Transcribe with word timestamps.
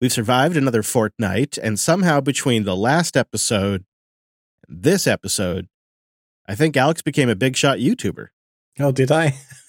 We've 0.00 0.12
survived 0.12 0.56
another 0.56 0.84
fortnight, 0.84 1.58
and 1.58 1.78
somehow 1.78 2.20
between 2.20 2.64
the 2.64 2.76
last 2.76 3.16
episode 3.16 3.84
and 4.68 4.82
this 4.82 5.08
episode, 5.08 5.66
I 6.46 6.54
think 6.54 6.76
Alex 6.76 7.02
became 7.02 7.28
a 7.28 7.34
big 7.34 7.56
shot 7.56 7.78
YouTuber. 7.78 8.28
Oh, 8.78 8.92
did 8.92 9.10
I? 9.10 9.34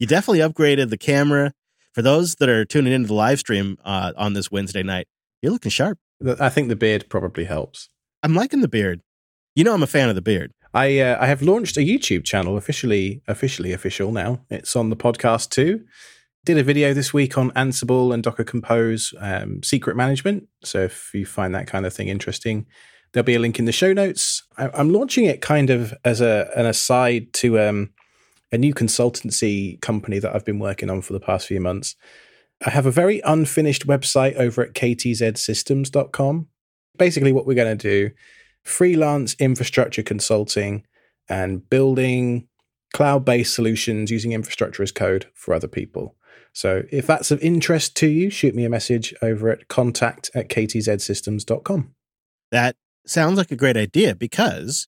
you 0.00 0.06
definitely 0.06 0.38
upgraded 0.38 0.88
the 0.88 0.96
camera. 0.98 1.52
For 1.92 2.00
those 2.00 2.36
that 2.36 2.48
are 2.48 2.64
tuning 2.64 2.94
into 2.94 3.08
the 3.08 3.14
live 3.14 3.38
stream 3.38 3.76
uh, 3.84 4.12
on 4.16 4.32
this 4.32 4.50
Wednesday 4.50 4.82
night, 4.82 5.06
you're 5.42 5.52
looking 5.52 5.70
sharp. 5.70 5.98
I 6.40 6.48
think 6.48 6.70
the 6.70 6.76
beard 6.76 7.10
probably 7.10 7.44
helps. 7.44 7.90
I'm 8.22 8.34
liking 8.34 8.62
the 8.62 8.68
beard. 8.68 9.02
You 9.54 9.64
know, 9.64 9.74
I'm 9.74 9.82
a 9.82 9.86
fan 9.86 10.08
of 10.08 10.14
the 10.14 10.22
beard. 10.22 10.52
I 10.72 11.00
uh, 11.00 11.18
I 11.20 11.26
have 11.26 11.42
launched 11.42 11.76
a 11.76 11.80
YouTube 11.80 12.24
channel 12.24 12.56
officially 12.56 13.20
officially 13.28 13.72
official 13.72 14.12
now. 14.12 14.40
It's 14.48 14.74
on 14.74 14.88
the 14.88 14.96
podcast 14.96 15.50
too. 15.50 15.84
Did 16.44 16.58
a 16.58 16.64
video 16.64 16.92
this 16.92 17.14
week 17.14 17.38
on 17.38 17.52
Ansible 17.52 18.12
and 18.12 18.20
Docker 18.20 18.42
Compose 18.42 19.14
um, 19.20 19.62
secret 19.62 19.96
management. 19.96 20.48
So 20.64 20.80
if 20.80 21.14
you 21.14 21.24
find 21.24 21.54
that 21.54 21.68
kind 21.68 21.86
of 21.86 21.94
thing 21.94 22.08
interesting, 22.08 22.66
there'll 23.12 23.24
be 23.24 23.36
a 23.36 23.38
link 23.38 23.60
in 23.60 23.64
the 23.64 23.70
show 23.70 23.92
notes. 23.92 24.42
I, 24.58 24.68
am 24.74 24.92
launching 24.92 25.24
it 25.24 25.40
kind 25.40 25.70
of 25.70 25.94
as 26.04 26.20
a 26.20 26.50
an 26.56 26.66
aside 26.66 27.32
to 27.34 27.60
um, 27.60 27.90
a 28.50 28.58
new 28.58 28.74
consultancy 28.74 29.80
company 29.82 30.18
that 30.18 30.34
I've 30.34 30.44
been 30.44 30.58
working 30.58 30.90
on 30.90 31.00
for 31.00 31.12
the 31.12 31.20
past 31.20 31.46
few 31.46 31.60
months. 31.60 31.94
I 32.66 32.70
have 32.70 32.86
a 32.86 32.90
very 32.90 33.20
unfinished 33.24 33.86
website 33.86 34.34
over 34.34 34.62
at 34.62 34.74
ktzsystems.com. 34.74 36.48
Basically, 36.98 37.30
what 37.30 37.46
we're 37.46 37.54
going 37.54 37.78
to 37.78 38.08
do 38.08 38.14
freelance 38.64 39.34
infrastructure 39.38 40.02
consulting 40.02 40.84
and 41.28 41.70
building 41.70 42.48
cloud 42.92 43.24
based 43.24 43.54
solutions 43.54 44.10
using 44.10 44.32
infrastructure 44.32 44.82
as 44.82 44.90
code 44.90 45.28
for 45.34 45.54
other 45.54 45.68
people. 45.68 46.16
So 46.52 46.82
if 46.90 47.06
that's 47.06 47.30
of 47.30 47.40
interest 47.40 47.96
to 47.96 48.06
you, 48.06 48.30
shoot 48.30 48.54
me 48.54 48.64
a 48.64 48.70
message 48.70 49.14
over 49.22 49.50
at 49.50 49.68
contact 49.68 50.30
at 50.34 50.48
ktzsystems.com. 50.48 51.94
That 52.50 52.76
sounds 53.06 53.38
like 53.38 53.50
a 53.50 53.56
great 53.56 53.76
idea 53.76 54.14
because 54.14 54.86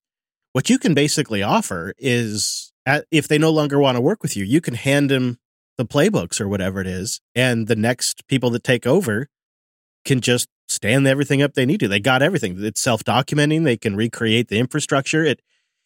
what 0.53 0.69
you 0.69 0.79
can 0.79 0.95
basically 0.95 1.43
offer 1.43 1.95
is 1.99 2.73
uh, 2.87 3.01
if 3.11 3.27
they 3.29 3.39
no 3.39 3.51
longer 3.51 3.79
want 3.79 3.97
to 3.97 4.01
work 4.01 4.23
with 4.23 4.37
you, 4.37 4.45
you 4.45 4.61
can 4.61 4.75
hand 4.75 5.11
them 5.11 5.39
the 5.77 5.87
playbooks 5.87 6.41
or 6.41 6.49
whatever 6.49 6.81
it 6.81 6.87
is, 6.87 7.21
and 7.35 7.67
the 7.67 7.75
next 7.77 8.27
people 8.29 8.51
that 8.51 8.63
take 8.63 8.87
over 8.87 9.29
can 10.05 10.21
just 10.21 10.49
stand 10.69 11.07
everything 11.07 11.43
up 11.43 11.55
they 11.55 11.67
need 11.67 11.81
to. 11.81 11.89
They 11.89 11.99
got 12.01 12.23
everything. 12.23 12.63
It's 12.63 12.81
self 12.81 13.03
documenting. 13.03 13.65
They 13.65 13.77
can 13.77 13.97
recreate 13.97 14.49
the 14.49 14.59
infrastructure. 14.59 15.25
It 15.25 15.41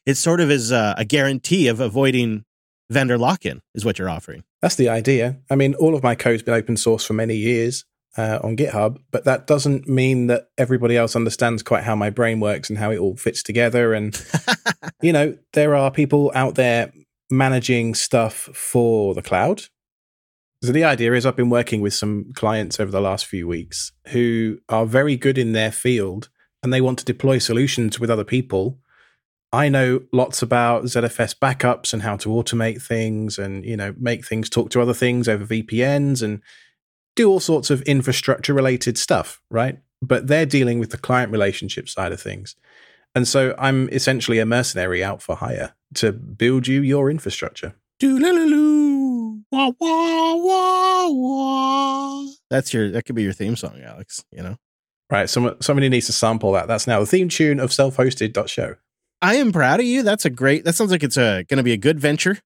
it 0.05 0.17
sort 0.17 0.41
of 0.41 0.51
is 0.51 0.71
a, 0.71 0.95
a 0.99 1.05
guarantee 1.05 1.69
of 1.69 1.81
avoiding 1.81 2.45
vendor 2.91 3.19
lock 3.19 3.47
in. 3.47 3.61
Is 3.75 3.85
what 3.85 3.99
you're 3.99 4.11
offering. 4.11 4.45
That's 4.63 4.77
the 4.77 4.89
idea. 4.89 5.39
I 5.51 5.57
mean, 5.57 5.75
all 5.75 5.95
of 5.95 6.03
my 6.03 6.15
code's 6.15 6.43
been 6.43 6.55
open 6.55 6.77
source 6.77 7.05
for 7.05 7.13
many 7.13 7.37
years 7.37 7.85
uh, 8.17 8.41
on 8.43 8.57
GitHub, 8.57 8.99
but 9.11 9.25
that 9.25 9.47
doesn't 9.47 9.87
mean 9.87 10.27
that 10.27 10.49
everybody 10.59 10.97
else 10.97 11.15
understands 11.15 11.63
quite 11.63 11.85
how 11.85 11.95
my 11.95 12.11
brain 12.11 12.41
works 12.41 12.69
and 12.69 12.79
how 12.79 12.91
it 12.91 12.99
all 12.99 13.17
fits 13.17 13.43
together. 13.43 13.95
And 13.95 14.21
you 15.03 15.13
know, 15.13 15.37
there 15.53 15.75
are 15.75 15.91
people 15.91 16.33
out 16.35 16.55
there 16.57 16.93
managing 17.31 17.95
stuff 17.95 18.49
for 18.55 19.15
the 19.15 19.23
cloud 19.23 19.65
so 20.63 20.73
the 20.73 20.85
idea 20.85 21.13
is 21.13 21.25
I've 21.25 21.37
been 21.37 21.51
working 21.51 21.81
with 21.81 21.95
some 21.95 22.33
clients 22.35 22.81
over 22.81 22.91
the 22.91 23.01
last 23.01 23.27
few 23.27 23.47
weeks 23.47 23.93
who 24.09 24.59
are 24.69 24.87
very 24.87 25.17
good 25.17 25.39
in 25.39 25.53
their 25.53 25.71
field 25.71 26.31
and 26.63 26.73
they 26.73 26.81
want 26.81 26.99
to 26.99 27.05
deploy 27.05 27.39
solutions 27.39 28.01
with 28.01 28.11
other 28.11 28.25
people. 28.25 28.79
I 29.53 29.69
know 29.69 30.03
lots 30.13 30.43
about 30.43 30.85
ZFS 30.85 31.39
backups 31.39 31.93
and 31.93 32.03
how 32.03 32.17
to 32.19 32.29
automate 32.29 32.83
things 32.83 33.39
and 33.39 33.65
you 33.65 33.77
know 33.77 33.95
make 33.99 34.27
things 34.27 34.51
talk 34.51 34.71
to 34.71 34.83
other 34.83 34.95
things 34.95 35.29
over 35.29 35.45
VPNs 35.45 36.23
and 36.23 36.43
do 37.17 37.29
all 37.29 37.41
sorts 37.41 37.71
of 37.71 37.83
infrastructure 37.83 38.55
related 38.55 38.99
stuff, 38.99 39.41
right? 39.51 39.79
But 40.03 40.29
they're 40.29 40.47
dealing 40.47 40.79
with 40.79 40.91
the 40.91 40.99
client 40.99 41.33
relationship 41.33 41.89
side 41.89 42.13
of 42.13 42.21
things. 42.21 42.55
And 43.15 43.27
so 43.27 43.55
I'm 43.59 43.89
essentially 43.89 44.39
a 44.39 44.47
mercenary 44.47 45.03
out 45.03 45.23
for 45.23 45.35
hire 45.37 45.75
to 45.95 46.13
build 46.13 46.69
you 46.69 46.83
your 46.83 47.11
infrastructure. 47.11 47.75
Wah, 49.51 49.73
wah, 49.81 50.37
wah, 50.37 51.09
wah. 51.09 52.27
That's 52.51 52.73
your 52.73 52.91
that 52.91 53.07
could 53.07 53.17
be 53.17 53.23
your 53.23 53.33
theme 53.33 53.57
song, 53.57 53.81
Alex, 53.83 54.25
you 54.31 54.43
know? 54.43 54.57
Right. 55.11 55.29
Some, 55.29 55.57
somebody 55.61 55.89
needs 55.89 56.07
to 56.07 56.13
sample 56.13 56.53
that. 56.53 56.69
That's 56.69 56.87
now 56.87 57.01
the 57.01 57.07
theme 57.07 57.31
tune 57.31 57.61
of 57.61 57.73
self-hosted.show. 57.73 58.75
I 59.21 59.37
am 59.37 59.53
proud 59.53 59.81
of 59.81 59.87
you. 59.87 60.03
That's 60.03 60.25
a 60.25 60.31
great 60.31 60.65
that 60.65 60.75
sounds 60.75 60.91
like 60.91 61.03
it's 61.03 61.17
a 61.17 61.45
gonna 61.45 61.63
be 61.63 61.73
a 61.73 61.79
good 61.79 61.99
venture. 62.01 62.39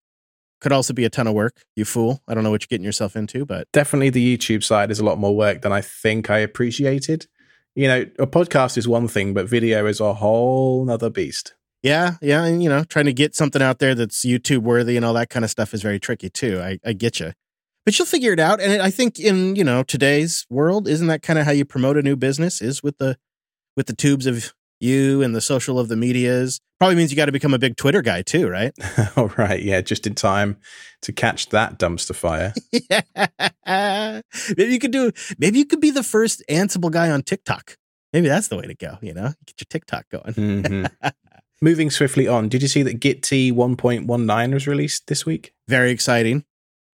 Could 0.60 0.72
also 0.72 0.94
be 0.94 1.04
a 1.04 1.10
ton 1.10 1.26
of 1.26 1.34
work, 1.34 1.60
you 1.74 1.84
fool. 1.84 2.20
I 2.28 2.34
don't 2.34 2.44
know 2.44 2.50
what 2.50 2.62
you're 2.62 2.68
getting 2.68 2.84
yourself 2.84 3.16
into, 3.16 3.44
but 3.44 3.66
definitely 3.72 4.10
the 4.10 4.36
YouTube 4.36 4.62
side 4.62 4.90
is 4.92 5.00
a 5.00 5.04
lot 5.04 5.18
more 5.18 5.36
work 5.36 5.62
than 5.62 5.72
I 5.72 5.80
think 5.80 6.30
I 6.30 6.38
appreciated. 6.38 7.26
You 7.74 7.88
know, 7.88 8.00
a 8.18 8.26
podcast 8.26 8.76
is 8.76 8.86
one 8.86 9.08
thing, 9.08 9.34
but 9.34 9.48
video 9.48 9.86
is 9.86 9.98
a 9.98 10.14
whole 10.14 10.84
nother 10.84 11.10
beast. 11.10 11.54
Yeah, 11.82 12.14
yeah, 12.22 12.44
and 12.44 12.62
you 12.62 12.68
know, 12.68 12.84
trying 12.84 13.06
to 13.06 13.12
get 13.12 13.34
something 13.34 13.60
out 13.60 13.80
there 13.80 13.94
that's 13.94 14.24
YouTube 14.24 14.62
worthy 14.62 14.96
and 14.96 15.04
all 15.04 15.14
that 15.14 15.30
kind 15.30 15.44
of 15.44 15.50
stuff 15.50 15.74
is 15.74 15.82
very 15.82 15.98
tricky 15.98 16.30
too. 16.30 16.60
I, 16.60 16.78
I 16.84 16.92
get 16.92 17.18
you, 17.18 17.32
but 17.84 17.98
you'll 17.98 18.06
figure 18.06 18.32
it 18.32 18.38
out. 18.38 18.60
And 18.60 18.80
I 18.80 18.90
think 18.90 19.18
in 19.18 19.56
you 19.56 19.64
know 19.64 19.82
today's 19.82 20.46
world, 20.48 20.86
isn't 20.86 21.08
that 21.08 21.22
kind 21.22 21.40
of 21.40 21.44
how 21.44 21.50
you 21.50 21.64
promote 21.64 21.96
a 21.96 22.02
new 22.02 22.14
business? 22.14 22.62
Is 22.62 22.84
with 22.84 22.98
the 22.98 23.18
with 23.76 23.86
the 23.88 23.96
tubes 23.96 24.26
of 24.26 24.54
you 24.82 25.22
and 25.22 25.34
the 25.34 25.40
social 25.40 25.78
of 25.78 25.88
the 25.88 25.96
medias. 25.96 26.60
Probably 26.78 26.96
means 26.96 27.10
you 27.12 27.16
got 27.16 27.26
to 27.26 27.32
become 27.32 27.54
a 27.54 27.58
big 27.58 27.76
Twitter 27.76 28.02
guy 28.02 28.22
too, 28.22 28.48
right? 28.48 28.72
All 29.16 29.32
right, 29.38 29.62
yeah, 29.62 29.80
just 29.80 30.06
in 30.06 30.14
time 30.14 30.56
to 31.02 31.12
catch 31.12 31.50
that 31.50 31.78
dumpster 31.78 32.14
fire. 32.14 32.52
yeah. 32.90 34.20
Maybe 34.56 34.72
you 34.72 34.78
could 34.78 34.90
do. 34.90 35.12
Maybe 35.38 35.58
you 35.58 35.64
could 35.64 35.80
be 35.80 35.90
the 35.90 36.02
first 36.02 36.42
Ansible 36.48 36.90
guy 36.90 37.10
on 37.10 37.22
TikTok. 37.22 37.76
Maybe 38.12 38.28
that's 38.28 38.48
the 38.48 38.56
way 38.56 38.66
to 38.66 38.74
go. 38.74 38.98
You 39.00 39.14
know, 39.14 39.32
get 39.46 39.60
your 39.60 39.66
TikTok 39.68 40.08
going. 40.10 40.34
Mm-hmm. 40.34 41.08
Moving 41.62 41.90
swiftly 41.90 42.26
on, 42.26 42.48
did 42.48 42.60
you 42.60 42.68
see 42.68 42.82
that 42.82 42.98
Gitea 42.98 43.52
1.19 43.52 44.52
was 44.52 44.66
released 44.66 45.06
this 45.06 45.24
week? 45.24 45.52
Very 45.68 45.92
exciting 45.92 46.44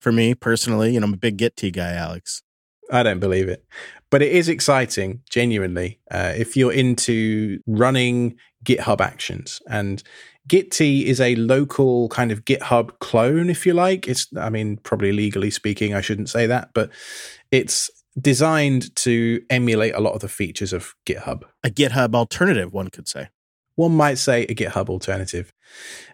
for 0.02 0.12
me 0.12 0.34
personally. 0.34 0.92
You 0.92 1.00
know, 1.00 1.06
I'm 1.06 1.14
a 1.14 1.16
big 1.16 1.38
Gitea 1.38 1.72
guy, 1.72 1.94
Alex. 1.94 2.42
I 2.90 3.02
don't 3.02 3.20
believe 3.20 3.48
it. 3.48 3.64
But 4.10 4.22
it 4.22 4.32
is 4.32 4.48
exciting, 4.48 5.22
genuinely, 5.28 6.00
uh, 6.10 6.32
if 6.36 6.56
you're 6.56 6.72
into 6.72 7.60
running 7.66 8.36
GitHub 8.64 9.00
actions. 9.00 9.60
And 9.68 10.02
Gitea 10.48 11.04
is 11.04 11.20
a 11.20 11.34
local 11.36 12.08
kind 12.08 12.32
of 12.32 12.44
GitHub 12.44 12.98
clone, 13.00 13.50
if 13.50 13.66
you 13.66 13.74
like. 13.74 14.08
It's, 14.08 14.26
I 14.36 14.48
mean, 14.50 14.78
probably 14.78 15.12
legally 15.12 15.50
speaking, 15.50 15.94
I 15.94 16.00
shouldn't 16.00 16.30
say 16.30 16.46
that, 16.46 16.70
but 16.72 16.90
it's 17.50 17.90
designed 18.18 18.94
to 18.96 19.42
emulate 19.50 19.94
a 19.94 20.00
lot 20.00 20.14
of 20.14 20.20
the 20.20 20.28
features 20.28 20.72
of 20.72 20.94
GitHub. 21.06 21.42
A 21.62 21.70
GitHub 21.70 22.14
alternative, 22.14 22.72
one 22.72 22.88
could 22.88 23.08
say 23.08 23.28
one 23.78 23.92
might 23.92 24.18
say 24.18 24.42
a 24.42 24.54
GitHub 24.54 24.88
alternative. 24.88 25.52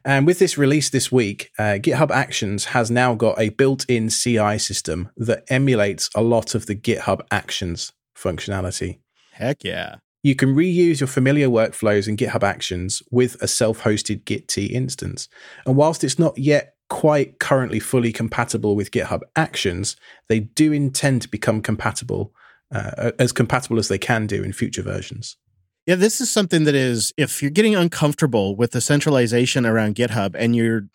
And 0.04 0.26
with 0.26 0.38
this 0.38 0.58
release 0.58 0.90
this 0.90 1.10
week, 1.10 1.50
uh, 1.58 1.78
GitHub 1.80 2.10
Actions 2.10 2.66
has 2.66 2.90
now 2.90 3.14
got 3.14 3.40
a 3.40 3.48
built 3.48 3.86
in 3.88 4.10
CI 4.10 4.58
system 4.58 5.08
that 5.16 5.44
emulates 5.48 6.10
a 6.14 6.20
lot 6.20 6.54
of 6.54 6.66
the 6.66 6.74
GitHub 6.74 7.22
Actions 7.30 7.92
functionality. 8.14 8.98
Heck 9.32 9.64
yeah. 9.64 9.96
You 10.22 10.34
can 10.34 10.54
reuse 10.54 11.00
your 11.00 11.06
familiar 11.06 11.48
workflows 11.48 12.06
in 12.06 12.18
GitHub 12.18 12.42
Actions 12.42 13.02
with 13.10 13.40
a 13.42 13.48
self 13.48 13.82
hosted 13.82 14.24
Gitea 14.24 14.70
instance. 14.70 15.28
And 15.64 15.74
whilst 15.74 16.04
it's 16.04 16.18
not 16.18 16.36
yet 16.36 16.74
quite 16.90 17.38
currently 17.38 17.80
fully 17.80 18.12
compatible 18.12 18.76
with 18.76 18.90
GitHub 18.90 19.22
Actions, 19.36 19.96
they 20.28 20.40
do 20.40 20.70
intend 20.70 21.22
to 21.22 21.30
become 21.30 21.62
compatible, 21.62 22.34
uh, 22.70 23.12
as 23.18 23.32
compatible 23.32 23.78
as 23.78 23.88
they 23.88 23.98
can 23.98 24.26
do 24.26 24.42
in 24.42 24.52
future 24.52 24.82
versions. 24.82 25.38
Yeah, 25.86 25.96
this 25.96 26.20
is 26.20 26.30
something 26.30 26.64
that 26.64 26.74
is 26.74 27.12
if 27.16 27.42
you're 27.42 27.50
getting 27.50 27.74
uncomfortable 27.74 28.56
with 28.56 28.70
the 28.70 28.80
centralization 28.80 29.66
around 29.66 29.96
GitHub 29.96 30.34
and 30.34 30.56
you're 30.56 30.88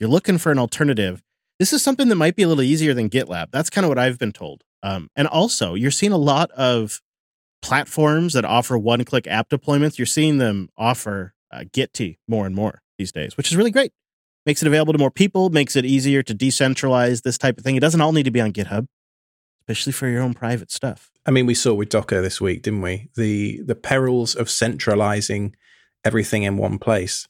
you're 0.00 0.10
looking 0.10 0.36
for 0.38 0.50
an 0.50 0.58
alternative, 0.58 1.22
this 1.60 1.72
is 1.72 1.80
something 1.80 2.08
that 2.08 2.16
might 2.16 2.34
be 2.34 2.42
a 2.42 2.48
little 2.48 2.62
easier 2.62 2.92
than 2.92 3.08
GitLab. 3.08 3.52
That's 3.52 3.70
kind 3.70 3.84
of 3.84 3.88
what 3.88 3.98
I've 3.98 4.18
been 4.18 4.32
told. 4.32 4.62
Um, 4.82 5.10
and 5.14 5.28
also, 5.28 5.74
you're 5.74 5.92
seeing 5.92 6.10
a 6.10 6.18
lot 6.18 6.50
of 6.52 7.00
platforms 7.60 8.32
that 8.32 8.44
offer 8.44 8.76
one-click 8.76 9.28
app 9.28 9.48
deployments. 9.48 9.96
You're 9.96 10.06
seeing 10.06 10.38
them 10.38 10.70
offer 10.76 11.34
uh, 11.52 11.60
Gitea 11.60 12.16
more 12.26 12.46
and 12.46 12.54
more 12.56 12.82
these 12.98 13.12
days, 13.12 13.36
which 13.36 13.52
is 13.52 13.56
really 13.56 13.70
great. 13.70 13.92
Makes 14.44 14.62
it 14.62 14.66
available 14.66 14.92
to 14.92 14.98
more 14.98 15.12
people, 15.12 15.50
makes 15.50 15.76
it 15.76 15.84
easier 15.84 16.24
to 16.24 16.34
decentralize 16.34 17.22
this 17.22 17.38
type 17.38 17.58
of 17.58 17.62
thing. 17.62 17.76
It 17.76 17.80
doesn't 17.80 18.00
all 18.00 18.10
need 18.10 18.24
to 18.24 18.32
be 18.32 18.40
on 18.40 18.52
GitHub, 18.52 18.88
especially 19.62 19.92
for 19.92 20.08
your 20.08 20.22
own 20.22 20.34
private 20.34 20.70
stuff. 20.70 21.10
I 21.24 21.30
mean, 21.30 21.46
we 21.46 21.54
saw 21.54 21.72
with 21.72 21.88
Docker 21.88 22.20
this 22.20 22.40
week, 22.40 22.62
didn't 22.62 22.82
we? 22.82 23.08
The 23.16 23.62
the 23.62 23.76
perils 23.76 24.34
of 24.34 24.50
centralizing 24.50 25.54
everything 26.04 26.42
in 26.42 26.56
one 26.56 26.78
place. 26.78 27.28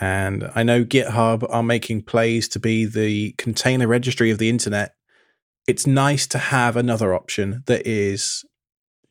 And 0.00 0.50
I 0.54 0.62
know 0.62 0.84
GitHub 0.84 1.46
are 1.50 1.62
making 1.62 2.02
plays 2.02 2.48
to 2.48 2.58
be 2.58 2.84
the 2.84 3.32
container 3.32 3.86
registry 3.86 4.30
of 4.30 4.38
the 4.38 4.48
internet. 4.48 4.94
It's 5.66 5.86
nice 5.86 6.26
to 6.28 6.38
have 6.38 6.76
another 6.76 7.14
option 7.14 7.62
that 7.66 7.86
is 7.86 8.44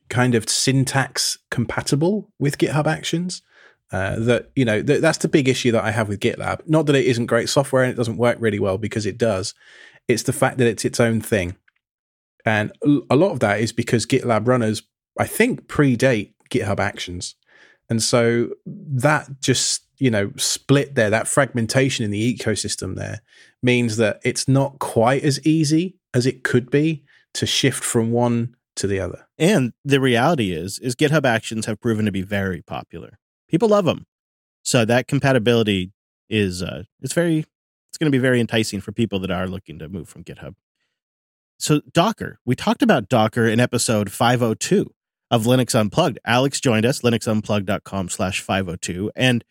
kind 0.08 0.34
of 0.34 0.48
syntax 0.48 1.38
compatible 1.50 2.30
with 2.38 2.58
GitHub 2.58 2.86
Actions. 2.86 3.42
Uh, 3.90 4.18
that 4.18 4.50
you 4.56 4.64
know 4.64 4.82
th- 4.82 5.02
that's 5.02 5.18
the 5.18 5.28
big 5.28 5.48
issue 5.48 5.70
that 5.70 5.84
I 5.84 5.90
have 5.90 6.08
with 6.08 6.20
GitLab. 6.20 6.60
Not 6.66 6.86
that 6.86 6.96
it 6.96 7.04
isn't 7.06 7.26
great 7.26 7.50
software 7.50 7.82
and 7.82 7.92
it 7.92 7.96
doesn't 7.96 8.16
work 8.16 8.38
really 8.40 8.58
well 8.58 8.78
because 8.78 9.04
it 9.04 9.18
does. 9.18 9.52
It's 10.08 10.22
the 10.22 10.32
fact 10.32 10.58
that 10.58 10.66
it's 10.66 10.84
its 10.84 10.98
own 10.98 11.20
thing 11.20 11.56
And 12.44 12.72
a 13.10 13.16
lot 13.16 13.32
of 13.32 13.40
that 13.40 13.60
is 13.60 13.72
because 13.72 14.06
GitLab 14.06 14.48
runners, 14.48 14.82
I 15.18 15.26
think, 15.26 15.66
predate 15.68 16.32
GitHub 16.50 16.80
Actions. 16.80 17.34
And 17.88 18.02
so 18.02 18.50
that 18.66 19.40
just, 19.40 19.84
you 19.98 20.10
know, 20.10 20.32
split 20.36 20.94
there, 20.94 21.10
that 21.10 21.28
fragmentation 21.28 22.04
in 22.04 22.10
the 22.10 22.36
ecosystem 22.36 22.96
there 22.96 23.20
means 23.62 23.96
that 23.98 24.20
it's 24.24 24.48
not 24.48 24.78
quite 24.78 25.22
as 25.22 25.44
easy 25.46 25.96
as 26.14 26.26
it 26.26 26.42
could 26.42 26.70
be 26.70 27.04
to 27.34 27.46
shift 27.46 27.82
from 27.82 28.10
one 28.10 28.56
to 28.76 28.86
the 28.86 28.98
other. 28.98 29.26
And 29.38 29.72
the 29.84 30.00
reality 30.00 30.52
is 30.52 30.78
is 30.78 30.94
GitHub 30.94 31.24
Actions 31.24 31.66
have 31.66 31.80
proven 31.80 32.06
to 32.06 32.12
be 32.12 32.22
very 32.22 32.62
popular. 32.62 33.18
People 33.48 33.68
love 33.68 33.84
them. 33.84 34.06
So 34.64 34.84
that 34.84 35.08
compatibility 35.08 35.92
is 36.30 36.62
uh 36.62 36.84
it's 37.00 37.12
very 37.12 37.44
it's 37.90 37.98
going 37.98 38.10
to 38.10 38.16
be 38.16 38.22
very 38.22 38.40
enticing 38.40 38.80
for 38.80 38.90
people 38.90 39.18
that 39.18 39.30
are 39.30 39.46
looking 39.46 39.78
to 39.78 39.88
move 39.88 40.08
from 40.08 40.24
GitHub. 40.24 40.54
So 41.58 41.80
Docker, 41.92 42.38
we 42.44 42.56
talked 42.56 42.82
about 42.82 43.08
Docker 43.08 43.46
in 43.46 43.60
episode 43.60 44.10
502 44.10 44.92
of 45.30 45.44
Linux 45.44 45.74
Unplugged. 45.74 46.18
Alex 46.24 46.60
joined 46.60 46.84
us, 46.84 47.00
linuxunplugged.com 47.00 48.08
slash 48.08 48.40
502. 48.40 49.10
And 49.16 49.44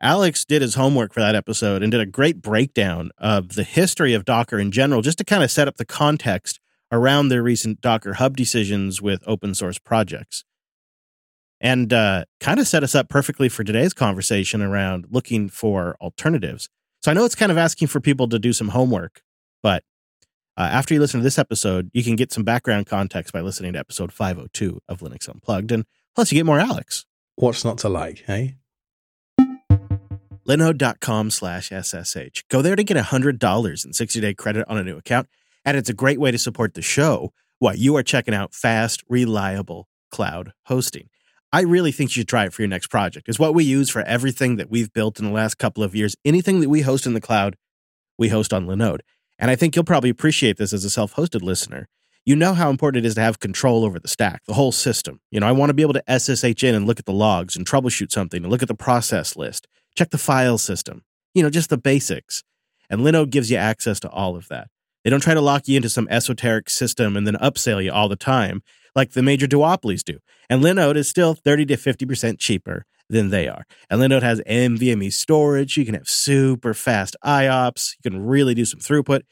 Alex 0.00 0.44
did 0.44 0.62
his 0.62 0.74
homework 0.74 1.14
for 1.14 1.20
that 1.20 1.34
episode 1.34 1.82
and 1.82 1.90
did 1.90 2.00
a 2.00 2.06
great 2.06 2.42
breakdown 2.42 3.10
of 3.18 3.54
the 3.54 3.64
history 3.64 4.12
of 4.12 4.24
Docker 4.24 4.58
in 4.58 4.70
general, 4.70 5.02
just 5.02 5.18
to 5.18 5.24
kind 5.24 5.42
of 5.42 5.50
set 5.50 5.66
up 5.66 5.78
the 5.78 5.86
context 5.86 6.60
around 6.92 7.28
their 7.28 7.42
recent 7.42 7.80
Docker 7.80 8.14
Hub 8.14 8.36
decisions 8.36 9.00
with 9.00 9.22
open 9.26 9.54
source 9.54 9.78
projects. 9.78 10.44
And 11.60 11.92
uh, 11.92 12.26
kind 12.38 12.60
of 12.60 12.68
set 12.68 12.82
us 12.82 12.94
up 12.94 13.08
perfectly 13.08 13.48
for 13.48 13.64
today's 13.64 13.94
conversation 13.94 14.60
around 14.60 15.06
looking 15.10 15.48
for 15.48 15.96
alternatives. 16.02 16.68
So 17.02 17.10
I 17.10 17.14
know 17.14 17.24
it's 17.24 17.34
kind 17.34 17.50
of 17.50 17.56
asking 17.56 17.88
for 17.88 18.00
people 18.00 18.28
to 18.28 18.38
do 18.38 18.52
some 18.52 18.68
homework, 18.68 19.22
but 19.62 19.82
uh, 20.56 20.62
after 20.62 20.94
you 20.94 21.00
listen 21.00 21.20
to 21.20 21.24
this 21.24 21.38
episode, 21.38 21.90
you 21.92 22.02
can 22.02 22.16
get 22.16 22.32
some 22.32 22.44
background 22.44 22.86
context 22.86 23.32
by 23.32 23.40
listening 23.40 23.74
to 23.74 23.78
episode 23.78 24.12
502 24.12 24.80
of 24.88 25.00
Linux 25.00 25.28
Unplugged. 25.28 25.70
And 25.70 25.84
plus, 26.14 26.32
you 26.32 26.38
get 26.38 26.46
more 26.46 26.58
Alex. 26.58 27.04
What's 27.34 27.64
not 27.64 27.78
to 27.78 27.88
like, 27.88 28.24
hey? 28.26 28.56
Linode.com 30.48 31.30
slash 31.30 31.70
SSH. 31.70 32.44
Go 32.48 32.62
there 32.62 32.76
to 32.76 32.84
get 32.84 32.96
$100 32.96 33.84
in 33.84 33.92
60 33.92 34.20
day 34.20 34.32
credit 34.32 34.64
on 34.68 34.78
a 34.78 34.84
new 34.84 34.96
account. 34.96 35.28
And 35.64 35.76
it's 35.76 35.90
a 35.90 35.94
great 35.94 36.20
way 36.20 36.30
to 36.30 36.38
support 36.38 36.74
the 36.74 36.82
show 36.82 37.32
while 37.58 37.74
you 37.74 37.96
are 37.96 38.02
checking 38.02 38.34
out 38.34 38.54
fast, 38.54 39.02
reliable 39.08 39.88
cloud 40.10 40.52
hosting. 40.66 41.08
I 41.52 41.62
really 41.62 41.92
think 41.92 42.10
you 42.10 42.20
should 42.20 42.28
try 42.28 42.44
it 42.44 42.52
for 42.52 42.62
your 42.62 42.68
next 42.68 42.88
project. 42.88 43.28
It's 43.28 43.38
what 43.38 43.54
we 43.54 43.64
use 43.64 43.90
for 43.90 44.02
everything 44.02 44.56
that 44.56 44.70
we've 44.70 44.92
built 44.92 45.18
in 45.18 45.26
the 45.26 45.32
last 45.32 45.56
couple 45.58 45.82
of 45.82 45.94
years. 45.94 46.16
Anything 46.24 46.60
that 46.60 46.68
we 46.68 46.82
host 46.82 47.06
in 47.06 47.14
the 47.14 47.20
cloud, 47.20 47.56
we 48.18 48.28
host 48.28 48.52
on 48.52 48.66
Linode. 48.66 49.00
And 49.38 49.50
I 49.50 49.56
think 49.56 49.74
you'll 49.74 49.84
probably 49.84 50.10
appreciate 50.10 50.56
this 50.56 50.72
as 50.72 50.84
a 50.84 50.90
self 50.90 51.14
hosted 51.14 51.42
listener. 51.42 51.88
You 52.24 52.34
know 52.34 52.54
how 52.54 52.70
important 52.70 53.04
it 53.04 53.08
is 53.08 53.14
to 53.14 53.20
have 53.20 53.38
control 53.38 53.84
over 53.84 54.00
the 54.00 54.08
stack, 54.08 54.42
the 54.46 54.54
whole 54.54 54.72
system. 54.72 55.20
You 55.30 55.38
know, 55.38 55.46
I 55.46 55.52
want 55.52 55.70
to 55.70 55.74
be 55.74 55.82
able 55.82 55.94
to 55.94 56.18
SSH 56.18 56.64
in 56.64 56.74
and 56.74 56.86
look 56.86 56.98
at 56.98 57.04
the 57.04 57.12
logs 57.12 57.54
and 57.54 57.64
troubleshoot 57.64 58.10
something 58.10 58.42
and 58.42 58.50
look 58.50 58.62
at 58.62 58.68
the 58.68 58.74
process 58.74 59.36
list, 59.36 59.68
check 59.96 60.10
the 60.10 60.18
file 60.18 60.58
system, 60.58 61.02
you 61.34 61.42
know, 61.42 61.50
just 61.50 61.70
the 61.70 61.78
basics. 61.78 62.42
And 62.90 63.02
Linode 63.02 63.30
gives 63.30 63.50
you 63.50 63.56
access 63.56 64.00
to 64.00 64.10
all 64.10 64.34
of 64.34 64.48
that. 64.48 64.68
They 65.04 65.10
don't 65.10 65.20
try 65.20 65.34
to 65.34 65.40
lock 65.40 65.68
you 65.68 65.76
into 65.76 65.88
some 65.88 66.08
esoteric 66.10 66.68
system 66.68 67.16
and 67.16 67.26
then 67.26 67.34
upsell 67.36 67.82
you 67.82 67.92
all 67.92 68.08
the 68.08 68.16
time 68.16 68.62
like 68.96 69.12
the 69.12 69.22
major 69.22 69.46
duopolies 69.46 70.02
do. 70.02 70.18
And 70.50 70.62
Linode 70.62 70.96
is 70.96 71.08
still 71.08 71.34
30 71.34 71.66
to 71.66 71.76
50% 71.76 72.38
cheaper 72.40 72.86
than 73.08 73.30
they 73.30 73.48
are. 73.48 73.64
And 73.88 74.00
Linode 74.00 74.22
has 74.22 74.40
NVMe 74.40 75.12
storage. 75.12 75.76
You 75.76 75.84
can 75.84 75.94
have 75.94 76.08
super 76.08 76.74
fast 76.74 77.16
IOPS. 77.24 77.94
You 78.02 78.10
can 78.10 78.26
really 78.26 78.54
do 78.54 78.64
some 78.64 78.80
throughput. 78.80 79.22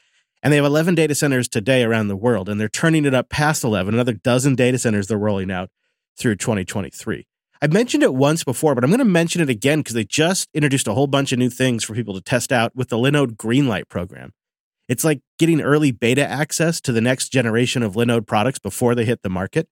And 0.43 0.53
they 0.53 0.56
have 0.56 0.67
11 0.67 0.94
data 0.94 1.15
centers 1.15 1.49
today 1.49 1.82
around 1.82 2.09
the 2.09 2.17
world, 2.17 2.50
and 2.50 2.61
they're 2.61 2.69
turning 2.69 3.06
it 3.06 3.15
up 3.15 3.31
past 3.31 3.65
11, 3.65 3.94
another 3.94 4.12
dozen 4.12 4.55
data 4.55 4.76
centers 4.76 5.06
they're 5.06 5.17
rolling 5.17 5.50
out 5.50 5.71
through 6.19 6.37
2023. 6.37 7.26
I've 7.62 7.73
mentioned 7.73 8.03
it 8.03 8.15
once 8.15 8.44
before, 8.44 8.75
but 8.75 8.85
I'm 8.85 8.91
going 8.91 8.99
to 8.99 9.06
mention 9.06 9.41
it 9.41 9.49
again 9.49 9.81
because 9.81 9.94
they 9.94 10.05
just 10.05 10.50
introduced 10.53 10.87
a 10.87 10.93
whole 10.93 11.06
bunch 11.06 11.32
of 11.32 11.38
new 11.38 11.49
things 11.49 11.82
for 11.82 11.94
people 11.94 12.12
to 12.12 12.20
test 12.20 12.53
out 12.53 12.77
with 12.77 12.91
the 12.91 12.99
Linode 12.99 13.37
Greenlight 13.37 13.88
program. 13.88 14.32
It's 14.87 15.03
like 15.03 15.20
getting 15.38 15.62
early 15.62 15.91
beta 15.91 16.29
access 16.29 16.79
to 16.82 16.93
the 16.93 17.00
next 17.00 17.31
generation 17.31 17.82
of 17.82 17.94
Linode 17.94 18.27
products 18.27 18.59
before 18.59 18.94
they 18.94 19.06
hit 19.06 19.23
the 19.23 19.31
market. 19.31 19.67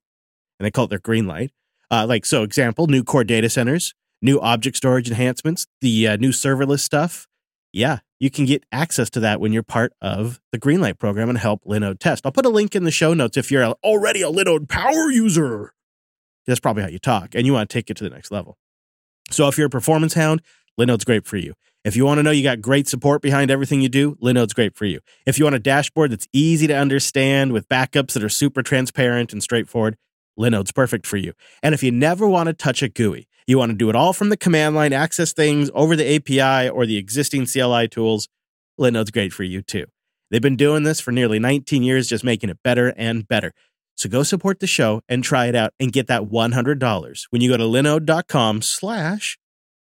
And 0.57 0.65
they 0.65 0.71
call 0.71 0.85
it 0.85 0.89
their 0.89 0.99
Greenlight. 0.99 1.49
Uh, 1.93 2.07
like, 2.07 2.25
so 2.25 2.41
example, 2.41 2.87
new 2.87 3.03
core 3.03 3.23
data 3.23 3.47
centers, 3.47 3.93
new 4.19 4.39
object 4.39 4.75
storage 4.75 5.07
enhancements, 5.07 5.67
the 5.79 6.07
uh, 6.07 6.17
new 6.17 6.31
serverless 6.31 6.79
stuff. 6.79 7.27
Yeah, 7.71 7.99
you 8.19 8.31
can 8.31 8.45
get 8.45 8.65
access 8.71 9.11
to 9.11 9.19
that 9.19 9.39
when 9.39 9.53
you're 9.53 9.61
part 9.61 9.93
of 10.01 10.41
the 10.51 10.57
Greenlight 10.57 10.97
program 10.97 11.29
and 11.29 11.37
help 11.37 11.63
Linode 11.65 11.99
test. 11.99 12.25
I'll 12.25 12.31
put 12.31 12.47
a 12.47 12.49
link 12.49 12.75
in 12.75 12.83
the 12.83 12.89
show 12.89 13.13
notes 13.13 13.37
if 13.37 13.51
you're 13.51 13.63
already 13.83 14.23
a 14.23 14.31
Linode 14.31 14.67
power 14.67 15.11
user. 15.11 15.75
That's 16.47 16.59
probably 16.59 16.81
how 16.81 16.89
you 16.89 16.97
talk 16.97 17.35
and 17.35 17.45
you 17.45 17.53
want 17.53 17.69
to 17.69 17.73
take 17.73 17.91
it 17.91 17.97
to 17.97 18.03
the 18.03 18.09
next 18.09 18.31
level. 18.31 18.57
So 19.29 19.47
if 19.47 19.59
you're 19.59 19.67
a 19.67 19.69
performance 19.69 20.15
hound, 20.15 20.41
Linode's 20.79 21.05
great 21.05 21.27
for 21.27 21.37
you. 21.37 21.53
If 21.83 21.95
you 21.95 22.05
want 22.05 22.17
to 22.17 22.23
know 22.23 22.31
you 22.31 22.41
got 22.41 22.59
great 22.59 22.87
support 22.87 23.21
behind 23.21 23.51
everything 23.51 23.81
you 23.81 23.89
do, 23.89 24.15
Linode's 24.15 24.53
great 24.53 24.75
for 24.75 24.85
you. 24.85 24.99
If 25.27 25.37
you 25.37 25.45
want 25.45 25.57
a 25.57 25.59
dashboard 25.59 26.11
that's 26.11 26.27
easy 26.33 26.65
to 26.65 26.75
understand 26.75 27.53
with 27.53 27.69
backups 27.69 28.13
that 28.13 28.23
are 28.23 28.29
super 28.29 28.63
transparent 28.63 29.31
and 29.31 29.43
straightforward, 29.43 29.95
Linode's 30.37 30.71
perfect 30.71 31.05
for 31.05 31.17
you. 31.17 31.33
And 31.61 31.73
if 31.73 31.83
you 31.83 31.91
never 31.91 32.27
want 32.27 32.47
to 32.47 32.53
touch 32.53 32.81
a 32.81 32.89
GUI, 32.89 33.27
you 33.47 33.57
want 33.57 33.71
to 33.71 33.77
do 33.77 33.89
it 33.89 33.95
all 33.95 34.13
from 34.13 34.29
the 34.29 34.37
command 34.37 34.75
line, 34.75 34.93
access 34.93 35.33
things 35.33 35.69
over 35.73 35.95
the 35.95 36.15
API 36.15 36.69
or 36.69 36.85
the 36.85 36.97
existing 36.97 37.45
CLI 37.45 37.87
tools, 37.87 38.27
Linode's 38.77 39.11
great 39.11 39.33
for 39.33 39.43
you 39.43 39.61
too. 39.61 39.85
They've 40.31 40.41
been 40.41 40.55
doing 40.55 40.83
this 40.83 40.99
for 40.99 41.11
nearly 41.11 41.39
19 41.39 41.83
years, 41.83 42.07
just 42.07 42.23
making 42.23 42.49
it 42.49 42.57
better 42.63 42.93
and 42.97 43.27
better. 43.27 43.53
So 43.95 44.09
go 44.09 44.23
support 44.23 44.59
the 44.59 44.67
show 44.67 45.01
and 45.07 45.23
try 45.23 45.45
it 45.45 45.55
out 45.55 45.73
and 45.79 45.91
get 45.91 46.07
that 46.07 46.23
$100 46.23 47.23
when 47.29 47.41
you 47.41 47.49
go 47.49 47.57
to 47.57 47.63
linode.com 47.63 48.61
slash 48.63 49.37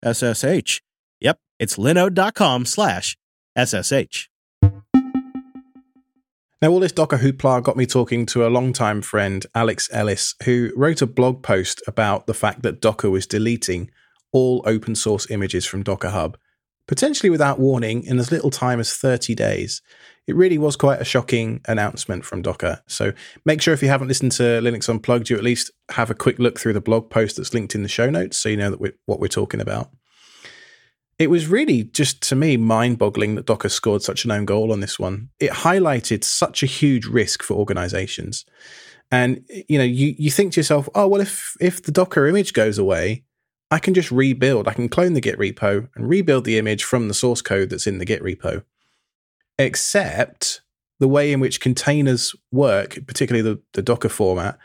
SSH. 0.02 0.80
Yep, 1.20 1.38
it's 1.58 1.76
linode.com 1.76 2.64
slash 2.64 3.16
SSH. 3.56 4.27
Now, 6.60 6.70
all 6.70 6.80
this 6.80 6.90
Docker 6.90 7.18
hoopla 7.18 7.62
got 7.62 7.76
me 7.76 7.86
talking 7.86 8.26
to 8.26 8.44
a 8.44 8.50
longtime 8.50 9.00
friend, 9.02 9.46
Alex 9.54 9.88
Ellis, 9.92 10.34
who 10.42 10.72
wrote 10.74 11.00
a 11.00 11.06
blog 11.06 11.40
post 11.40 11.80
about 11.86 12.26
the 12.26 12.34
fact 12.34 12.62
that 12.62 12.80
Docker 12.80 13.10
was 13.10 13.28
deleting 13.28 13.92
all 14.32 14.64
open 14.66 14.96
source 14.96 15.30
images 15.30 15.64
from 15.64 15.84
Docker 15.84 16.10
Hub, 16.10 16.36
potentially 16.88 17.30
without 17.30 17.60
warning 17.60 18.02
in 18.02 18.18
as 18.18 18.32
little 18.32 18.50
time 18.50 18.80
as 18.80 18.92
30 18.92 19.36
days. 19.36 19.82
It 20.26 20.34
really 20.34 20.58
was 20.58 20.74
quite 20.74 21.00
a 21.00 21.04
shocking 21.04 21.60
announcement 21.68 22.24
from 22.24 22.42
Docker. 22.42 22.82
So 22.88 23.12
make 23.44 23.62
sure 23.62 23.72
if 23.72 23.80
you 23.80 23.88
haven't 23.88 24.08
listened 24.08 24.32
to 24.32 24.42
Linux 24.42 24.88
Unplugged, 24.88 25.30
you 25.30 25.36
at 25.36 25.44
least 25.44 25.70
have 25.90 26.10
a 26.10 26.14
quick 26.14 26.40
look 26.40 26.58
through 26.58 26.72
the 26.72 26.80
blog 26.80 27.08
post 27.08 27.36
that's 27.36 27.54
linked 27.54 27.76
in 27.76 27.84
the 27.84 27.88
show 27.88 28.10
notes 28.10 28.36
so 28.36 28.48
you 28.48 28.56
know 28.56 28.70
that 28.70 28.80
we're, 28.80 28.96
what 29.06 29.20
we're 29.20 29.28
talking 29.28 29.60
about 29.60 29.90
it 31.18 31.30
was 31.30 31.48
really 31.48 31.84
just 31.84 32.22
to 32.28 32.36
me 32.36 32.56
mind 32.56 32.98
boggling 32.98 33.34
that 33.34 33.46
Docker 33.46 33.68
scored 33.68 34.02
such 34.02 34.24
an 34.24 34.30
own 34.30 34.44
goal 34.44 34.72
on 34.72 34.80
this 34.80 34.98
one. 34.98 35.30
It 35.40 35.50
highlighted 35.50 36.22
such 36.24 36.62
a 36.62 36.66
huge 36.66 37.06
risk 37.06 37.42
for 37.42 37.54
organizations. 37.54 38.44
And 39.10 39.44
you 39.68 39.78
know, 39.78 39.84
you, 39.84 40.14
you 40.18 40.30
think 40.30 40.52
to 40.52 40.60
yourself, 40.60 40.88
oh 40.94 41.08
well 41.08 41.20
if 41.20 41.56
if 41.60 41.82
the 41.82 41.92
Docker 41.92 42.26
image 42.26 42.52
goes 42.52 42.78
away, 42.78 43.24
I 43.70 43.78
can 43.78 43.94
just 43.94 44.12
rebuild. 44.12 44.68
I 44.68 44.72
can 44.72 44.88
clone 44.88 45.14
the 45.14 45.20
Git 45.20 45.38
repo 45.38 45.88
and 45.94 46.08
rebuild 46.08 46.44
the 46.44 46.58
image 46.58 46.84
from 46.84 47.08
the 47.08 47.14
source 47.14 47.42
code 47.42 47.70
that's 47.70 47.86
in 47.86 47.98
the 47.98 48.04
Git 48.04 48.22
repo. 48.22 48.62
Except 49.58 50.60
the 51.00 51.08
way 51.08 51.32
in 51.32 51.40
which 51.40 51.60
containers 51.60 52.34
work, 52.50 52.98
particularly 53.06 53.42
the, 53.42 53.60
the 53.72 53.82
Docker 53.82 54.08
format, 54.08 54.58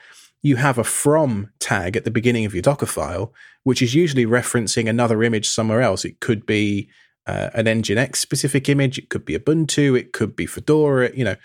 you 0.43 0.57
have 0.57 0.77
a 0.77 0.83
from 0.83 1.49
tag 1.59 1.95
at 1.95 2.03
the 2.03 2.11
beginning 2.11 2.45
of 2.45 2.53
your 2.53 2.61
Docker 2.61 2.85
file, 2.85 3.33
which 3.63 3.81
is 3.81 3.95
usually 3.95 4.25
referencing 4.25 4.89
another 4.89 5.23
image 5.23 5.47
somewhere 5.49 5.81
else. 5.81 6.03
It 6.03 6.19
could 6.19 6.45
be 6.45 6.89
uh, 7.25 7.49
an 7.53 7.65
Nginx 7.65 8.17
specific 8.17 8.67
image, 8.67 8.97
it 8.99 9.09
could 9.09 9.23
be 9.23 9.37
Ubuntu, 9.37 9.97
it 9.97 10.11
could 10.11 10.35
be 10.35 10.45
Fedora, 10.45 11.15
you 11.15 11.23
know, 11.23 11.37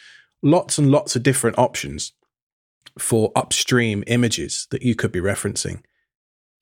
lots 0.43 0.76
and 0.76 0.90
lots 0.90 1.14
of 1.14 1.23
different 1.23 1.57
options 1.59 2.12
for 2.99 3.31
upstream 3.37 4.02
images 4.09 4.67
that 4.73 4.83
you 4.83 4.97
could 4.97 5.12
be 5.12 5.21
referencing. 5.21 5.83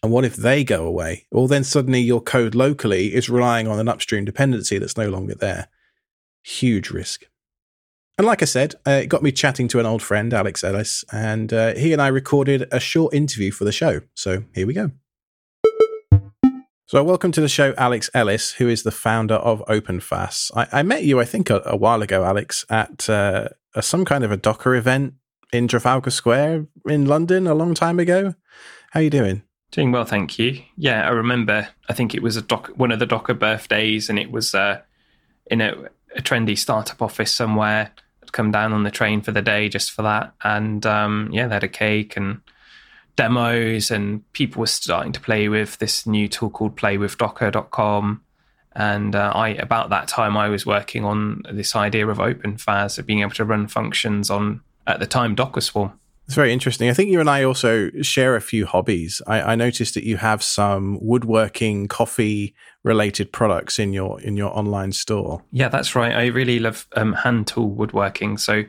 And 0.03 0.13
what 0.13 0.27
if 0.27 0.37
they 0.37 0.63
go 0.63 0.87
away? 0.87 1.27
Well, 1.33 1.47
then 1.47 1.65
suddenly 1.65 2.01
your 2.01 2.21
code 2.21 2.55
locally 2.55 3.15
is 3.15 3.31
relying 3.31 3.67
on 3.67 3.81
an 3.81 3.89
upstream 3.89 4.27
dependency 4.27 4.77
that's 4.77 4.99
no 4.99 5.09
longer 5.09 5.35
there. 5.35 5.69
Huge 6.43 6.91
risk. 6.91 7.25
And 8.19 8.27
like 8.27 8.41
I 8.41 8.47
said, 8.47 8.75
uh, 8.87 8.93
it 8.93 9.09
got 9.09 9.23
me 9.23 9.31
chatting 9.31 9.69
to 9.69 9.79
an 9.79 9.85
old 9.85 10.03
friend, 10.03 10.33
Alex 10.33 10.65
Ellis, 10.65 11.05
and 11.13 11.53
uh, 11.53 11.75
he 11.75 11.93
and 11.93 12.01
I 12.01 12.09
recorded 12.09 12.67
a 12.73 12.81
short 12.81 13.13
interview 13.13 13.51
for 13.51 13.65
the 13.65 13.73
show. 13.73 14.01
So 14.15 14.45
here 14.55 14.67
we 14.67 14.73
go. 14.73 14.91
So, 16.87 17.03
welcome 17.05 17.31
to 17.33 17.43
the 17.43 17.49
show, 17.49 17.75
Alex 17.77 18.09
Ellis, 18.15 18.53
who 18.53 18.69
is 18.69 18.85
the 18.85 18.91
founder 18.91 19.35
of 19.35 19.63
OpenFaaS. 19.67 20.51
I, 20.57 20.79
I 20.79 20.83
met 20.83 21.05
you, 21.05 21.21
I 21.21 21.27
think, 21.27 21.51
a, 21.51 21.61
a 21.67 21.77
while 21.77 22.01
ago, 22.01 22.25
Alex, 22.25 22.65
at 22.71 23.11
uh, 23.11 23.49
a, 23.75 23.83
some 23.83 24.07
kind 24.07 24.25
of 24.25 24.31
a 24.31 24.37
Docker 24.39 24.75
event 24.75 25.15
in 25.53 25.69
Trafalgar 25.69 26.11
Square 26.11 26.69
in 26.87 27.05
London 27.05 27.47
a 27.47 27.55
long 27.55 27.75
time 27.75 27.99
ago. 27.99 28.35
How 28.93 29.01
are 29.01 29.03
you 29.03 29.11
doing? 29.11 29.43
Doing 29.73 29.93
well, 29.93 30.07
thank 30.07 30.39
you. 30.39 30.63
Yeah, 30.77 31.07
I 31.07 31.11
remember. 31.11 31.69
I 31.89 31.93
think 31.93 32.15
it 32.15 32.23
was 32.23 32.37
a 32.37 32.43
doc, 32.43 32.69
one 32.77 32.93
of 32.93 32.99
the 32.99 33.05
Docker 33.05 33.35
birthdays, 33.35 34.09
and 34.09 34.19
it 34.19 34.31
was 34.31 34.55
uh, 34.55 34.81
in 35.51 35.61
a, 35.61 35.91
a 36.17 36.23
trendy 36.23 36.57
startup 36.57 37.03
office 37.03 37.35
somewhere 37.35 37.91
come 38.33 38.51
down 38.51 38.73
on 38.73 38.83
the 38.83 38.91
train 38.91 39.21
for 39.23 39.33
the 39.33 39.43
day 39.43 39.69
just 39.69 39.93
for 39.93 40.03
that. 40.03 40.33
And 40.43 40.85
um, 40.87 41.31
yeah, 41.33 41.49
they 41.49 41.55
had 41.55 41.65
a 41.65 41.69
cake 41.69 42.17
and 42.17 42.41
demos, 43.17 43.91
and 43.91 44.31
people 44.33 44.61
were 44.61 44.67
starting 44.67 45.13
to 45.13 45.21
play 45.21 45.49
with 45.49 45.79
this 45.79 46.07
new 46.07 46.29
tool 46.29 46.51
called 46.51 46.77
playwithdocker.com. 46.77 48.23
And 48.73 49.15
uh, 49.15 49.33
I, 49.35 49.49
about 49.51 49.89
that 49.91 50.07
time, 50.07 50.37
I 50.37 50.49
was 50.49 50.67
working 50.67 51.05
on 51.05 51.43
this 51.51 51.75
idea 51.75 52.07
of 52.07 52.19
OpenFaaS, 52.19 52.99
of 52.99 53.07
being 53.07 53.21
able 53.21 53.33
to 53.33 53.45
run 53.45 53.69
functions 53.69 54.29
on, 54.29 54.61
at 54.87 55.01
the 55.01 55.07
time, 55.07 55.35
Docker 55.35 55.63
Swarm. 55.63 55.99
It's 56.27 56.35
very 56.35 56.53
interesting. 56.53 56.91
I 56.91 56.93
think 56.93 57.11
you 57.11 57.21
and 57.21 57.31
I 57.31 57.45
also 57.45 57.91
share 58.03 58.35
a 58.37 58.41
few 58.41 58.67
hobbies. 58.67 59.23
I, 59.27 59.53
I 59.53 59.55
noticed 59.55 59.95
that 59.95 60.05
you 60.05 60.17
have 60.17 60.43
some 60.43 60.99
woodworking, 61.01 61.87
coffee 61.87 62.55
related 62.87 63.33
products 63.33 63.81
in 63.81 63.93
your 63.93 64.21
in 64.21 64.37
your 64.37 64.57
online 64.57 64.93
store. 64.93 65.43
Yeah, 65.51 65.69
that's 65.69 65.97
right. 65.97 66.15
I 66.15 66.27
really 66.27 66.61
love 66.61 66.87
um, 66.95 67.15
hand 67.15 67.49
tool 67.49 67.69
woodworking. 67.69 68.39
So 68.39 68.63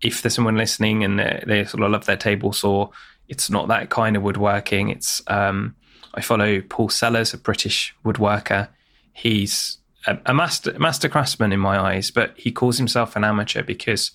if 0.00 0.22
there's 0.22 0.34
someone 0.34 0.56
listening 0.56 1.04
and 1.04 1.18
they, 1.18 1.64
sort 1.64 1.84
of 1.84 1.90
love 1.90 2.06
their 2.06 2.16
table 2.16 2.52
saw, 2.52 2.88
it's 3.28 3.50
not 3.50 3.68
that 3.68 3.90
kind 3.90 4.16
of 4.16 4.22
woodworking. 4.22 4.88
It's 4.88 5.22
um, 5.26 5.76
I 6.14 6.22
follow 6.22 6.62
Paul 6.62 6.88
Sellers, 6.88 7.34
a 7.34 7.38
British 7.38 7.94
woodworker. 8.04 8.68
He's 9.12 9.76
a, 10.06 10.18
a 10.24 10.32
master 10.32 10.76
master 10.78 11.10
craftsman 11.10 11.52
in 11.52 11.60
my 11.60 11.78
eyes, 11.78 12.10
but 12.10 12.32
he 12.36 12.52
calls 12.52 12.78
himself 12.78 13.16
an 13.16 13.22
amateur 13.22 13.62
because 13.62 14.12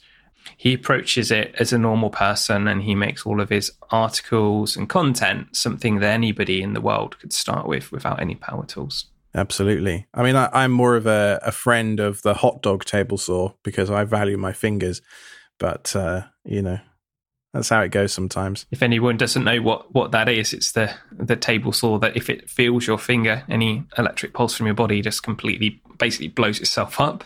he 0.58 0.74
approaches 0.74 1.30
it 1.30 1.54
as 1.60 1.72
a 1.72 1.78
normal 1.78 2.10
person 2.10 2.68
and 2.68 2.82
he 2.82 2.96
makes 2.96 3.24
all 3.24 3.40
of 3.40 3.50
his 3.50 3.72
articles 3.92 4.76
and 4.76 4.90
content 4.90 5.56
something 5.56 6.00
that 6.00 6.12
anybody 6.12 6.64
in 6.64 6.74
the 6.74 6.82
world 6.82 7.20
could 7.20 7.34
start 7.34 7.68
with 7.68 7.92
without 7.92 8.20
any 8.20 8.34
power 8.34 8.66
tools. 8.66 9.06
Absolutely. 9.38 10.08
I 10.16 10.24
mean, 10.24 10.36
I, 10.36 10.64
am 10.64 10.72
more 10.72 10.96
of 10.96 11.06
a, 11.06 11.40
a, 11.44 11.52
friend 11.52 12.00
of 12.00 12.24
the 12.24 12.34
hot 12.34 12.64
dog 12.64 12.86
table 12.86 13.20
saw 13.20 13.52
because 13.64 13.92
I 13.92 14.04
value 14.04 14.36
my 14.36 14.52
fingers, 14.52 15.04
but 15.60 15.96
uh, 15.96 16.24
you 16.44 16.64
know, 16.64 16.80
that's 17.54 17.70
how 17.70 17.82
it 17.82 17.90
goes 17.90 18.12
sometimes. 18.12 18.66
If 18.72 18.82
anyone 18.82 19.16
doesn't 19.16 19.44
know 19.44 19.62
what, 19.62 19.94
what 19.94 20.12
that 20.12 20.28
is, 20.28 20.54
it's 20.54 20.72
the 20.72 20.92
the 21.12 21.36
table 21.36 21.72
saw 21.72 22.00
that 22.00 22.18
if 22.18 22.32
it 22.32 22.50
feels 22.50 22.88
your 22.88 22.98
finger, 22.98 23.44
any 23.48 23.86
electric 23.96 24.34
pulse 24.34 24.56
from 24.56 24.66
your 24.66 24.76
body 24.76 25.02
just 25.02 25.22
completely 25.22 25.82
basically 26.00 26.30
blows 26.30 26.60
itself 26.60 27.00
up. 27.00 27.24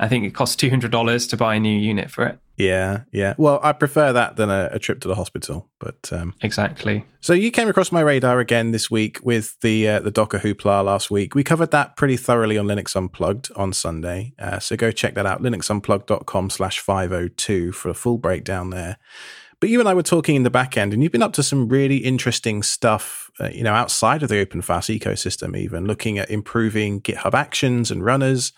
I 0.00 0.08
think 0.08 0.24
it 0.24 0.34
costs 0.34 0.56
two 0.56 0.68
hundred 0.68 0.90
dollars 0.90 1.28
to 1.28 1.36
buy 1.36 1.54
a 1.54 1.60
new 1.60 1.78
unit 1.78 2.10
for 2.10 2.26
it. 2.26 2.40
Yeah, 2.62 3.02
yeah. 3.10 3.34
Well, 3.38 3.58
I 3.62 3.72
prefer 3.72 4.12
that 4.12 4.36
than 4.36 4.48
a, 4.48 4.70
a 4.72 4.78
trip 4.78 5.00
to 5.00 5.08
the 5.08 5.16
hospital. 5.16 5.68
But 5.80 6.10
um, 6.12 6.34
exactly. 6.42 7.04
So 7.20 7.32
you 7.32 7.50
came 7.50 7.68
across 7.68 7.90
my 7.90 8.00
radar 8.00 8.38
again 8.38 8.70
this 8.70 8.90
week 8.90 9.18
with 9.24 9.58
the 9.60 9.88
uh, 9.88 10.00
the 10.00 10.12
Docker 10.12 10.38
hoopla 10.38 10.84
last 10.84 11.10
week. 11.10 11.34
We 11.34 11.42
covered 11.42 11.72
that 11.72 11.96
pretty 11.96 12.16
thoroughly 12.16 12.56
on 12.56 12.66
Linux 12.66 12.94
Unplugged 12.94 13.50
on 13.56 13.72
Sunday. 13.72 14.34
Uh, 14.38 14.60
so 14.60 14.76
go 14.76 14.92
check 14.92 15.14
that 15.14 15.26
out. 15.26 15.42
linuxunplugged.com 15.42 16.50
slash 16.50 16.78
502 16.78 17.72
for 17.72 17.88
a 17.88 17.94
full 17.94 18.18
breakdown 18.18 18.70
there. 18.70 18.98
But 19.58 19.68
you 19.68 19.78
and 19.78 19.88
I 19.88 19.94
were 19.94 20.02
talking 20.02 20.34
in 20.34 20.42
the 20.42 20.50
back 20.50 20.76
end, 20.76 20.92
and 20.92 21.02
you've 21.02 21.12
been 21.12 21.22
up 21.22 21.34
to 21.34 21.42
some 21.42 21.68
really 21.68 21.98
interesting 21.98 22.64
stuff, 22.64 23.30
uh, 23.38 23.48
you 23.48 23.62
know, 23.62 23.74
outside 23.74 24.22
of 24.24 24.28
the 24.28 24.44
OpenFaaS 24.44 24.98
ecosystem, 24.98 25.56
even 25.56 25.86
looking 25.86 26.18
at 26.18 26.30
improving 26.30 27.00
GitHub 27.00 27.34
Actions 27.34 27.90
and 27.90 28.04
runners. 28.04 28.52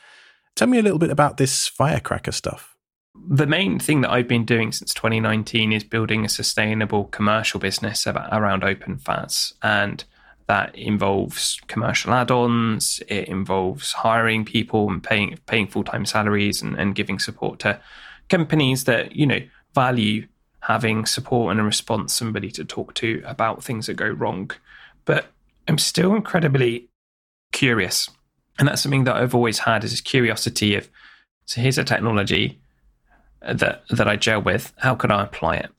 Tell 0.57 0.69
me 0.69 0.79
a 0.79 0.83
little 0.83 0.99
bit 0.99 1.11
about 1.11 1.37
this 1.37 1.69
Firecracker 1.69 2.33
stuff. 2.33 2.74
The 3.15 3.47
main 3.47 3.79
thing 3.79 4.01
that 4.01 4.11
I've 4.11 4.29
been 4.29 4.45
doing 4.45 4.73
since 4.73 4.93
2019 4.93 5.73
is 5.73 5.85
building 5.85 6.25
a 6.25 6.29
sustainable 6.29 7.05
commercial 7.05 7.61
business 7.61 8.07
around 8.07 8.63
OpenFaaS. 8.63 9.55
And 9.63 10.05
that 10.47 10.75
involves 10.77 11.61
commercial 11.69 12.13
add-ons. 12.13 13.01
It 13.09 13.29
involves 13.29 13.93
hiring 13.93 14.45
people 14.45 14.91
and 14.91 15.03
paying 15.03 15.39
paying 15.47 15.69
full-time 15.69 16.05
salaries 16.05 16.61
and, 16.61 16.79
and 16.79 16.95
giving 16.95 17.19
support 17.19 17.61
to 17.61 17.81
companies 18.29 18.85
that 18.85 19.17
you 19.17 19.27
know 19.27 19.41
value 19.75 20.27
having 20.61 21.05
support 21.05 21.51
and 21.51 21.61
a 21.61 21.63
response, 21.63 22.15
somebody 22.15 22.51
to 22.51 22.65
talk 22.65 22.95
to 22.95 23.23
about 23.27 23.63
things 23.63 23.87
that 23.87 23.95
go 23.95 24.09
wrong. 24.09 24.51
But 25.05 25.27
I'm 25.69 25.79
still 25.79 26.15
incredibly 26.15 26.89
curious. 27.53 28.09
And 28.59 28.69
that's 28.69 28.83
something 28.83 29.05
that 29.05 29.17
I've 29.17 29.35
always 29.35 29.61
had 29.61 29.85
is 29.85 29.91
this 29.91 30.01
curiosity 30.01 30.75
of 30.75 30.89
so 31.47 31.61
here's 31.61 31.79
a 31.79 31.85
technology 31.85 32.61
that 33.47 33.85
that 33.91 34.09
I 34.09 34.17
gel 34.17 34.43
with. 34.43 34.73
How 34.79 34.95
can 34.95 35.11
I 35.11 35.25
apply 35.25 35.57
it? 35.57 35.71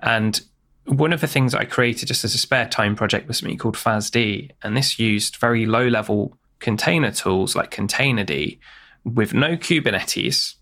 And 0.00 0.40
one 0.84 1.12
of 1.12 1.20
the 1.20 1.26
things 1.26 1.54
I 1.54 1.64
created 1.64 2.08
just 2.08 2.24
as 2.24 2.34
a 2.34 2.38
spare 2.38 2.68
time 2.68 2.96
project 2.96 3.28
was 3.28 3.38
something 3.38 3.58
called 3.58 3.76
faasd, 3.76 4.50
and 4.62 4.76
this 4.76 4.98
used 4.98 5.36
very 5.36 5.66
low 5.66 5.86
level 5.86 6.38
container 6.60 7.10
tools 7.10 7.54
like 7.54 7.70
Containerd 7.70 8.58
with 9.04 9.34
no 9.34 9.56
Kubernetes 9.56 10.54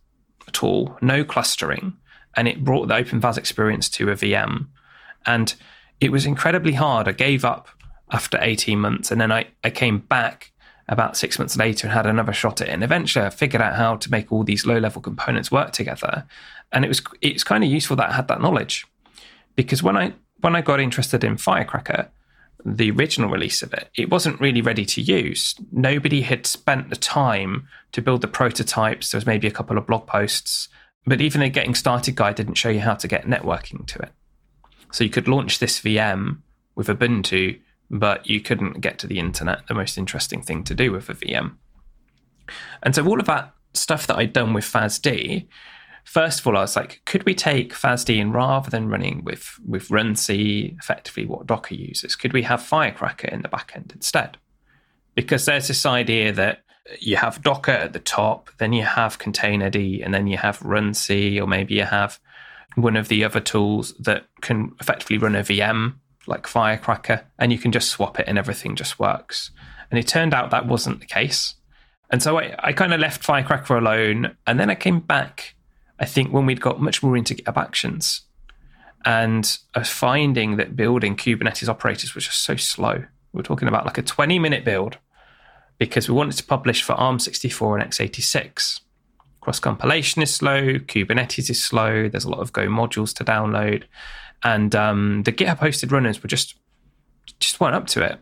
at 0.46 0.62
all, 0.62 0.96
no 1.00 1.24
clustering, 1.24 1.94
and 2.34 2.46
it 2.48 2.64
brought 2.64 2.88
the 2.88 2.94
OpenFaaS 2.94 3.38
experience 3.38 3.88
to 3.90 4.10
a 4.10 4.14
VM. 4.14 4.68
And 5.24 5.54
it 6.00 6.12
was 6.12 6.26
incredibly 6.26 6.74
hard. 6.74 7.08
I 7.08 7.12
gave 7.12 7.44
up 7.44 7.68
after 8.10 8.38
18 8.40 8.78
months, 8.78 9.10
and 9.10 9.20
then 9.20 9.32
I, 9.32 9.46
I 9.64 9.70
came 9.70 9.98
back 9.98 10.52
about 10.88 11.16
six 11.16 11.38
months 11.38 11.56
later 11.56 11.86
and 11.86 11.94
had 11.94 12.06
another 12.06 12.32
shot 12.32 12.60
at 12.60 12.68
it. 12.68 12.72
And 12.72 12.84
eventually 12.84 13.24
I 13.24 13.30
figured 13.30 13.62
out 13.62 13.74
how 13.74 13.96
to 13.96 14.10
make 14.10 14.30
all 14.30 14.44
these 14.44 14.66
low 14.66 14.78
level 14.78 15.02
components 15.02 15.50
work 15.50 15.72
together. 15.72 16.26
And 16.72 16.84
it 16.84 16.88
was 16.88 17.02
it's 17.20 17.44
kind 17.44 17.64
of 17.64 17.70
useful 17.70 17.96
that 17.96 18.10
I 18.10 18.14
had 18.14 18.28
that 18.28 18.40
knowledge. 18.40 18.86
Because 19.56 19.82
when 19.82 19.96
I 19.96 20.14
when 20.40 20.54
I 20.54 20.60
got 20.60 20.80
interested 20.80 21.24
in 21.24 21.36
Firecracker, 21.36 22.10
the 22.64 22.90
original 22.90 23.30
release 23.30 23.62
of 23.62 23.72
it, 23.72 23.90
it 23.96 24.10
wasn't 24.10 24.40
really 24.40 24.60
ready 24.60 24.84
to 24.84 25.00
use. 25.00 25.54
Nobody 25.72 26.22
had 26.22 26.46
spent 26.46 26.90
the 26.90 26.96
time 26.96 27.68
to 27.92 28.02
build 28.02 28.20
the 28.20 28.28
prototypes. 28.28 29.10
There 29.10 29.18
was 29.18 29.26
maybe 29.26 29.46
a 29.46 29.52
couple 29.52 29.78
of 29.78 29.86
blog 29.86 30.06
posts 30.06 30.68
but 31.06 31.20
even 31.20 31.40
a 31.40 31.48
getting 31.48 31.74
started 31.74 32.16
guide 32.16 32.34
didn't 32.34 32.54
show 32.54 32.68
you 32.68 32.80
how 32.80 32.94
to 32.94 33.08
get 33.08 33.26
networking 33.26 33.86
to 33.86 34.00
it. 34.00 34.10
So 34.90 35.04
you 35.04 35.10
could 35.10 35.28
launch 35.28 35.58
this 35.58 35.80
VM 35.80 36.38
with 36.74 36.88
Ubuntu, 36.88 37.60
but 37.90 38.26
you 38.26 38.40
couldn't 38.40 38.80
get 38.80 38.98
to 38.98 39.06
the 39.06 39.18
internet, 39.18 39.66
the 39.68 39.74
most 39.74 39.98
interesting 39.98 40.42
thing 40.42 40.64
to 40.64 40.74
do 40.74 40.92
with 40.92 41.08
a 41.08 41.14
VM. 41.14 41.56
And 42.82 42.94
so 42.94 43.06
all 43.06 43.20
of 43.20 43.26
that 43.26 43.52
stuff 43.74 44.06
that 44.06 44.16
I'd 44.16 44.32
done 44.32 44.52
with 44.52 44.64
faasd, 44.64 45.46
first 46.04 46.40
of 46.40 46.46
all, 46.46 46.56
I 46.56 46.62
was 46.62 46.76
like, 46.76 47.02
could 47.04 47.24
we 47.24 47.34
take 47.34 47.72
faasd 47.72 48.20
and 48.20 48.32
rather 48.32 48.70
than 48.70 48.88
running 48.88 49.22
with, 49.24 49.58
with 49.66 49.88
runc, 49.88 50.76
effectively 50.78 51.26
what 51.26 51.46
Docker 51.46 51.74
uses, 51.74 52.16
could 52.16 52.32
we 52.32 52.42
have 52.42 52.62
Firecracker 52.62 53.28
in 53.28 53.42
the 53.42 53.48
backend 53.48 53.94
instead? 53.94 54.36
Because 55.14 55.44
there's 55.44 55.68
this 55.68 55.86
idea 55.86 56.32
that 56.32 56.62
you 57.00 57.16
have 57.16 57.42
Docker 57.42 57.72
at 57.72 57.92
the 57.92 57.98
top, 57.98 58.50
then 58.58 58.72
you 58.72 58.84
have 58.84 59.18
Containerd, 59.18 60.04
and 60.04 60.14
then 60.14 60.26
you 60.26 60.36
have 60.36 60.60
runc, 60.60 61.42
or 61.42 61.46
maybe 61.46 61.74
you 61.74 61.84
have 61.84 62.20
one 62.76 62.96
of 62.96 63.08
the 63.08 63.24
other 63.24 63.40
tools 63.40 63.94
that 63.98 64.26
can 64.42 64.72
effectively 64.80 65.18
run 65.18 65.34
a 65.34 65.40
VM 65.40 65.94
like 66.26 66.46
Firecracker, 66.46 67.26
and 67.38 67.52
you 67.52 67.58
can 67.58 67.72
just 67.72 67.90
swap 67.90 68.18
it 68.18 68.26
and 68.28 68.38
everything 68.38 68.76
just 68.76 68.98
works. 68.98 69.50
And 69.90 69.98
it 69.98 70.06
turned 70.08 70.34
out 70.34 70.50
that 70.50 70.66
wasn't 70.66 71.00
the 71.00 71.06
case. 71.06 71.54
And 72.10 72.22
so 72.22 72.38
I, 72.38 72.54
I 72.58 72.72
kind 72.72 72.92
of 72.92 73.00
left 73.00 73.24
Firecracker 73.24 73.76
alone. 73.76 74.36
And 74.46 74.58
then 74.58 74.70
I 74.70 74.74
came 74.74 75.00
back, 75.00 75.54
I 75.98 76.04
think, 76.04 76.32
when 76.32 76.46
we'd 76.46 76.60
got 76.60 76.80
much 76.80 77.02
more 77.02 77.16
into 77.16 77.34
GitHub 77.34 77.56
Actions. 77.56 78.22
And 79.04 79.56
I 79.74 79.80
was 79.80 79.90
finding 79.90 80.56
that 80.56 80.76
building 80.76 81.16
Kubernetes 81.16 81.68
operators 81.68 82.14
was 82.14 82.24
just 82.24 82.42
so 82.42 82.56
slow. 82.56 83.04
We're 83.32 83.42
talking 83.42 83.68
about 83.68 83.86
like 83.86 83.98
a 83.98 84.02
20 84.02 84.38
minute 84.38 84.64
build 84.64 84.98
because 85.78 86.08
we 86.08 86.14
wanted 86.14 86.36
to 86.36 86.44
publish 86.44 86.82
for 86.82 86.94
ARM64 86.94 87.80
and 87.80 87.90
x86. 87.90 88.80
Cross 89.40 89.60
compilation 89.60 90.22
is 90.22 90.34
slow, 90.34 90.78
Kubernetes 90.78 91.50
is 91.50 91.62
slow, 91.62 92.08
there's 92.08 92.24
a 92.24 92.30
lot 92.30 92.40
of 92.40 92.52
Go 92.52 92.66
modules 92.66 93.14
to 93.14 93.24
download, 93.24 93.84
and 94.42 94.74
um, 94.74 95.22
the 95.24 95.32
GitHub 95.32 95.58
hosted 95.58 95.92
runners 95.92 96.22
were 96.22 96.28
just 96.28 96.56
just 97.40 97.60
weren't 97.60 97.74
up 97.74 97.86
to 97.88 98.02
it. 98.02 98.18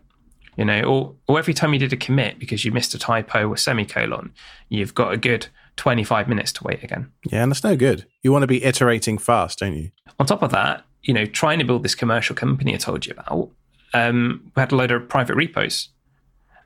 You 0.57 0.65
know, 0.65 0.83
or, 0.83 1.15
or 1.27 1.39
every 1.41 1.53
time 1.53 1.73
you 1.73 1.81
did 1.81 1.93
a 1.93 1.97
commit 1.97 2.39
because 2.39 2.65
you 2.65 2.71
missed 2.71 2.95
a 2.95 2.99
typo 2.99 3.49
or 3.49 3.57
semicolon, 3.57 4.33
you've 4.69 4.95
got 4.95 5.13
a 5.13 5.17
good 5.17 5.49
25 5.77 6.29
minutes 6.29 6.53
to 6.53 6.65
wait 6.65 6.85
again. 6.85 7.11
Yeah, 7.29 7.43
and 7.43 7.51
that's 7.51 7.65
no 7.65 7.77
good. 7.77 8.07
You 8.23 8.31
want 8.31 8.45
to 8.45 8.47
be 8.47 8.63
iterating 8.63 9.19
fast, 9.19 9.59
don't 9.59 9.75
you? 9.75 9.91
On 10.21 10.27
top 10.27 10.43
of 10.43 10.53
that, 10.53 10.85
you 11.03 11.13
know, 11.13 11.27
trying 11.27 11.59
to 11.59 11.65
build 11.65 11.83
this 11.83 11.97
commercial 11.97 12.37
company 12.37 12.73
I 12.73 12.77
told 12.77 13.05
you 13.05 13.15
about, 13.19 13.51
um, 13.95 14.53
we 14.55 14.61
had 14.61 14.71
a 14.71 14.77
load 14.77 14.93
of 14.93 15.09
private 15.09 15.35
repos 15.35 15.89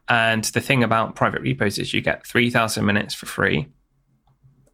and 0.09 0.45
the 0.45 0.61
thing 0.61 0.83
about 0.83 1.15
private 1.15 1.43
repos 1.43 1.79
is 1.79 1.93
you 1.93 2.01
get 2.01 2.27
3,000 2.27 2.85
minutes 2.85 3.15
for 3.15 3.27
free, 3.27 3.69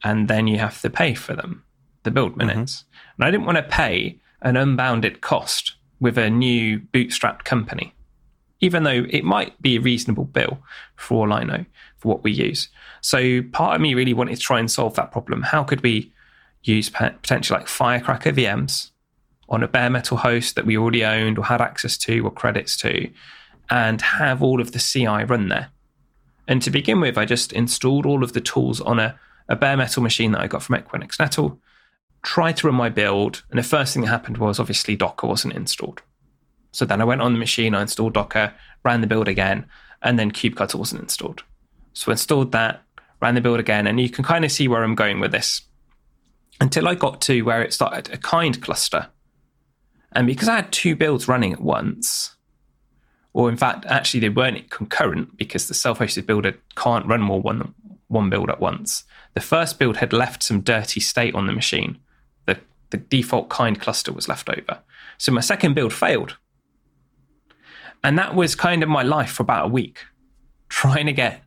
and 0.03 0.29
then 0.29 0.47
you 0.47 0.59
have 0.59 0.81
to 0.83 0.91
pay 0.91 1.15
for 1.15 1.35
them, 1.35 1.65
the 2.05 2.11
build 2.11 2.37
minutes. 2.37 2.77
Mm-hmm. 2.83 3.23
And 3.23 3.25
I 3.27 3.31
didn't 3.31 3.47
want 3.47 3.57
to 3.57 3.65
pay 3.65 4.21
an 4.45 4.57
unbounded 4.57 5.21
cost 5.21 5.75
with 6.01 6.17
a 6.17 6.31
new 6.31 6.79
bootstrapped 6.79 7.45
company, 7.45 7.95
even 8.61 8.85
though 8.85 9.05
it 9.11 9.25
might 9.25 9.61
be 9.61 9.77
a 9.77 9.81
reasonable 9.81 10.25
bill 10.25 10.59
for 10.97 11.27
all 11.27 11.33
I 11.33 11.43
know 11.43 11.65
for 11.99 12.09
what 12.09 12.23
we 12.23 12.33
use. 12.33 12.69
So 13.01 13.43
part 13.53 13.75
of 13.75 13.81
me 13.81 13.95
really 13.95 14.15
wanted 14.15 14.37
to 14.37 14.43
try 14.43 14.61
and 14.61 14.71
solve 14.71 14.95
that 14.95 15.11
problem. 15.11 15.43
How 15.43 15.65
could 15.65 15.83
we 15.83 16.13
use 16.63 16.89
potentially 16.91 17.59
like 17.59 17.69
Firecracker 17.69 18.33
VMs 18.33 18.91
on 19.49 19.63
a 19.63 19.69
bare 19.69 19.91
metal 19.91 20.19
host 20.19 20.55
that 20.57 20.67
we 20.67 20.79
already 20.79 21.05
owned 21.05 21.39
or 21.39 21.45
had 21.45 21.61
access 21.61 21.99
to 21.99 22.21
or 22.25 22.31
credits 22.31 22.77
to? 22.79 23.11
and 23.71 24.01
have 24.01 24.43
all 24.43 24.61
of 24.61 24.73
the 24.73 24.79
CI 24.79 25.25
run 25.25 25.49
there. 25.49 25.71
And 26.47 26.61
to 26.63 26.71
begin 26.71 27.01
with, 27.01 27.17
I 27.17 27.25
just 27.25 27.53
installed 27.53 28.07
all 28.07 28.23
of 28.23 28.35
the 28.35 28.41
tools 28.41 28.81
on 28.81 28.99
a, 28.99 29.19
a 29.49 29.57
bare 29.57 29.77
metal 29.77 30.03
machine 30.03 30.33
that 30.33 30.41
I 30.41 30.47
got 30.47 30.63
from 30.63 30.77
Equinix 30.77 31.19
Metal. 31.19 31.59
Tried 32.25 32.57
to 32.57 32.67
run 32.67 32.77
my 32.77 32.89
build, 32.89 33.45
and 33.51 33.59
the 33.59 33.63
first 33.63 33.95
thing 33.95 34.03
that 34.03 34.09
happened 34.09 34.39
was 34.39 34.59
obviously 34.59 34.97
Docker 34.97 35.27
wasn't 35.27 35.55
installed. 35.55 36.03
So 36.73 36.85
then 36.85 37.01
I 37.01 37.05
went 37.05 37.21
on 37.21 37.33
the 37.33 37.39
machine, 37.39 37.75
I 37.75 37.83
installed 37.83 38.15
Docker, 38.15 38.53
ran 38.85 39.01
the 39.01 39.07
build 39.07 39.29
again, 39.29 39.67
and 40.03 40.19
then 40.19 40.33
kubectl 40.33 40.75
wasn't 40.75 41.03
installed. 41.03 41.45
So 41.93 42.11
I 42.11 42.15
installed 42.15 42.51
that, 42.53 42.83
ran 43.23 43.35
the 43.35 43.41
build 43.41 43.61
again, 43.61 43.87
and 43.87 44.01
you 44.01 44.09
can 44.09 44.25
kind 44.25 44.45
of 44.45 44.51
see 44.51 44.67
where 44.67 44.83
I'm 44.83 44.97
going 44.97 45.21
with 45.21 45.31
this. 45.31 45.63
Until 46.61 46.89
I 46.89 46.95
got 46.95 47.21
to 47.23 47.43
where 47.43 47.63
it 47.63 47.73
started 47.73 48.13
a 48.13 48.17
kind 48.17 48.61
cluster. 48.61 49.09
And 50.13 50.27
because 50.27 50.49
I 50.49 50.57
had 50.57 50.73
two 50.73 50.97
builds 50.97 51.29
running 51.29 51.53
at 51.53 51.61
once, 51.61 52.37
or 53.33 53.49
in 53.49 53.57
fact, 53.57 53.85
actually 53.87 54.21
they 54.21 54.29
weren't 54.29 54.71
concurrent 54.71 55.37
because 55.37 55.69
the 55.69 55.75
self-hosted 55.75 56.27
builder 56.27 56.59
can't 56.77 57.07
run 57.07 57.21
more 57.21 57.41
one 57.41 57.75
one 58.09 58.31
build 58.31 58.49
at 58.49 58.61
once. 58.61 59.05
The 59.35 59.41
first 59.41 59.79
build 59.79 59.97
had 59.97 60.13
left 60.13 60.43
some 60.43 60.61
dirty 60.61 61.01
state 61.01 61.35
on 61.35 61.47
the 61.47 61.53
machine. 61.53 61.99
The 62.91 62.99
default 62.99 63.49
kind 63.49 63.81
cluster 63.81 64.13
was 64.13 64.29
left 64.29 64.49
over. 64.49 64.81
So 65.19 65.33
my 65.33 65.41
second 65.41 65.75
build 65.75 65.93
failed. 65.93 66.37
And 68.03 68.19
that 68.19 68.35
was 68.35 68.55
kind 68.55 68.83
of 68.83 68.89
my 68.89 69.03
life 69.03 69.33
for 69.33 69.43
about 69.43 69.67
a 69.67 69.69
week, 69.69 70.01
trying 70.69 71.07
to 71.07 71.13
get, 71.13 71.43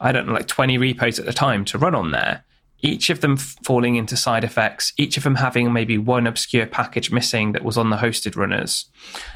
I 0.00 0.10
don't 0.10 0.26
know, 0.26 0.32
like 0.32 0.48
20 0.48 0.76
repos 0.78 1.18
at 1.18 1.26
the 1.26 1.32
time 1.32 1.64
to 1.66 1.78
run 1.78 1.94
on 1.94 2.10
there, 2.10 2.44
each 2.80 3.10
of 3.10 3.20
them 3.20 3.36
falling 3.36 3.94
into 3.94 4.16
side 4.16 4.42
effects, 4.42 4.92
each 4.96 5.16
of 5.16 5.22
them 5.22 5.36
having 5.36 5.72
maybe 5.72 5.98
one 5.98 6.26
obscure 6.26 6.66
package 6.66 7.12
missing 7.12 7.52
that 7.52 7.62
was 7.64 7.78
on 7.78 7.90
the 7.90 7.96
hosted 7.96 8.36
runners. 8.36 8.86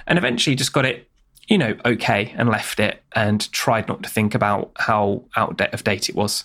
And 0.06 0.18
eventually 0.18 0.56
just 0.56 0.72
got 0.72 0.84
it, 0.84 1.08
you 1.46 1.56
know, 1.56 1.76
okay 1.84 2.34
and 2.36 2.48
left 2.48 2.80
it 2.80 3.02
and 3.14 3.50
tried 3.52 3.86
not 3.86 4.02
to 4.02 4.10
think 4.10 4.34
about 4.34 4.72
how 4.76 5.24
out 5.36 5.60
of 5.60 5.84
date 5.84 6.08
it 6.08 6.16
was. 6.16 6.44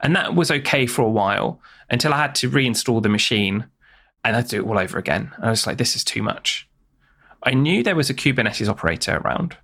And 0.00 0.14
that 0.16 0.34
was 0.34 0.50
okay 0.50 0.86
for 0.86 1.02
a 1.02 1.10
while 1.10 1.60
until 1.90 2.12
I 2.12 2.18
had 2.18 2.34
to 2.36 2.50
reinstall 2.50 3.02
the 3.02 3.08
machine 3.08 3.66
and 4.24 4.34
I 4.34 4.40
had 4.40 4.48
to 4.48 4.56
do 4.56 4.64
it 4.64 4.68
all 4.68 4.78
over 4.78 4.98
again. 4.98 5.32
I 5.40 5.50
was 5.50 5.66
like, 5.66 5.78
this 5.78 5.94
is 5.94 6.04
too 6.04 6.22
much. 6.22 6.68
I 7.42 7.54
knew 7.54 7.82
there 7.82 7.94
was 7.94 8.10
a 8.10 8.14
Kubernetes 8.14 8.68
operator 8.68 9.18
around 9.18 9.56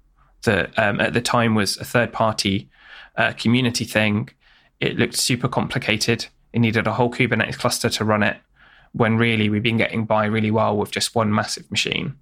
that 0.45 0.77
um, 0.79 1.01
at 1.01 1.15
the 1.15 1.21
time 1.21 1.55
was 1.55 1.77
a 1.77 1.85
third 1.85 2.13
party 2.13 2.71
uh, 3.17 3.33
community 3.33 3.85
thing. 3.85 4.29
It 4.81 4.99
looked 4.99 5.17
super 5.17 5.49
complicated. 5.49 6.27
It 6.53 6.61
needed 6.61 6.87
a 6.87 6.93
whole 6.93 7.11
Kubernetes 7.11 7.59
cluster 7.59 7.89
to 7.91 8.05
run 8.05 8.23
it 8.23 8.37
when 8.93 9.17
really 9.17 9.49
we've 9.49 9.63
been 9.63 9.79
getting 9.79 10.05
by 10.05 10.27
really 10.27 10.51
well 10.51 10.77
with 10.77 10.91
just 10.91 11.15
one 11.15 11.35
massive 11.35 11.71
machine. 11.71 12.15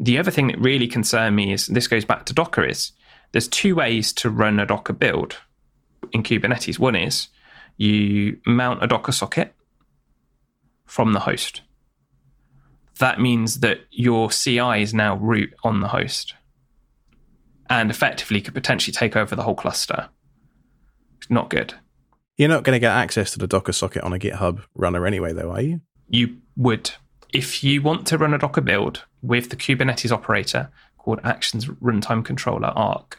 The 0.00 0.18
other 0.18 0.30
thing 0.30 0.48
that 0.48 0.58
really 0.58 0.86
concerned 0.86 1.36
me 1.36 1.52
is 1.52 1.66
this 1.66 1.88
goes 1.88 2.04
back 2.04 2.26
to 2.26 2.34
Docker 2.34 2.64
is 2.64 2.92
there's 3.32 3.48
two 3.48 3.74
ways 3.74 4.12
to 4.14 4.30
run 4.30 4.60
a 4.60 4.66
Docker 4.66 4.92
build 4.92 5.36
in 6.12 6.22
Kubernetes. 6.22 6.78
One 6.78 6.96
is 6.96 7.28
you 7.76 8.38
mount 8.46 8.82
a 8.82 8.86
Docker 8.86 9.12
socket 9.12 9.54
from 10.86 11.12
the 11.12 11.20
host 11.20 11.62
that 12.98 13.20
means 13.20 13.60
that 13.60 13.80
your 13.90 14.30
CI 14.30 14.82
is 14.82 14.94
now 14.94 15.16
root 15.16 15.52
on 15.64 15.80
the 15.80 15.88
host 15.88 16.34
and 17.68 17.90
effectively 17.90 18.40
could 18.40 18.54
potentially 18.54 18.92
take 18.92 19.16
over 19.16 19.34
the 19.34 19.42
whole 19.42 19.54
cluster. 19.54 20.08
It's 21.18 21.30
not 21.30 21.50
good. 21.50 21.74
You're 22.36 22.48
not 22.48 22.62
going 22.64 22.76
to 22.76 22.80
get 22.80 22.92
access 22.92 23.32
to 23.32 23.38
the 23.38 23.46
Docker 23.46 23.72
socket 23.72 24.02
on 24.02 24.12
a 24.12 24.18
GitHub 24.18 24.64
runner 24.74 25.06
anyway, 25.06 25.32
though, 25.32 25.50
are 25.50 25.60
you? 25.60 25.80
You 26.08 26.36
would. 26.56 26.92
If 27.32 27.64
you 27.64 27.82
want 27.82 28.06
to 28.08 28.18
run 28.18 28.34
a 28.34 28.38
Docker 28.38 28.60
build 28.60 29.04
with 29.22 29.50
the 29.50 29.56
Kubernetes 29.56 30.12
operator 30.12 30.70
called 30.98 31.20
Actions 31.24 31.66
Runtime 31.66 32.24
Controller 32.24 32.68
ARC, 32.68 33.18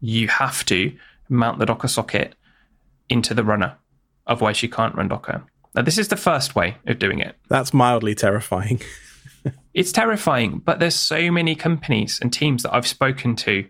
you 0.00 0.28
have 0.28 0.64
to 0.66 0.92
mount 1.28 1.58
the 1.58 1.66
Docker 1.66 1.88
socket 1.88 2.34
into 3.08 3.34
the 3.34 3.44
runner. 3.44 3.76
Otherwise, 4.26 4.62
you 4.62 4.68
can't 4.68 4.94
run 4.94 5.08
Docker. 5.08 5.44
Now, 5.74 5.82
this 5.82 5.98
is 5.98 6.08
the 6.08 6.16
first 6.16 6.54
way 6.54 6.76
of 6.86 6.98
doing 6.98 7.18
it. 7.18 7.36
That's 7.48 7.74
mildly 7.74 8.14
terrifying. 8.14 8.80
it's 9.74 9.92
terrifying, 9.92 10.58
but 10.58 10.78
there's 10.78 10.94
so 10.94 11.30
many 11.30 11.54
companies 11.54 12.18
and 12.22 12.32
teams 12.32 12.62
that 12.62 12.74
I've 12.74 12.86
spoken 12.86 13.36
to 13.36 13.66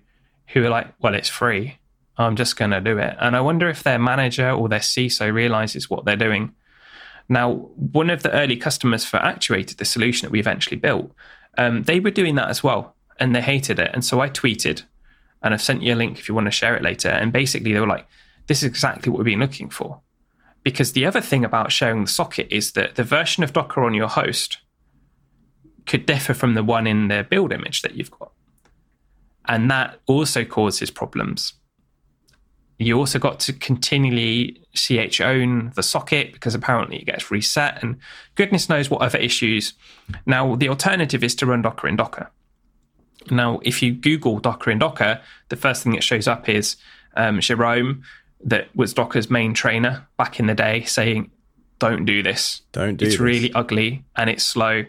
who 0.49 0.65
are 0.65 0.71
like, 0.71 0.89
well, 1.01 1.15
it's 1.15 1.29
free. 1.29 1.79
I'm 2.17 2.37
just 2.37 2.57
going 2.57 2.71
to 2.71 2.81
do 2.81 2.99
it. 2.99 3.17
And 3.19 3.35
I 3.35 3.41
wonder 3.41 3.69
if 3.69 3.83
their 3.83 3.99
manager 3.99 4.51
or 4.51 4.69
their 4.69 4.81
CISO 4.81 5.33
realizes 5.33 5.91
what 5.91 6.05
they're 6.05 6.17
doing. 6.17 6.55
Now, 7.29 7.53
one 7.53 8.11
of 8.11 8.23
the 8.23 8.33
early 8.33 8.57
customers 8.57 9.05
for 9.05 9.17
Actuated, 9.17 9.79
the 9.79 9.85
solution 9.85 10.27
that 10.27 10.33
we 10.33 10.39
eventually 10.39 10.77
built, 10.77 11.11
um, 11.57 11.85
they 11.85 12.01
were 12.01 12.11
doing 12.11 12.35
that 12.35 12.51
as 12.51 12.63
well 12.63 12.95
and 13.19 13.35
they 13.35 13.41
hated 13.41 13.79
it. 13.79 13.91
And 13.95 14.05
so 14.05 14.21
I 14.21 14.29
tweeted 14.29 14.83
and 15.45 15.53
I've 15.53 15.63
sent 15.63 15.83
you 15.83 15.95
a 15.95 15.95
link 15.95 16.19
if 16.19 16.29
you 16.29 16.35
want 16.35 16.47
to 16.47 16.51
share 16.51 16.75
it 16.75 16.83
later. 16.83 17.11
And 17.11 17.33
basically, 17.33 17.75
they 17.75 17.79
were 17.79 17.87
like, 17.87 18.07
this 18.47 18.63
is 18.63 18.65
exactly 18.65 19.13
what 19.13 19.19
we've 19.19 19.27
been 19.27 19.41
looking 19.41 19.69
for. 19.69 20.01
Because 20.63 20.93
the 20.93 21.05
other 21.05 21.21
thing 21.21 21.45
about 21.45 21.71
sharing 21.71 22.03
the 22.03 22.11
socket 22.11 22.49
is 22.51 22.73
that 22.73 22.95
the 22.95 23.05
version 23.05 23.45
of 23.45 23.53
Docker 23.53 23.85
on 23.85 23.93
your 23.93 24.09
host 24.09 24.59
could 25.87 26.07
differ 26.07 26.33
from 26.33 26.55
the 26.55 26.65
one 26.65 26.87
in 26.87 27.09
the 27.09 27.27
build 27.29 27.53
image 27.53 27.83
that 27.83 27.95
you've 27.95 28.11
got. 28.11 28.33
And 29.47 29.71
that 29.71 30.01
also 30.07 30.47
causes 30.47 30.91
problems. 30.91 31.53
You 32.79 32.99
also 32.99 33.19
got 33.19 33.39
to 33.41 33.53
continually 33.53 34.63
chown 34.73 35.73
the 35.77 35.83
socket 35.83 36.33
because 36.33 36.55
apparently 36.55 36.97
it 36.97 37.05
gets 37.05 37.31
reset 37.31 37.83
and 37.83 37.99
goodness 38.35 38.71
knows 38.71 38.89
what 38.89 39.03
other 39.03 39.19
issues. 39.19 39.75
Now, 40.25 40.57
the 40.57 40.71
alternative 40.71 41.23
is 41.23 41.35
to 41.37 41.47
run 41.47 41.61
Docker 41.61 41.87
in 41.87 41.97
Docker. 41.97 42.31
Now, 43.31 43.61
if 43.63 43.83
you 43.83 43.93
Google 43.93 44.39
Docker 44.39 44.71
and 44.71 44.81
Docker, 44.81 45.21
the 45.49 45.57
first 45.57 45.83
thing 45.83 45.93
that 45.93 46.03
shows 46.03 46.27
up 46.29 46.49
is 46.49 46.77
um, 47.17 47.41
Jerome, 47.41 48.03
that 48.45 48.69
was 48.75 48.93
Docker's 48.93 49.31
main 49.31 49.55
trainer 49.55 50.07
back 50.17 50.39
in 50.39 50.47
the 50.47 50.55
day, 50.55 50.85
saying, 50.85 51.31
Don't 51.79 52.05
do 52.05 52.23
this. 52.23 52.63
Don't 52.73 52.97
do 52.97 53.05
It's 53.07 53.15
this. 53.15 53.21
really 53.21 53.53
ugly 53.55 54.05
and 54.17 54.29
it's 54.29 54.45
slow 54.45 54.85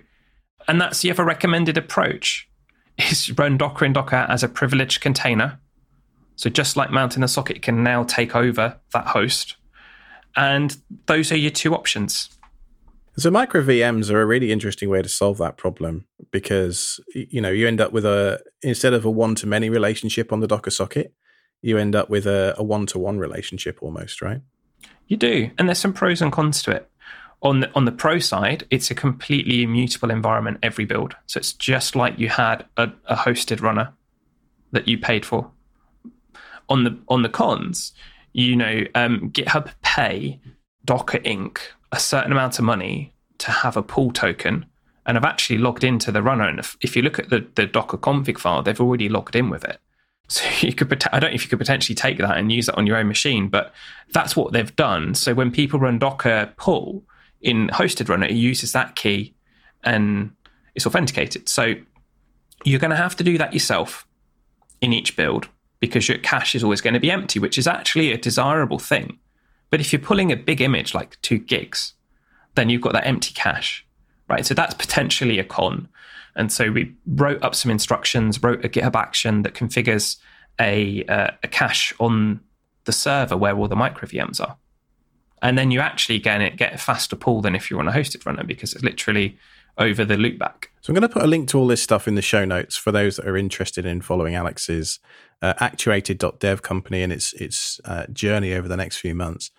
and 0.68 0.82
that's 0.82 1.02
the 1.02 1.12
other 1.12 1.24
recommended 1.24 1.78
approach 1.78 2.48
is 2.98 3.32
run 3.38 3.58
Docker 3.58 3.86
and 3.86 3.94
Docker 3.94 4.26
as 4.30 4.44
a 4.44 4.50
privileged 4.50 5.02
container. 5.02 5.60
So 6.38 6.50
just 6.50 6.76
like 6.76 6.92
mounting 6.92 7.24
a 7.24 7.28
socket 7.28 7.62
can 7.62 7.84
now 7.84 8.04
take 8.04 8.36
over 8.36 8.78
that 8.94 9.08
host. 9.08 9.56
And 10.36 10.76
those 11.06 11.32
are 11.32 11.38
your 11.38 11.52
two 11.52 11.74
options. 11.74 12.30
So 13.18 13.32
micro 13.32 13.62
VMs 13.62 14.12
are 14.12 14.22
a 14.22 14.26
really 14.26 14.52
interesting 14.52 14.90
way 14.90 15.02
to 15.02 15.08
solve 15.08 15.38
that 15.38 15.58
problem 15.58 16.06
because 16.32 17.00
you 17.14 17.40
know 17.40 17.50
you 17.50 17.68
end 17.68 17.80
up 17.80 17.94
with 17.94 18.06
a 18.06 18.42
instead 18.62 18.94
of 18.94 19.06
a 19.06 19.12
one 19.12 19.36
to 19.36 19.48
many 19.48 19.70
relationship 19.70 20.34
on 20.34 20.42
the 20.42 20.48
Docker 20.48 20.72
socket, 20.72 21.14
you 21.62 21.78
end 21.78 21.96
up 21.96 22.10
with 22.10 22.28
a 22.28 22.56
one 22.60 22.86
to 22.88 23.00
one 23.00 23.18
relationship 23.18 23.80
almost, 23.82 24.22
right? 24.22 24.42
You 25.08 25.18
do, 25.18 25.52
and 25.58 25.70
there's 25.70 25.80
some 25.80 25.94
pros 25.94 26.22
and 26.22 26.32
cons 26.32 26.62
to 26.64 26.72
it 26.72 26.90
on 27.46 27.60
the, 27.60 27.72
on 27.76 27.86
the 27.86 27.92
pro 27.92 28.18
side, 28.18 28.66
it's 28.72 28.90
a 28.90 28.96
completely 28.96 29.62
immutable 29.62 30.10
environment 30.10 30.58
every 30.64 30.86
build. 30.86 31.16
So 31.28 31.38
it's 31.38 31.54
just 31.54 31.96
like 31.96 32.18
you 32.18 32.28
had 32.28 32.66
a, 32.76 32.90
a 33.06 33.16
hosted 33.16 33.62
runner 33.62 33.94
that 34.72 34.88
you 34.88 34.98
paid 34.98 35.26
for. 35.26 35.52
On 36.68 36.84
the 36.84 36.98
on 37.08 37.22
the 37.22 37.30
cons, 37.30 37.94
you 38.34 38.56
know, 38.56 38.86
um, 38.96 39.30
GitHub 39.30 39.72
pay 39.84 40.40
Docker 40.84 41.20
Inc. 41.20 41.60
a 41.96 42.00
certain 42.00 42.32
amount 42.32 42.60
of 42.60 42.66
money 42.66 43.14
to 43.40 43.52
have 43.52 43.78
a 43.78 43.84
pull 43.84 44.12
token, 44.12 44.66
and 45.06 45.18
I've 45.18 45.26
actually 45.26 45.58
logged 45.58 45.84
into 45.84 46.12
the 46.12 46.22
runner. 46.22 46.48
And 46.48 46.60
if, 46.60 46.78
if 46.82 46.96
you 46.96 47.02
look 47.02 47.20
at 47.20 47.30
the, 47.30 47.48
the 47.56 47.66
Docker 47.66 47.98
config 47.98 48.38
file, 48.38 48.64
they've 48.64 48.82
already 48.82 49.10
logged 49.10 49.36
in 49.36 49.50
with 49.50 49.64
it. 49.64 49.80
So 50.28 50.44
you 50.66 50.74
could, 50.74 50.92
I 51.14 51.20
don't 51.20 51.30
know 51.30 51.36
if 51.36 51.44
you 51.44 51.50
could 51.50 51.60
potentially 51.60 51.94
take 51.94 52.18
that 52.18 52.36
and 52.36 52.52
use 52.52 52.68
it 52.68 52.76
on 52.76 52.88
your 52.88 52.98
own 52.98 53.08
machine, 53.08 53.48
but 53.48 53.72
that's 54.12 54.36
what 54.36 54.54
they've 54.54 54.76
done. 54.76 55.14
So 55.14 55.36
when 55.36 55.52
people 55.52 55.80
run 55.80 56.00
Docker 56.00 56.52
pull, 56.58 57.04
in 57.46 57.68
hosted 57.70 58.10
runner, 58.10 58.26
it 58.26 58.34
uses 58.34 58.72
that 58.72 58.96
key 58.96 59.36
and 59.84 60.32
it's 60.74 60.88
authenticated. 60.88 61.48
So 61.48 61.76
you're 62.64 62.80
going 62.80 62.90
to 62.90 62.98
have 62.98 63.16
to 63.18 63.24
do 63.24 63.38
that 63.38 63.54
yourself 63.54 64.08
in 64.82 64.92
each 64.92 65.16
build 65.16 65.48
because 65.80 66.10
your 66.10 66.18
cache 66.18 66.56
is 66.56 66.64
always 66.64 66.82
going 66.82 66.96
to 66.96 67.00
be 67.00 67.12
empty, 67.12 67.38
which 67.38 67.60
is 67.60 67.68
actually 67.68 68.12
a 68.12 68.18
desirable 68.18 68.80
thing. 68.80 69.20
But 69.76 69.82
if 69.82 69.92
you're 69.92 70.00
pulling 70.00 70.32
a 70.32 70.38
big 70.38 70.62
image 70.62 70.94
like 70.94 71.20
two 71.22 71.38
gigs, 71.38 71.96
then 72.56 72.70
you've 72.70 72.80
got 72.80 72.94
that 72.94 73.06
empty 73.06 73.34
cache, 73.34 73.86
right? 74.30 74.46
So 74.46 74.54
that's 74.54 74.74
potentially 74.74 75.38
a 75.38 75.44
con. 75.44 75.90
And 76.38 76.50
so 76.50 76.72
we 76.72 76.96
wrote 77.06 77.44
up 77.44 77.56
some 77.56 77.70
instructions, 77.70 78.42
wrote 78.42 78.64
a 78.64 78.70
GitHub 78.70 78.96
action 78.96 79.42
that 79.42 79.54
configures 79.54 80.16
a, 80.62 81.04
uh, 81.08 81.32
a 81.44 81.50
cache 81.50 81.94
on 82.00 82.40
the 82.86 82.94
server 82.94 83.36
where 83.36 83.58
all 83.58 83.68
the 83.68 83.76
micro 83.76 84.08
VMs 84.08 84.40
are 84.40 84.56
and 85.42 85.58
then 85.58 85.70
you 85.70 85.80
actually 85.80 86.18
get 86.18 86.58
get 86.58 86.74
a 86.74 86.78
faster 86.78 87.16
pull 87.16 87.42
than 87.42 87.56
if 87.56 87.70
you're 87.70 87.80
on 87.80 87.88
a 87.88 87.92
hosted 87.92 88.26
runner 88.26 88.44
because 88.44 88.74
it's 88.74 88.84
literally 88.84 89.38
over 89.78 90.06
the 90.06 90.16
loopback. 90.16 90.66
So 90.82 90.92
I'm 90.92 90.96
going 90.96 91.02
to 91.02 91.10
put 91.10 91.24
a 91.24 91.28
link 91.28 91.50
to 91.50 91.60
all 91.60 91.68
this 91.68 91.84
stuff 91.84 92.08
in 92.08 92.16
the 92.16 92.22
show 92.22 92.46
notes 92.46 92.78
for 92.78 92.92
those 92.92 93.18
that 93.18 93.28
are 93.28 93.36
interested 93.36 93.86
in 93.86 94.02
following 94.02 94.34
Alex's 94.34 95.00
uh, 95.42 95.54
actuated.dev 95.60 96.62
company 96.62 97.04
and 97.04 97.12
its 97.12 97.34
its 97.34 97.80
uh, 97.86 98.06
journey 98.12 98.54
over 98.54 98.68
the 98.68 98.78
next 98.78 98.98
few 98.98 99.14
months. 99.14 99.52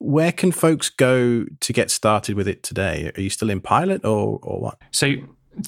Where 0.00 0.32
can 0.32 0.50
folks 0.50 0.88
go 0.88 1.44
to 1.44 1.72
get 1.72 1.90
started 1.90 2.34
with 2.34 2.48
it 2.48 2.62
today? 2.62 3.12
Are 3.16 3.20
you 3.20 3.30
still 3.30 3.50
in 3.50 3.60
pilot 3.60 4.04
or 4.04 4.40
or 4.42 4.60
what? 4.60 4.78
So 4.90 5.12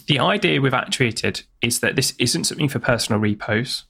the 0.07 0.19
idea 0.19 0.61
with 0.61 0.75
Actuated 0.75 1.43
is 1.61 1.81
that 1.81 1.97
this 1.97 2.15
isn't 2.19 2.45
something 2.45 2.69
for 2.69 2.79
personal 2.79 3.21
repos. 3.21 3.85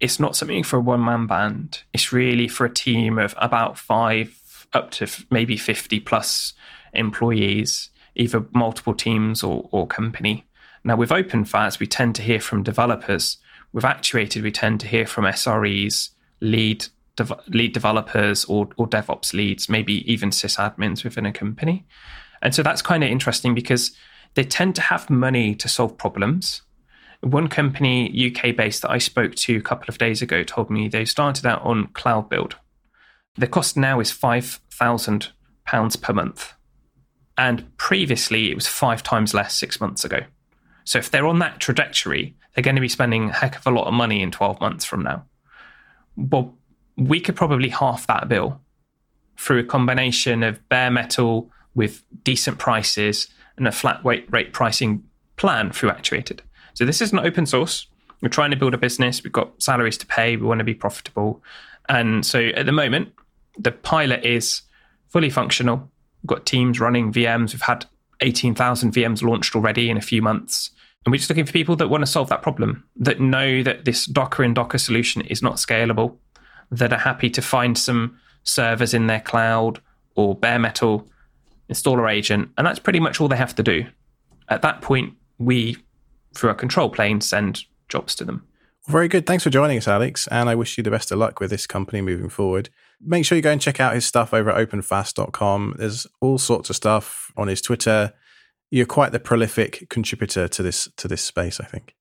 It's 0.00 0.20
not 0.20 0.36
something 0.36 0.62
for 0.62 0.76
a 0.76 0.80
one 0.80 1.04
man 1.04 1.26
band. 1.26 1.82
It's 1.92 2.12
really 2.12 2.46
for 2.46 2.64
a 2.64 2.72
team 2.72 3.18
of 3.18 3.34
about 3.38 3.76
five 3.76 4.66
up 4.72 4.92
to 4.92 5.08
maybe 5.30 5.56
50 5.56 6.00
plus 6.00 6.52
employees, 6.92 7.90
either 8.14 8.46
multiple 8.54 8.94
teams 8.94 9.42
or, 9.42 9.68
or 9.72 9.86
company. 9.86 10.44
Now, 10.84 10.96
with 10.96 11.10
OpenFaaS, 11.10 11.80
we 11.80 11.86
tend 11.86 12.14
to 12.16 12.22
hear 12.22 12.40
from 12.40 12.62
developers. 12.62 13.38
With 13.72 13.84
Actuated, 13.84 14.42
we 14.42 14.52
tend 14.52 14.80
to 14.80 14.86
hear 14.86 15.06
from 15.06 15.24
SREs, 15.24 16.10
lead 16.40 16.86
lead 17.48 17.72
developers, 17.72 18.44
or, 18.44 18.68
or 18.76 18.88
DevOps 18.88 19.32
leads, 19.32 19.68
maybe 19.68 20.10
even 20.10 20.30
sysadmins 20.30 21.04
within 21.04 21.26
a 21.26 21.32
company. 21.32 21.86
And 22.42 22.54
so 22.54 22.62
that's 22.62 22.82
kind 22.82 23.02
of 23.02 23.10
interesting 23.10 23.54
because 23.54 23.96
they 24.34 24.44
tend 24.44 24.74
to 24.76 24.82
have 24.82 25.10
money 25.10 25.54
to 25.56 25.68
solve 25.68 25.98
problems. 25.98 26.62
One 27.20 27.48
company, 27.48 28.32
UK 28.32 28.54
based, 28.54 28.82
that 28.82 28.90
I 28.90 28.98
spoke 28.98 29.34
to 29.36 29.56
a 29.56 29.62
couple 29.62 29.88
of 29.88 29.98
days 29.98 30.22
ago 30.22 30.44
told 30.44 30.70
me 30.70 30.88
they 30.88 31.04
started 31.04 31.46
out 31.46 31.62
on 31.62 31.88
cloud 31.88 32.28
build. 32.28 32.56
The 33.36 33.48
cost 33.48 33.76
now 33.76 34.00
is 34.00 34.12
£5,000 34.12 36.00
per 36.00 36.12
month. 36.12 36.54
And 37.36 37.76
previously, 37.76 38.50
it 38.50 38.54
was 38.54 38.66
five 38.66 39.02
times 39.02 39.32
less 39.32 39.56
six 39.56 39.80
months 39.80 40.04
ago. 40.04 40.20
So 40.84 40.98
if 40.98 41.10
they're 41.10 41.26
on 41.26 41.38
that 41.38 41.60
trajectory, 41.60 42.36
they're 42.54 42.64
going 42.64 42.74
to 42.74 42.80
be 42.80 42.88
spending 42.88 43.30
a 43.30 43.32
heck 43.32 43.56
of 43.56 43.66
a 43.66 43.70
lot 43.70 43.86
of 43.86 43.94
money 43.94 44.22
in 44.22 44.32
12 44.32 44.60
months 44.60 44.84
from 44.84 45.02
now. 45.02 45.24
Well, 46.16 46.57
we 46.98 47.20
could 47.20 47.36
probably 47.36 47.68
half 47.68 48.06
that 48.08 48.28
bill 48.28 48.60
through 49.36 49.60
a 49.60 49.64
combination 49.64 50.42
of 50.42 50.68
bare 50.68 50.90
metal 50.90 51.50
with 51.74 52.02
decent 52.24 52.58
prices 52.58 53.28
and 53.56 53.68
a 53.68 53.72
flat 53.72 54.04
rate, 54.04 54.26
rate 54.30 54.52
pricing 54.52 55.04
plan 55.36 55.70
through 55.70 55.90
Actuated. 55.90 56.42
So 56.74 56.84
this 56.84 57.00
isn't 57.00 57.18
open 57.18 57.46
source. 57.46 57.86
We're 58.20 58.28
trying 58.28 58.50
to 58.50 58.56
build 58.56 58.74
a 58.74 58.78
business. 58.78 59.22
We've 59.22 59.32
got 59.32 59.62
salaries 59.62 59.96
to 59.98 60.06
pay. 60.06 60.36
We 60.36 60.46
want 60.46 60.58
to 60.58 60.64
be 60.64 60.74
profitable. 60.74 61.42
And 61.88 62.26
so 62.26 62.40
at 62.40 62.66
the 62.66 62.72
moment, 62.72 63.12
the 63.56 63.72
pilot 63.72 64.24
is 64.24 64.62
fully 65.08 65.30
functional. 65.30 65.88
We've 66.22 66.28
got 66.28 66.46
teams 66.46 66.80
running 66.80 67.12
VMs. 67.12 67.52
We've 67.52 67.62
had 67.62 67.86
18,000 68.20 68.92
VMs 68.92 69.22
launched 69.22 69.54
already 69.54 69.88
in 69.88 69.96
a 69.96 70.02
few 70.02 70.20
months. 70.20 70.70
And 71.04 71.12
we're 71.12 71.18
just 71.18 71.30
looking 71.30 71.46
for 71.46 71.52
people 71.52 71.76
that 71.76 71.88
want 71.88 72.02
to 72.02 72.06
solve 72.06 72.28
that 72.28 72.42
problem, 72.42 72.84
that 72.96 73.20
know 73.20 73.62
that 73.62 73.84
this 73.84 74.04
Docker 74.04 74.42
and 74.42 74.54
Docker 74.54 74.78
solution 74.78 75.22
is 75.22 75.42
not 75.42 75.54
scalable, 75.54 76.16
that 76.70 76.92
are 76.92 76.98
happy 76.98 77.30
to 77.30 77.42
find 77.42 77.76
some 77.76 78.18
servers 78.42 78.94
in 78.94 79.06
their 79.06 79.20
cloud 79.20 79.80
or 80.14 80.34
bare 80.34 80.58
metal 80.58 81.08
installer 81.70 82.10
agent, 82.10 82.50
and 82.56 82.66
that's 82.66 82.78
pretty 82.78 83.00
much 83.00 83.20
all 83.20 83.28
they 83.28 83.36
have 83.36 83.54
to 83.54 83.62
do. 83.62 83.86
At 84.48 84.62
that 84.62 84.80
point, 84.80 85.14
we, 85.38 85.76
through 86.34 86.50
our 86.50 86.56
control 86.56 86.90
plane, 86.90 87.20
send 87.20 87.64
jobs 87.88 88.14
to 88.16 88.24
them. 88.24 88.44
Very 88.86 89.08
good. 89.08 89.26
Thanks 89.26 89.44
for 89.44 89.50
joining 89.50 89.76
us, 89.76 89.86
Alex. 89.86 90.26
And 90.28 90.48
I 90.48 90.54
wish 90.54 90.78
you 90.78 90.82
the 90.82 90.90
best 90.90 91.12
of 91.12 91.18
luck 91.18 91.40
with 91.40 91.50
this 91.50 91.66
company 91.66 92.00
moving 92.00 92.30
forward. 92.30 92.70
Make 93.00 93.26
sure 93.26 93.36
you 93.36 93.42
go 93.42 93.52
and 93.52 93.60
check 93.60 93.80
out 93.80 93.94
his 93.94 94.06
stuff 94.06 94.32
over 94.32 94.50
at 94.50 94.68
openfaas.com. 94.68 95.74
There's 95.78 96.06
all 96.22 96.38
sorts 96.38 96.70
of 96.70 96.76
stuff 96.76 97.30
on 97.36 97.48
his 97.48 97.60
Twitter. 97.60 98.14
You're 98.70 98.86
quite 98.86 99.12
the 99.12 99.20
prolific 99.20 99.88
contributor 99.90 100.48
to 100.48 100.62
this 100.62 100.88
to 100.96 101.06
this 101.06 101.22
space, 101.22 101.60
I 101.60 101.64
think. 101.64 101.94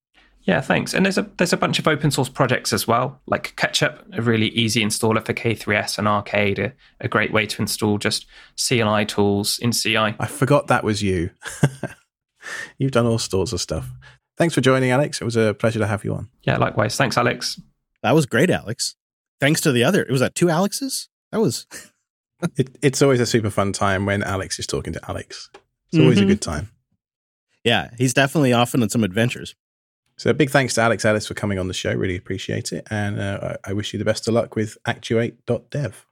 Yeah, 0.47 0.61
thanks. 0.61 0.93
And 0.93 1.05
there's 1.05 1.17
a 1.17 1.29
there's 1.37 1.51
a 1.51 1.57
bunch 1.57 1.77
of 1.77 1.87
open 1.89 2.09
source 2.09 2.29
projects 2.29 2.71
as 2.71 2.87
well, 2.87 3.19
like 3.27 3.53
k3sup, 3.57 4.17
a 4.17 4.21
really 4.21 4.47
easy 4.47 4.81
installer 4.81 5.23
for 5.23 5.33
K3S 5.33 5.97
and 5.97 6.07
arkade, 6.07 6.57
a, 6.57 6.73
a 7.01 7.09
great 7.09 7.33
way 7.33 7.45
to 7.45 7.61
install 7.61 7.97
just 7.97 8.25
CLI 8.57 9.05
tools 9.05 9.59
in 9.59 9.73
CI. 9.73 9.97
I 9.97 10.25
forgot 10.25 10.67
that 10.67 10.85
was 10.85 11.03
you. 11.03 11.31
You've 12.77 12.93
done 12.93 13.05
all 13.05 13.19
sorts 13.19 13.51
of 13.51 13.59
stuff. 13.59 13.91
Thanks 14.37 14.55
for 14.55 14.61
joining, 14.61 14.89
Alex. 14.89 15.19
It 15.19 15.25
was 15.25 15.35
a 15.35 15.53
pleasure 15.53 15.79
to 15.79 15.87
have 15.87 16.05
you 16.05 16.13
on. 16.13 16.29
Yeah, 16.43 16.57
likewise. 16.57 16.95
Thanks, 16.95 17.17
Alex. 17.17 17.59
That 18.01 18.15
was 18.15 18.25
great, 18.25 18.49
Alex. 18.49 18.95
Thanks 19.41 19.59
to 19.61 19.73
the 19.73 19.83
other. 19.83 20.01
It 20.01 20.11
was 20.11 20.21
that 20.21 20.33
two 20.33 20.49
Alexes. 20.49 21.09
That 21.33 21.41
was. 21.41 21.67
it, 22.55 22.77
it's 22.81 23.01
always 23.01 23.19
a 23.19 23.25
super 23.25 23.49
fun 23.49 23.73
time 23.73 24.05
when 24.05 24.23
Alex 24.23 24.59
is 24.59 24.67
talking 24.67 24.93
to 24.93 25.01
Alex. 25.09 25.49
It's 25.91 25.99
always 25.99 26.19
mm-hmm. 26.19 26.25
a 26.25 26.27
good 26.29 26.41
time. 26.41 26.69
Yeah, 27.65 27.89
he's 27.97 28.13
definitely 28.13 28.53
off 28.53 28.73
on 28.73 28.87
some 28.87 29.03
adventures. 29.03 29.53
So, 30.17 30.33
big 30.33 30.49
thanks 30.49 30.73
to 30.75 30.81
Alex 30.81 31.05
Ellis 31.05 31.27
for 31.27 31.35
coming 31.35 31.59
on 31.59 31.67
the 31.67 31.73
show. 31.73 31.93
Really 31.93 32.15
appreciate 32.15 32.71
it. 32.73 32.87
And 32.89 33.19
uh, 33.19 33.57
I 33.63 33.73
wish 33.73 33.93
you 33.93 33.99
the 33.99 34.05
best 34.05 34.27
of 34.27 34.33
luck 34.33 34.55
with 34.55 34.77
actuate.dev. 34.85 36.05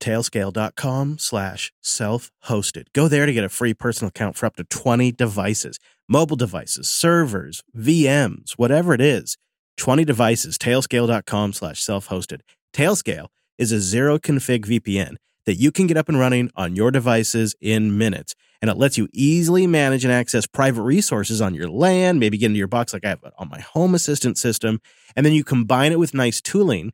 Tailscale.com 0.00 1.18
slash 1.18 1.72
self-hosted. 1.80 2.86
Go 2.92 3.06
there 3.06 3.26
to 3.26 3.32
get 3.32 3.44
a 3.44 3.48
free 3.48 3.72
personal 3.72 4.08
account 4.08 4.36
for 4.36 4.46
up 4.46 4.56
to 4.56 4.64
20 4.64 5.12
devices, 5.12 5.78
mobile 6.08 6.36
devices, 6.36 6.88
servers, 6.88 7.62
VMs, 7.76 8.52
whatever 8.52 8.94
it 8.94 9.00
is. 9.00 9.36
20 9.76 10.04
devices, 10.04 10.58
tailscale.com 10.58 11.52
slash 11.52 11.82
self-hosted. 11.82 12.40
Tailscale 12.72 13.28
is 13.58 13.70
a 13.70 13.80
zero 13.80 14.18
config 14.18 14.64
VPN 14.66 15.16
that 15.46 15.54
you 15.54 15.72
can 15.72 15.86
get 15.86 15.96
up 15.96 16.08
and 16.08 16.18
running 16.18 16.50
on 16.56 16.76
your 16.76 16.90
devices 16.90 17.54
in 17.60 17.98
minutes 17.98 18.34
and 18.62 18.70
it 18.70 18.76
lets 18.76 18.96
you 18.96 19.08
easily 19.12 19.66
manage 19.66 20.04
and 20.04 20.12
access 20.12 20.46
private 20.46 20.82
resources 20.82 21.40
on 21.40 21.52
your 21.52 21.68
LAN, 21.68 22.20
maybe 22.20 22.38
get 22.38 22.46
into 22.46 22.58
your 22.58 22.68
box 22.68 22.92
like 22.92 23.04
I 23.04 23.08
have 23.08 23.24
on 23.36 23.48
my 23.48 23.58
home 23.58 23.94
assistant 23.94 24.38
system. 24.38 24.80
And 25.16 25.26
then 25.26 25.32
you 25.32 25.42
combine 25.42 25.90
it 25.90 25.98
with 25.98 26.14
nice 26.14 26.40
tooling 26.40 26.92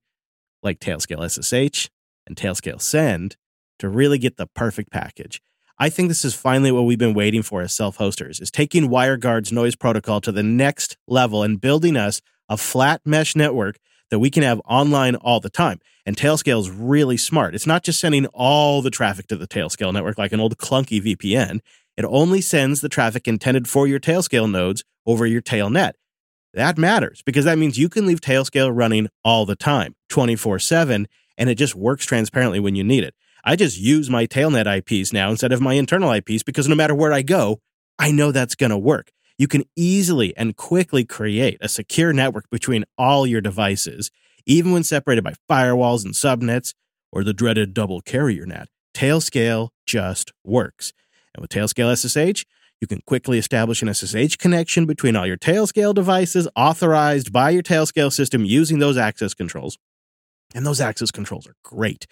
like 0.62 0.80
Tailscale 0.80 1.28
SSH 1.28 1.90
and 2.26 2.36
Tailscale 2.36 2.80
Send 2.80 3.36
to 3.78 3.88
really 3.88 4.16
get 4.16 4.38
the 4.38 4.46
perfect 4.46 4.90
package. 4.90 5.42
I 5.78 5.90
think 5.90 6.08
this 6.08 6.24
is 6.24 6.34
finally 6.34 6.72
what 6.72 6.86
we've 6.86 6.98
been 6.98 7.14
waiting 7.14 7.42
for 7.42 7.60
as 7.60 7.74
self-hosters 7.74 8.40
is 8.40 8.50
taking 8.50 8.88
WireGuard's 8.88 9.52
noise 9.52 9.76
protocol 9.76 10.20
to 10.22 10.32
the 10.32 10.42
next 10.42 10.96
level 11.06 11.42
and 11.42 11.60
building 11.60 11.96
us 11.96 12.20
a 12.48 12.56
flat 12.56 13.02
mesh 13.04 13.36
network 13.36 13.76
that 14.10 14.18
we 14.18 14.30
can 14.30 14.42
have 14.42 14.60
online 14.64 15.16
all 15.16 15.40
the 15.40 15.50
time. 15.50 15.80
And 16.06 16.16
Tailscale 16.16 16.60
is 16.60 16.70
really 16.70 17.16
smart. 17.16 17.54
It's 17.54 17.66
not 17.66 17.82
just 17.82 18.00
sending 18.00 18.26
all 18.26 18.82
the 18.82 18.90
traffic 18.90 19.26
to 19.28 19.36
the 19.36 19.46
Tailscale 19.46 19.92
network 19.92 20.18
like 20.18 20.32
an 20.32 20.40
old 20.40 20.56
clunky 20.56 21.02
VPN. 21.02 21.60
It 21.96 22.04
only 22.04 22.40
sends 22.40 22.80
the 22.80 22.88
traffic 22.88 23.28
intended 23.28 23.68
for 23.68 23.86
your 23.86 24.00
Tailscale 24.00 24.50
nodes 24.50 24.84
over 25.06 25.26
your 25.26 25.42
Tailnet. 25.42 25.92
That 26.54 26.78
matters 26.78 27.22
because 27.22 27.44
that 27.44 27.58
means 27.58 27.78
you 27.78 27.88
can 27.88 28.06
leave 28.06 28.20
Tailscale 28.20 28.70
running 28.74 29.08
all 29.24 29.44
the 29.44 29.56
time, 29.56 29.94
24 30.08 30.58
7, 30.58 31.06
and 31.36 31.50
it 31.50 31.56
just 31.56 31.74
works 31.74 32.06
transparently 32.06 32.60
when 32.60 32.74
you 32.74 32.84
need 32.84 33.04
it. 33.04 33.14
I 33.44 33.56
just 33.56 33.78
use 33.78 34.10
my 34.10 34.26
Tailnet 34.26 34.66
IPs 34.78 35.12
now 35.12 35.30
instead 35.30 35.52
of 35.52 35.60
my 35.60 35.74
internal 35.74 36.12
IPs 36.12 36.42
because 36.42 36.68
no 36.68 36.74
matter 36.74 36.94
where 36.94 37.12
I 37.12 37.22
go, 37.22 37.60
I 37.98 38.10
know 38.10 38.32
that's 38.32 38.54
going 38.54 38.70
to 38.70 38.78
work 38.78 39.10
you 39.38 39.46
can 39.46 39.64
easily 39.76 40.36
and 40.36 40.56
quickly 40.56 41.04
create 41.04 41.58
a 41.60 41.68
secure 41.68 42.12
network 42.12 42.50
between 42.50 42.84
all 42.98 43.26
your 43.26 43.40
devices, 43.40 44.10
even 44.44 44.72
when 44.72 44.82
separated 44.82 45.22
by 45.22 45.34
firewalls 45.48 46.04
and 46.04 46.14
subnets 46.14 46.74
or 47.12 47.22
the 47.22 47.32
dreaded 47.32 47.72
double 47.72 48.00
carrier 48.00 48.44
net. 48.44 48.68
Tailscale 48.94 49.70
just 49.86 50.32
works. 50.44 50.92
And 51.34 51.40
with 51.40 51.50
Tailscale 51.50 51.96
SSH, 51.96 52.44
you 52.80 52.86
can 52.86 53.00
quickly 53.06 53.38
establish 53.38 53.80
an 53.82 53.92
SSH 53.92 54.36
connection 54.36 54.86
between 54.86 55.16
all 55.16 55.26
your 55.26 55.36
Tailscale 55.36 55.94
devices 55.94 56.48
authorized 56.56 57.32
by 57.32 57.50
your 57.50 57.62
Tailscale 57.62 58.12
system 58.12 58.44
using 58.44 58.80
those 58.80 58.96
access 58.96 59.34
controls. 59.34 59.78
And 60.54 60.66
those 60.66 60.80
access 60.80 61.10
controls 61.10 61.46
are 61.46 61.54
great. 61.62 62.06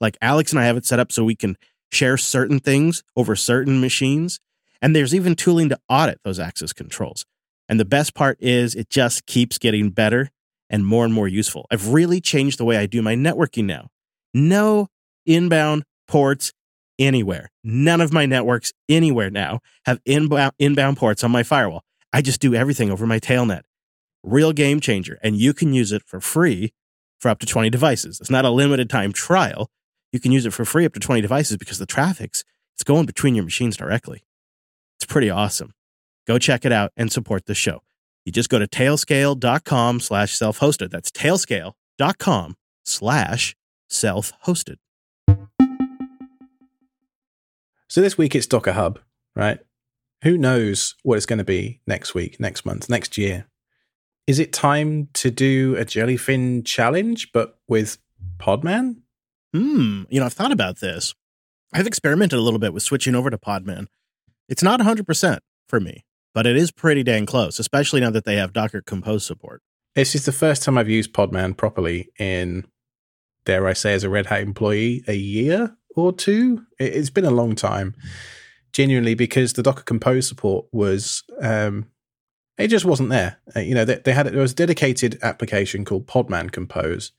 Like 0.00 0.16
Alex 0.22 0.52
and 0.52 0.60
I 0.60 0.66
have 0.66 0.76
it 0.76 0.86
set 0.86 1.00
up 1.00 1.10
so 1.10 1.24
we 1.24 1.34
can 1.34 1.56
share 1.90 2.16
certain 2.16 2.60
things 2.60 3.02
over 3.16 3.34
certain 3.34 3.80
machines 3.80 4.38
and 4.80 4.94
there's 4.94 5.14
even 5.14 5.34
tooling 5.34 5.68
to 5.68 5.78
audit 5.88 6.20
those 6.24 6.38
access 6.38 6.72
controls. 6.72 7.24
And 7.68 7.78
the 7.78 7.84
best 7.84 8.14
part 8.14 8.38
is 8.40 8.74
it 8.74 8.88
just 8.88 9.26
keeps 9.26 9.58
getting 9.58 9.90
better 9.90 10.30
and 10.70 10.86
more 10.86 11.04
and 11.04 11.12
more 11.12 11.28
useful. 11.28 11.66
I've 11.70 11.88
really 11.88 12.20
changed 12.20 12.58
the 12.58 12.64
way 12.64 12.76
I 12.76 12.86
do 12.86 13.02
my 13.02 13.14
networking 13.14 13.64
now. 13.64 13.88
No 14.32 14.88
inbound 15.26 15.84
ports 16.06 16.52
anywhere. 16.98 17.50
None 17.62 18.00
of 18.00 18.12
my 18.12 18.26
networks 18.26 18.72
anywhere 18.88 19.30
now 19.30 19.60
have 19.84 20.00
inbound, 20.04 20.52
inbound 20.58 20.96
ports 20.96 21.22
on 21.22 21.30
my 21.30 21.42
firewall. 21.42 21.84
I 22.12 22.22
just 22.22 22.40
do 22.40 22.54
everything 22.54 22.90
over 22.90 23.06
my 23.06 23.18
tailnet. 23.18 23.62
Real 24.22 24.52
game 24.52 24.80
changer. 24.80 25.18
And 25.22 25.36
you 25.36 25.52
can 25.52 25.72
use 25.72 25.92
it 25.92 26.02
for 26.06 26.20
free 26.20 26.72
for 27.20 27.28
up 27.28 27.38
to 27.40 27.46
20 27.46 27.70
devices. 27.70 28.20
It's 28.20 28.30
not 28.30 28.44
a 28.44 28.50
limited 28.50 28.88
time 28.88 29.12
trial. 29.12 29.70
You 30.12 30.20
can 30.20 30.32
use 30.32 30.46
it 30.46 30.52
for 30.52 30.64
free 30.64 30.86
up 30.86 30.94
to 30.94 31.00
20 31.00 31.20
devices 31.20 31.56
because 31.56 31.78
the 31.78 31.86
traffic's 31.86 32.44
it's 32.74 32.84
going 32.84 33.06
between 33.06 33.34
your 33.34 33.44
machines 33.44 33.76
directly. 33.76 34.22
It's 34.98 35.06
pretty 35.06 35.30
awesome. 35.30 35.72
Go 36.26 36.38
check 36.38 36.64
it 36.64 36.72
out 36.72 36.92
and 36.96 37.10
support 37.10 37.46
the 37.46 37.54
show. 37.54 37.80
You 38.24 38.32
just 38.32 38.50
go 38.50 38.58
to 38.58 38.66
tailscale.com 38.66 40.00
slash 40.00 40.36
self-hosted. 40.36 40.90
That's 40.90 41.10
tailscale.com 41.10 42.56
slash 42.84 43.56
self-hosted. 43.88 44.76
So 47.88 48.02
this 48.02 48.18
week 48.18 48.34
it's 48.34 48.46
Docker 48.46 48.72
Hub, 48.72 48.98
right? 49.34 49.60
Who 50.24 50.36
knows 50.36 50.94
what 51.04 51.16
it's 51.16 51.26
going 51.26 51.38
to 51.38 51.44
be 51.44 51.80
next 51.86 52.14
week, 52.14 52.38
next 52.40 52.66
month, 52.66 52.90
next 52.90 53.16
year? 53.16 53.46
Is 54.26 54.38
it 54.38 54.52
time 54.52 55.08
to 55.14 55.30
do 55.30 55.76
a 55.76 55.84
jellyfin 55.86 56.66
challenge, 56.66 57.32
but 57.32 57.58
with 57.66 57.96
Podman? 58.38 58.96
Hmm. 59.54 60.02
You 60.10 60.20
know, 60.20 60.26
I've 60.26 60.34
thought 60.34 60.52
about 60.52 60.80
this. 60.80 61.14
I've 61.72 61.86
experimented 61.86 62.38
a 62.38 62.42
little 62.42 62.58
bit 62.58 62.74
with 62.74 62.82
switching 62.82 63.14
over 63.14 63.30
to 63.30 63.38
Podman. 63.38 63.86
It's 64.48 64.62
not 64.62 64.80
100% 64.80 65.38
for 65.68 65.80
me, 65.80 66.04
but 66.34 66.46
it 66.46 66.56
is 66.56 66.70
pretty 66.70 67.02
dang 67.02 67.26
close, 67.26 67.58
especially 67.58 68.00
now 68.00 68.10
that 68.10 68.24
they 68.24 68.36
have 68.36 68.52
Docker 68.52 68.82
Compose 68.82 69.24
support. 69.24 69.62
This 69.94 70.14
is 70.14 70.24
the 70.24 70.32
first 70.32 70.62
time 70.62 70.78
I've 70.78 70.88
used 70.88 71.12
Podman 71.12 71.56
properly 71.56 72.10
in, 72.18 72.66
dare 73.44 73.66
I 73.66 73.72
say, 73.72 73.92
as 73.94 74.04
a 74.04 74.10
Red 74.10 74.26
Hat 74.26 74.40
employee, 74.40 75.02
a 75.06 75.14
year. 75.14 75.76
or 75.96 76.12
two. 76.12 76.64
It, 76.78 76.94
has 76.94 77.10
been 77.10 77.24
a 77.24 77.30
long 77.30 77.56
time, 77.56 77.94
genuinely, 78.72 79.14
because 79.14 79.54
the 79.54 79.62
Docker 79.62 79.82
Compose 79.82 80.28
support 80.28 80.66
was 80.72 81.24
um, 81.42 81.86
it 82.56 82.68
just 82.68 82.84
wasn't 82.84 83.08
there. 83.08 83.38
Uh, 83.56 83.60
you 83.60 83.74
know, 83.74 83.84
they, 83.84 83.96
they 83.96 84.12
had 84.12 84.26
there 84.26 84.40
was 84.40 84.52
a 84.52 84.56
dedicated 84.56 85.18
application 85.22 85.84
called 85.84 86.06
Podman 86.06 86.52
Compose, 86.52 87.12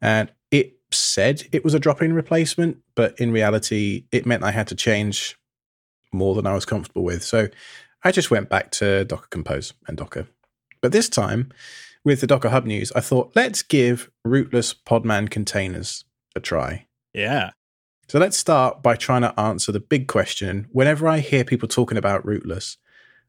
and 0.00 0.30
it 0.50 0.74
said 0.92 1.44
it 1.52 1.64
was 1.64 1.74
a 1.74 1.80
drop-in 1.80 2.12
replacement, 2.12 2.78
but 2.94 3.18
in 3.18 3.32
reality, 3.32 4.04
it 4.12 4.26
meant 4.26 4.44
I 4.44 4.50
had 4.50 4.68
to 4.68 4.74
change 4.74 5.36
more 6.12 6.34
than 6.34 6.46
I 6.46 6.54
was 6.54 6.64
comfortable 6.64 7.02
with. 7.02 7.22
So 7.22 7.48
I 8.02 8.12
just 8.12 8.30
went 8.30 8.48
back 8.48 8.70
to 8.72 9.04
Docker 9.04 9.28
Compose 9.30 9.72
and 9.86 9.96
Docker. 9.96 10.26
But 10.80 10.92
this 10.92 11.08
time, 11.08 11.52
with 12.04 12.20
the 12.20 12.26
Docker 12.26 12.48
Hub 12.48 12.66
news, 12.66 12.92
I 12.92 13.00
thought 13.00 13.32
let's 13.34 13.62
give 13.62 14.10
rootless 14.24 14.74
Podman 14.74 15.30
containers 15.30 16.04
a 16.34 16.40
try. 16.40 16.86
Yeah. 17.12 17.50
So 18.08 18.18
let's 18.18 18.36
start 18.36 18.82
by 18.82 18.96
trying 18.96 19.22
to 19.22 19.38
answer 19.38 19.70
the 19.70 19.80
big 19.80 20.08
question. 20.08 20.66
Whenever 20.72 21.06
I 21.06 21.20
hear 21.20 21.44
people 21.44 21.68
talking 21.68 21.98
about 21.98 22.24
rootless, 22.24 22.76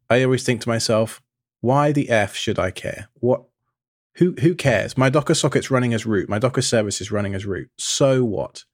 I 0.09 0.23
always 0.23 0.43
think 0.43 0.61
to 0.61 0.69
myself, 0.69 1.21
why 1.59 1.91
the 1.91 2.09
F 2.09 2.35
should 2.35 2.57
I 2.57 2.71
care? 2.71 3.09
What 3.15 3.43
who 4.15 4.33
who 4.41 4.55
cares? 4.55 4.97
My 4.97 5.09
Docker 5.09 5.35
socket's 5.35 5.71
running 5.71 5.93
as 5.93 6.05
root. 6.05 6.29
My 6.29 6.39
Docker 6.39 6.61
service 6.61 6.99
is 6.99 7.11
running 7.11 7.35
as 7.35 7.45
root. 7.45 7.69
So 7.77 8.23
what? 8.23 8.65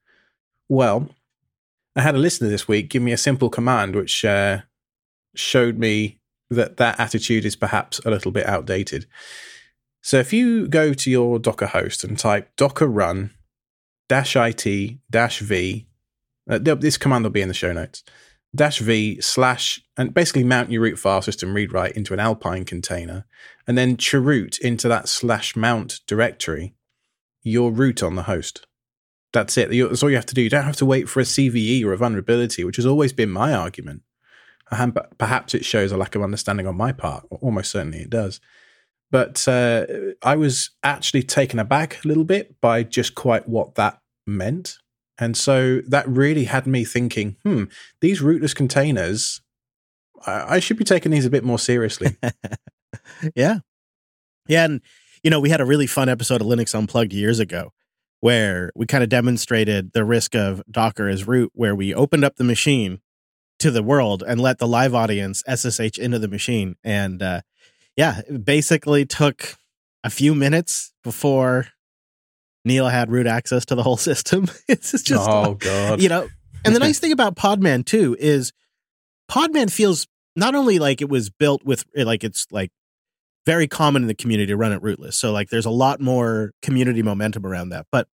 Well, 0.70 1.10
I 1.97 2.01
had 2.01 2.15
a 2.15 2.19
listener 2.19 2.47
this 2.47 2.67
week 2.67 2.89
give 2.89 3.01
me 3.01 3.12
a 3.12 3.17
simple 3.17 3.49
command 3.49 3.95
which 3.95 4.23
uh, 4.23 4.62
showed 5.36 5.77
me 5.77 6.19
that 6.49 6.77
that 6.77 6.99
attitude 6.99 7.43
is 7.43 7.55
perhaps 7.55 7.99
a 8.05 8.12
little 8.12 8.31
bit 8.31 8.45
outdated. 8.45 9.07
So 10.01 10.17
if 10.17 10.31
you 10.31 10.67
go 10.67 10.93
to 10.93 11.12
your 11.12 11.39
Docker 11.39 11.65
host 11.65 12.03
and 12.03 12.17
type 12.17 12.55
docker 12.55 12.88
run 12.88 13.31
dash 14.07 14.38
it 14.38 14.97
dash 15.10 15.39
v, 15.39 15.88
uh, 16.49 16.60
this 16.60 16.97
command 16.97 17.25
will 17.25 17.31
be 17.31 17.41
in 17.41 17.49
the 17.49 17.53
show 17.53 17.73
notes 17.73 18.03
dash 18.55 18.79
v 18.79 19.19
slash 19.19 19.81
and 19.97 20.13
basically 20.13 20.43
mount 20.43 20.71
your 20.71 20.81
root 20.81 20.99
file 20.99 21.21
system 21.21 21.53
read 21.53 21.73
write 21.73 21.95
into 21.95 22.13
an 22.13 22.19
Alpine 22.19 22.65
container, 22.65 23.25
and 23.67 23.77
then 23.77 23.97
chroot 23.97 24.60
into 24.60 24.88
that 24.88 25.10
slash 25.10 25.55
mount 25.55 25.99
directory 26.07 26.73
your 27.43 27.71
root 27.71 28.03
on 28.03 28.15
the 28.15 28.23
host. 28.23 28.65
That's 29.34 29.58
it. 29.58 29.70
That's 29.70 30.04
all 30.04 30.10
you 30.10 30.16
have 30.16 30.26
to 30.28 30.36
do. 30.36 30.42
You 30.42 30.50
don't 30.50 30.63
have 30.63 30.78
to 30.78 30.86
wait 30.86 31.10
for 31.10 31.20
a 31.20 31.24
CVE 31.24 31.84
or 31.84 31.94
a 31.94 31.98
vulnerability, 31.98 32.63
which 32.63 32.78
has 32.78 32.86
always 32.86 33.13
been 33.13 33.30
my 33.30 33.54
argument. 33.54 34.04
Perhaps 35.18 35.54
it 35.54 35.66
shows 35.66 35.92
a 35.92 35.98
lack 35.98 36.16
of 36.16 36.24
understanding 36.24 36.68
on 36.68 36.76
my 36.76 36.92
part. 36.92 37.26
Almost 37.30 37.72
certainly 37.72 38.00
it 38.00 38.10
does. 38.10 38.40
But 39.12 39.48
uh, 39.48 39.86
I 40.22 40.36
was 40.36 40.72
actually 40.84 41.24
taken 41.24 41.60
aback 41.60 42.04
a 42.04 42.08
little 42.08 42.26
bit 42.26 42.60
by 42.60 42.84
just 42.84 43.16
quite 43.16 43.48
what 43.48 43.76
that 43.76 44.02
meant. 44.26 44.78
And 45.18 45.36
so 45.36 45.82
that 45.88 46.08
really 46.08 46.44
had 46.44 46.68
me 46.68 46.84
thinking, 46.84 47.38
hmm, 47.44 47.66
these 48.02 48.22
rootless 48.22 48.54
containers, 48.54 49.42
I, 50.26 50.56
I 50.56 50.60
should 50.60 50.78
be 50.78 50.84
taking 50.84 51.12
these 51.12 51.26
a 51.26 51.30
bit 51.30 51.44
more 51.44 51.60
seriously. 51.60 52.18
yeah. 53.36 53.60
Yeah. 54.48 54.66
And, 54.66 54.82
you 55.24 55.32
know, 55.32 55.40
we 55.40 55.50
had 55.50 55.62
a 55.62 55.66
really 55.66 55.88
fun 55.88 56.10
episode 56.10 56.42
of 56.42 56.48
Linux 56.48 56.76
Unplugged 56.76 57.13
years 57.13 57.40
ago 57.40 57.72
where 58.19 58.71
we 58.75 58.86
kind 58.86 59.03
of 59.03 59.10
demonstrated 59.10 59.93
the 59.93 60.03
risk 60.03 60.36
of 60.36 60.62
Docker 60.69 61.08
as 61.08 61.27
root, 61.27 61.51
where 61.53 61.75
we 61.75 61.93
opened 61.93 62.23
up 62.23 62.36
the 62.38 62.43
machine 62.43 62.99
to 63.60 63.71
the 63.71 63.84
world 63.84 64.23
and 64.25 64.39
let 64.39 64.60
the 64.60 64.67
live 64.67 64.93
audience 64.93 65.43
SSH 65.47 65.97
into 65.97 66.19
the 66.19 66.27
machine. 66.27 66.75
And 66.84 67.21
uh, 67.21 67.41
yeah, 67.95 68.21
it 68.27 68.45
basically 68.45 69.06
took 69.06 69.56
a 70.03 70.10
few 70.10 70.36
minutes 70.36 70.93
before 71.03 71.67
Neil 72.65 72.88
had 72.88 73.10
root 73.10 73.27
access 73.27 73.65
to 73.65 73.75
the 73.75 73.84
whole 73.84 73.97
system. 74.10 74.47
it's 74.67 74.91
just 75.03 75.30
oh 75.30 75.56
god, 75.56 76.01
you 76.01 76.10
know. 76.10 76.27
And 76.65 76.75
the 76.75 76.80
nice 76.80 76.99
thing 77.01 77.12
about 77.12 77.36
Podman 77.36 77.86
too 77.86 78.15
is 78.19 78.51
Podman 79.30 79.71
feels 79.71 80.08
not 80.36 80.53
only 80.53 80.80
like 80.80 81.01
it 81.01 81.10
was 81.10 81.30
built 81.30 81.63
with 81.63 81.86
like 81.95 82.23
it's 82.23 82.47
like 82.51 82.71
very 83.47 83.65
common 83.65 84.01
in 84.01 84.10
the 84.10 84.13
community 84.13 84.47
to 84.47 84.57
run 84.57 84.73
it 84.73 84.81
rootless. 84.83 85.15
So 85.15 85.31
like 85.31 85.47
there's 85.49 85.65
a 85.65 85.69
lot 85.69 86.01
more 86.01 86.51
community 86.62 87.01
momentum 87.01 87.45
around 87.45 87.69
that, 87.69 87.86
but 87.93 88.10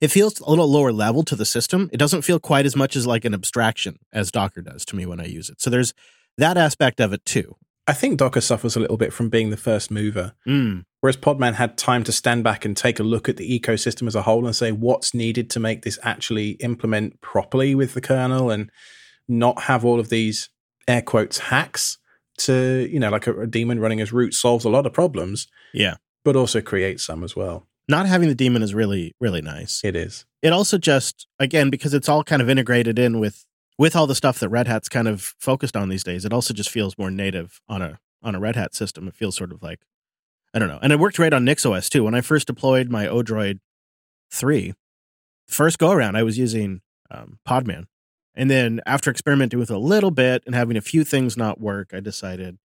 it 0.00 0.08
feels 0.08 0.40
a 0.40 0.50
little 0.50 0.68
lower 0.68 0.90
level 0.90 1.22
to 1.22 1.36
the 1.36 1.44
system. 1.44 1.88
It 1.92 1.98
doesn't 1.98 2.22
feel 2.22 2.40
quite 2.40 2.66
as 2.66 2.74
much 2.74 2.96
as 2.96 3.06
like 3.06 3.24
an 3.24 3.32
abstraction 3.32 4.00
as 4.12 4.32
Docker 4.32 4.62
does 4.62 4.84
to 4.86 4.96
me 4.96 5.06
when 5.06 5.20
I 5.20 5.26
use 5.26 5.48
it. 5.50 5.60
So 5.60 5.70
there's 5.70 5.94
that 6.36 6.56
aspect 6.56 6.98
of 6.98 7.12
it 7.12 7.24
too. 7.24 7.54
I 7.86 7.92
think 7.92 8.18
Docker 8.18 8.40
suffers 8.40 8.74
a 8.74 8.80
little 8.80 8.96
bit 8.96 9.12
from 9.12 9.28
being 9.28 9.50
the 9.50 9.56
first 9.56 9.88
mover. 9.88 10.32
Mm. 10.48 10.84
Whereas 11.00 11.16
Podman 11.16 11.54
had 11.54 11.78
time 11.78 12.02
to 12.02 12.10
stand 12.10 12.42
back 12.42 12.64
and 12.64 12.76
take 12.76 12.98
a 12.98 13.04
look 13.04 13.28
at 13.28 13.36
the 13.36 13.48
ecosystem 13.48 14.08
as 14.08 14.16
a 14.16 14.22
whole 14.22 14.46
and 14.46 14.56
say 14.56 14.72
what's 14.72 15.14
needed 15.14 15.48
to 15.50 15.60
make 15.60 15.82
this 15.82 16.00
actually 16.02 16.50
implement 16.58 17.20
properly 17.20 17.76
with 17.76 17.94
the 17.94 18.00
kernel 18.00 18.50
and 18.50 18.72
not 19.28 19.62
have 19.62 19.84
all 19.84 20.00
of 20.00 20.08
these 20.08 20.50
air 20.88 21.02
quotes 21.02 21.38
hacks 21.38 21.98
to, 22.38 22.88
you 22.90 23.00
know, 23.00 23.10
like 23.10 23.26
a, 23.26 23.40
a 23.42 23.46
daemon 23.46 23.80
running 23.80 24.00
as 24.00 24.12
root 24.12 24.34
solves 24.34 24.64
a 24.64 24.68
lot 24.68 24.86
of 24.86 24.92
problems. 24.92 25.48
Yeah. 25.72 25.96
But 26.24 26.36
also 26.36 26.60
creates 26.60 27.04
some 27.04 27.22
as 27.22 27.36
well. 27.36 27.66
Not 27.88 28.06
having 28.06 28.28
the 28.28 28.34
demon 28.34 28.62
is 28.62 28.74
really, 28.74 29.14
really 29.20 29.42
nice. 29.42 29.82
It 29.84 29.94
is. 29.94 30.26
It 30.42 30.52
also 30.52 30.76
just, 30.76 31.26
again, 31.38 31.70
because 31.70 31.94
it's 31.94 32.08
all 32.08 32.24
kind 32.24 32.42
of 32.42 32.50
integrated 32.50 32.98
in 32.98 33.20
with 33.20 33.44
with 33.78 33.94
all 33.94 34.06
the 34.06 34.14
stuff 34.14 34.38
that 34.40 34.48
Red 34.48 34.66
Hat's 34.68 34.88
kind 34.88 35.06
of 35.06 35.34
focused 35.38 35.76
on 35.76 35.90
these 35.90 36.02
days, 36.02 36.24
it 36.24 36.32
also 36.32 36.54
just 36.54 36.70
feels 36.70 36.96
more 36.96 37.10
native 37.10 37.60
on 37.68 37.82
a 37.82 38.00
on 38.22 38.34
a 38.34 38.40
Red 38.40 38.56
Hat 38.56 38.74
system. 38.74 39.06
It 39.06 39.14
feels 39.14 39.36
sort 39.36 39.52
of 39.52 39.62
like 39.62 39.80
I 40.54 40.58
don't 40.58 40.68
know. 40.68 40.78
And 40.82 40.92
it 40.92 40.98
worked 40.98 41.16
great 41.16 41.34
on 41.34 41.44
NixOS 41.44 41.90
too. 41.90 42.04
When 42.04 42.14
I 42.14 42.22
first 42.22 42.46
deployed 42.46 42.88
my 42.88 43.06
Odroid 43.06 43.60
3, 44.32 44.72
first 45.46 45.78
go 45.78 45.90
around, 45.90 46.16
I 46.16 46.22
was 46.22 46.38
using 46.38 46.80
um, 47.10 47.38
Podman. 47.46 47.84
And 48.36 48.50
then 48.50 48.80
after 48.86 49.10
experimenting 49.10 49.58
with 49.58 49.70
a 49.70 49.78
little 49.78 50.10
bit 50.10 50.42
and 50.46 50.54
having 50.54 50.76
a 50.76 50.82
few 50.82 51.04
things 51.04 51.36
not 51.36 51.60
work, 51.60 51.90
I 51.92 52.00
decided, 52.00 52.58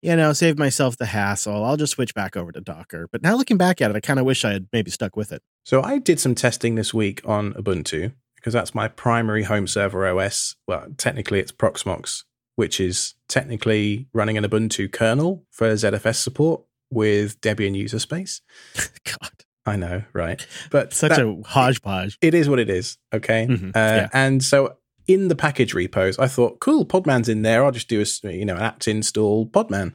you 0.00 0.16
know, 0.16 0.32
save 0.32 0.58
myself 0.58 0.96
the 0.96 1.06
hassle. 1.06 1.64
I'll 1.64 1.76
just 1.76 1.92
switch 1.92 2.14
back 2.14 2.36
over 2.36 2.50
to 2.52 2.60
Docker. 2.60 3.08
But 3.12 3.22
now 3.22 3.36
looking 3.36 3.58
back 3.58 3.80
at 3.80 3.90
it, 3.90 3.96
I 3.96 4.00
kind 4.00 4.18
of 4.18 4.24
wish 4.24 4.44
I 4.44 4.52
had 4.52 4.68
maybe 4.72 4.90
stuck 4.90 5.16
with 5.16 5.32
it. 5.32 5.42
So 5.64 5.82
I 5.82 5.98
did 5.98 6.18
some 6.18 6.34
testing 6.34 6.74
this 6.74 6.94
week 6.94 7.20
on 7.24 7.52
Ubuntu 7.54 8.12
because 8.36 8.54
that's 8.54 8.74
my 8.74 8.88
primary 8.88 9.44
home 9.44 9.66
server 9.66 10.06
OS. 10.06 10.56
Well, 10.66 10.86
technically 10.96 11.40
it's 11.40 11.52
Proxmox, 11.52 12.24
which 12.56 12.80
is 12.80 13.14
technically 13.28 14.08
running 14.12 14.38
an 14.38 14.44
Ubuntu 14.44 14.90
kernel 14.90 15.44
for 15.50 15.70
ZFS 15.72 16.16
support 16.16 16.62
with 16.90 17.40
Debian 17.40 17.74
user 17.74 17.98
space. 17.98 18.40
God. 19.04 19.30
I 19.64 19.76
know, 19.76 20.02
right? 20.12 20.44
But 20.70 20.92
such 20.92 21.10
that, 21.10 21.20
a 21.20 21.40
hodgepodge. 21.46 22.18
It 22.20 22.34
is 22.34 22.48
what 22.48 22.58
it 22.58 22.68
is. 22.68 22.98
Okay. 23.14 23.46
Mm-hmm. 23.48 23.68
Uh, 23.68 23.70
yeah. 23.74 24.08
And 24.12 24.42
so 24.42 24.76
in 25.06 25.28
the 25.28 25.36
package 25.36 25.74
repos, 25.74 26.18
I 26.18 26.28
thought, 26.28 26.60
cool, 26.60 26.86
Podman's 26.86 27.28
in 27.28 27.42
there. 27.42 27.64
I'll 27.64 27.72
just 27.72 27.88
do 27.88 28.02
a 28.02 28.32
you 28.32 28.44
know 28.44 28.56
an 28.56 28.62
apt 28.62 28.88
install 28.88 29.46
Podman. 29.46 29.94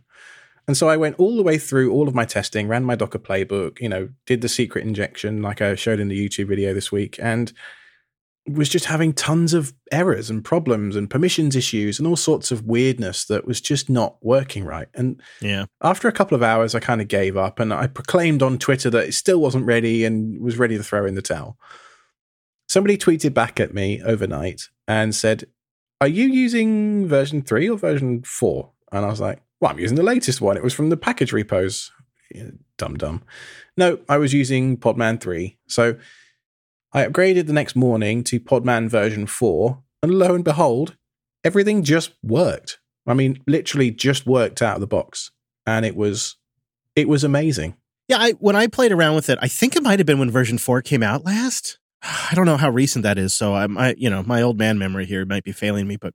And 0.68 0.76
so 0.76 0.90
I 0.90 0.98
went 0.98 1.16
all 1.18 1.38
the 1.38 1.44
way 1.44 1.58
through 1.58 1.94
all 1.94 2.10
of 2.10 2.16
my 2.16 2.26
testing, 2.26 2.68
ran 2.68 2.84
my 2.84 2.96
Docker 2.96 3.20
playbook, 3.20 3.80
you 3.80 3.88
know, 3.88 4.10
did 4.26 4.42
the 4.42 4.50
secret 4.50 4.86
injection 4.86 5.42
like 5.42 5.62
I 5.62 5.76
showed 5.76 6.02
in 6.02 6.10
the 6.10 6.28
YouTube 6.28 6.50
video 6.50 6.74
this 6.74 6.92
week, 6.92 7.18
and 7.22 7.54
was 8.48 8.70
just 8.70 8.86
having 8.86 9.14
tons 9.14 9.54
of 9.54 9.74
errors 9.92 10.30
and 10.30 10.44
problems 10.44 10.96
and 10.96 11.10
permissions 11.10 11.56
issues 11.56 12.00
and 12.00 12.08
all 12.08 12.16
sorts 12.16 12.52
of 12.52 12.64
weirdness 12.64 13.26
that 13.26 13.46
was 13.46 13.60
just 13.60 13.90
not 13.90 14.18
working 14.22 14.64
right. 14.64 14.88
And 14.94 15.22
yeah, 15.42 15.66
after 15.82 16.08
a 16.08 16.14
couple 16.14 16.36
of 16.36 16.44
hours, 16.44 16.76
I 16.76 16.80
kind 16.80 17.02
of 17.02 17.08
gave 17.08 17.38
up 17.38 17.60
and 17.60 17.74
I 17.74 17.88
proclaimed 17.88 18.42
on 18.42 18.58
Twitter 18.58 18.90
that 18.90 19.08
it 19.08 19.14
still 19.14 19.40
wasn't 19.40 19.66
ready 19.66 20.06
and 20.06 20.42
was 20.42 20.58
ready 20.58 20.78
to 20.78 20.84
throw 20.84 21.06
in 21.06 21.16
the 21.16 21.22
towel. 21.22 21.58
Somebody 22.68 22.98
tweeted 22.98 23.34
back 23.34 23.60
at 23.60 23.74
me 23.74 24.02
overnight 24.04 24.64
and 24.88 25.16
said, 25.16 25.46
Are 26.02 26.08
you 26.08 26.26
using 26.26 27.08
version 27.08 27.42
three 27.42 27.70
or 27.70 27.78
version 27.78 28.24
four? 28.24 28.72
And 28.92 29.06
I 29.06 29.10
was 29.10 29.22
like, 29.22 29.42
Well, 29.62 29.72
I'm 29.72 29.80
using 29.80 29.98
the 29.98 30.04
latest 30.04 30.42
one. 30.42 30.58
It 30.58 30.64
was 30.64 30.74
from 30.74 30.90
the 30.90 30.98
package 30.98 31.34
repos. 31.34 31.92
Dumb, 32.78 32.96
dumb. 32.96 33.24
No, 33.78 34.00
I 34.10 34.18
was 34.18 34.34
using 34.34 34.78
Podman 34.78 35.20
3. 35.20 35.58
So 35.68 35.98
I 36.94 37.06
upgraded 37.06 37.48
the 37.48 37.54
next 37.54 37.76
morning 37.76 38.24
to 38.26 38.40
Podman 38.40 38.90
version 38.90 39.28
4, 39.28 39.82
and 40.04 40.14
lo 40.14 40.36
and 40.36 40.44
behold, 40.44 40.96
everything 41.44 41.84
just 41.84 42.12
worked. 42.24 42.80
I 43.06 43.14
mean, 43.14 43.42
literally 43.48 43.92
just 43.92 44.26
worked 44.26 44.62
out 44.62 44.76
of 44.76 44.82
the 44.82 44.88
box. 44.88 45.32
And 45.66 45.86
it 45.86 45.96
was 45.96 46.38
it 46.96 47.08
was 47.08 47.24
amazing. 47.24 47.76
Yeah, 48.08 48.18
I 48.20 48.32
when 48.34 48.56
I 48.56 48.68
played 48.68 48.92
around 48.92 49.16
with 49.16 49.30
it, 49.30 49.40
I 49.42 49.48
think 49.48 49.76
it 49.76 49.84
might 49.84 50.00
have 50.00 50.06
been 50.06 50.20
when 50.20 50.32
version 50.32 50.58
4 50.58 50.82
came 50.82 51.04
out 51.04 51.26
last. 51.26 51.78
I 52.08 52.36
don't 52.36 52.46
know 52.46 52.58
how 52.58 52.70
recent 52.70 53.04
that 53.04 53.18
is, 53.18 53.34
so 53.34 53.56
I'm 53.56 53.78
I 53.78 53.96
you 53.98 54.10
know, 54.10 54.24
my 54.24 54.42
old 54.42 54.58
man 54.58 54.78
memory 54.78 55.06
here 55.06 55.26
might 55.26 55.44
be 55.44 55.52
failing 55.52 55.88
me, 55.88 55.98
but 55.98 56.14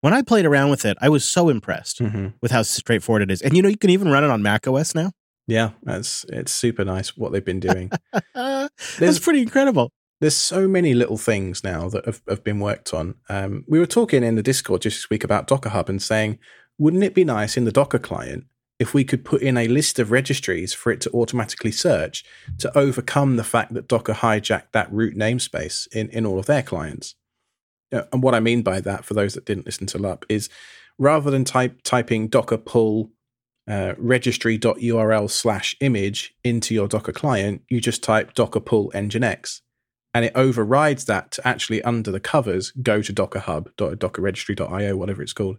when 0.00 0.12
I 0.12 0.22
played 0.22 0.46
around 0.46 0.70
with 0.70 0.84
it, 0.84 0.96
I 1.00 1.08
was 1.08 1.24
so 1.24 1.48
impressed 1.48 2.00
mm-hmm. 2.00 2.28
with 2.40 2.50
how 2.50 2.62
straightforward 2.62 3.22
it 3.22 3.30
is. 3.30 3.42
And 3.42 3.56
you 3.56 3.62
know, 3.62 3.68
you 3.68 3.76
can 3.76 3.90
even 3.90 4.08
run 4.08 4.24
it 4.24 4.30
on 4.30 4.42
Mac 4.42 4.66
OS 4.66 4.94
now. 4.94 5.12
Yeah, 5.46 5.70
that's 5.82 6.24
it's 6.28 6.52
super 6.52 6.84
nice 6.84 7.16
what 7.16 7.32
they've 7.32 7.44
been 7.44 7.60
doing. 7.60 7.90
that's 8.34 9.18
pretty 9.18 9.42
incredible. 9.42 9.90
There's 10.20 10.36
so 10.36 10.66
many 10.66 10.94
little 10.94 11.18
things 11.18 11.62
now 11.62 11.88
that 11.90 12.06
have, 12.06 12.22
have 12.28 12.42
been 12.42 12.58
worked 12.58 12.94
on. 12.94 13.16
Um, 13.28 13.64
we 13.68 13.78
were 13.78 13.86
talking 13.86 14.24
in 14.24 14.34
the 14.34 14.42
Discord 14.42 14.82
just 14.82 14.96
this 14.96 15.10
week 15.10 15.22
about 15.22 15.46
Docker 15.46 15.68
Hub 15.68 15.88
and 15.90 16.02
saying, 16.02 16.38
wouldn't 16.78 17.04
it 17.04 17.14
be 17.14 17.24
nice 17.24 17.56
in 17.56 17.64
the 17.64 17.72
Docker 17.72 17.98
client 17.98 18.44
if 18.78 18.92
we 18.92 19.04
could 19.04 19.24
put 19.24 19.42
in 19.42 19.56
a 19.56 19.68
list 19.68 19.98
of 19.98 20.10
registries 20.10 20.74
for 20.74 20.92
it 20.92 21.00
to 21.00 21.10
automatically 21.10 21.72
search 21.72 22.24
to 22.58 22.76
overcome 22.76 23.36
the 23.36 23.44
fact 23.44 23.72
that 23.74 23.88
Docker 23.88 24.12
hijacked 24.12 24.72
that 24.72 24.92
root 24.92 25.16
namespace 25.16 25.88
in, 25.94 26.08
in 26.10 26.26
all 26.26 26.38
of 26.38 26.46
their 26.46 26.62
clients. 26.62 27.14
And 27.90 28.22
what 28.22 28.34
I 28.34 28.40
mean 28.40 28.62
by 28.62 28.80
that, 28.80 29.04
for 29.04 29.14
those 29.14 29.34
that 29.34 29.46
didn't 29.46 29.66
listen 29.66 29.86
to 29.88 29.98
LUP, 29.98 30.26
is 30.28 30.48
rather 30.98 31.30
than 31.30 31.44
type 31.44 31.80
typing 31.82 32.28
Docker 32.28 32.58
pull 32.58 33.12
uh, 33.68 33.94
registry.url 33.98 35.30
slash 35.30 35.76
image 35.80 36.34
into 36.44 36.74
your 36.74 36.88
Docker 36.88 37.12
client, 37.12 37.62
you 37.68 37.80
just 37.80 38.02
type 38.02 38.34
Docker 38.34 38.60
pull 38.60 38.90
nginx. 38.92 39.60
And 40.14 40.24
it 40.24 40.32
overrides 40.34 41.04
that 41.06 41.30
to 41.32 41.46
actually 41.46 41.82
under 41.82 42.10
the 42.10 42.20
covers 42.20 42.70
go 42.70 43.02
to 43.02 43.12
Docker 43.12 43.40
Hub, 43.40 43.68
Docker 43.76 44.22
registry.io, 44.22 44.96
whatever 44.96 45.22
it's 45.22 45.32
called. 45.32 45.58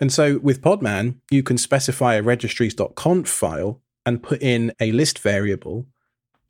And 0.00 0.12
so 0.12 0.38
with 0.38 0.60
Podman, 0.60 1.16
you 1.30 1.42
can 1.42 1.58
specify 1.58 2.14
a 2.14 2.22
registries.conf 2.22 3.28
file 3.28 3.80
and 4.04 4.22
put 4.22 4.42
in 4.42 4.72
a 4.80 4.92
list 4.92 5.18
variable 5.18 5.86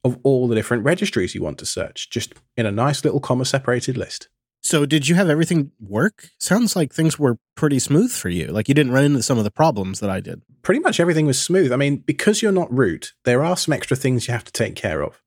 of 0.04 0.18
all 0.22 0.46
the 0.48 0.54
different 0.54 0.85
registries 0.85 1.35
you 1.35 1.42
want 1.42 1.59
to 1.59 1.66
search, 1.66 2.11
just 2.11 2.35
in 2.56 2.66
a 2.66 2.72
nice 2.72 3.04
little 3.04 3.20
comma 3.20 3.44
separated 3.44 3.96
list. 3.96 4.28
So, 4.62 4.85
did 4.85 5.09
you 5.09 5.14
have 5.14 5.30
everything 5.30 5.70
work? 5.78 6.30
Sounds 6.40 6.74
like 6.74 6.92
things 6.92 7.18
were 7.18 7.38
pretty 7.54 7.78
smooth 7.78 8.11
for 8.11 8.28
you. 8.28 8.48
Like 8.48 8.68
you 8.68 8.74
didn't 8.74 8.92
run 8.92 9.04
into 9.04 9.22
some 9.22 9.38
of 9.38 9.44
the 9.44 9.50
problems 9.50 10.00
that 10.00 10.11
I 10.11 10.20
did. 10.20 10.42
Pretty 10.62 10.80
much 10.80 10.98
everything 10.98 11.26
was 11.26 11.40
smooth. 11.40 11.72
I 11.72 11.76
mean, 11.76 11.98
because 11.98 12.42
you're 12.42 12.50
not 12.50 12.72
root, 12.76 13.12
there 13.24 13.44
are 13.44 13.56
some 13.56 13.72
extra 13.72 13.96
things 13.96 14.26
you 14.26 14.32
have 14.32 14.44
to 14.44 14.52
take 14.52 14.74
care 14.74 15.02
of. 15.02 15.22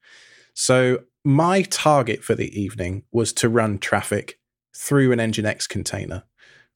So, 0.54 1.04
my 1.24 1.62
target 1.62 2.24
for 2.24 2.36
the 2.36 2.60
evening 2.60 3.04
was 3.12 3.32
to 3.34 3.48
run 3.48 3.80
Traefik 3.80 4.34
through 4.76 5.14
an 5.14 5.20
Nginx 5.20 5.70
container 5.70 6.24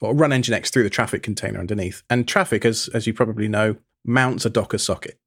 or 0.04 0.16
run 0.16 0.32
Nginx 0.32 0.72
through 0.72 0.84
the 0.84 0.90
Traefik 0.90 1.24
container 1.24 1.60
underneath. 1.60 2.04
And 2.10 2.28
Traefik, 2.28 2.66
as, 2.66 2.90
as 2.94 3.08
you 3.08 3.14
probably 3.14 3.48
know, 3.48 3.78
mounts 4.06 4.46
a 4.46 4.50
Docker 4.50 4.78
socket 4.78 5.18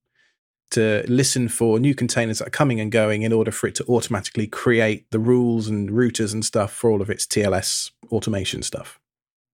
to 0.70 1.04
listen 1.06 1.48
for 1.48 1.78
new 1.78 1.94
containers 1.94 2.38
that 2.38 2.48
are 2.48 2.50
coming 2.50 2.80
and 2.80 2.90
going 2.90 3.22
in 3.22 3.32
order 3.32 3.50
for 3.50 3.68
it 3.68 3.74
to 3.76 3.84
automatically 3.84 4.46
create 4.46 5.10
the 5.10 5.18
rules 5.18 5.68
and 5.68 5.90
routers 5.90 6.32
and 6.32 6.44
stuff 6.44 6.72
for 6.72 6.90
all 6.90 7.00
of 7.00 7.10
its 7.10 7.24
TLS 7.26 7.92
automation 8.10 8.62
stuff. 8.62 8.98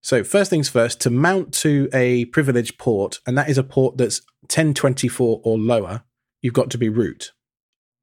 So, 0.01 0.25
first 0.25 0.51
things 0.51 0.69
first, 0.69 1.01
to 1.03 1.11
mount 1.11 1.53
to 1.55 1.89
a 1.93 2.25
privileged 2.27 2.77
port, 2.77 3.21
and 3.27 3.39
that 3.39 3.49
is 3.49 3.59
a 3.59 3.63
port 3.63 3.99
that's 3.99 4.21
1024 4.43 5.43
or 5.45 5.59
lower, 5.59 6.03
you've 6.41 6.55
got 6.55 6.71
to 6.71 6.79
be 6.79 6.89
root. 6.89 7.33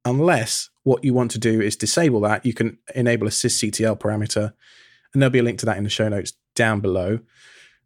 Unless 0.06 0.70
what 0.84 1.04
you 1.04 1.14
want 1.14 1.32
to 1.32 1.40
do 1.40 1.60
is 1.60 1.76
disable 1.76 2.22
that, 2.22 2.46
you 2.46 2.54
can 2.54 2.78
enable 2.96 3.28
a 3.28 3.32
sysctl 3.32 4.00
parameter, 4.00 4.54
and 5.14 5.22
there'll 5.22 5.32
be 5.32 5.40
a 5.40 5.44
link 5.44 5.60
to 5.60 5.66
that 5.66 5.78
in 5.78 5.84
the 5.84 5.90
show 5.90 6.08
notes 6.08 6.34
down 6.60 6.82
below. 6.82 7.20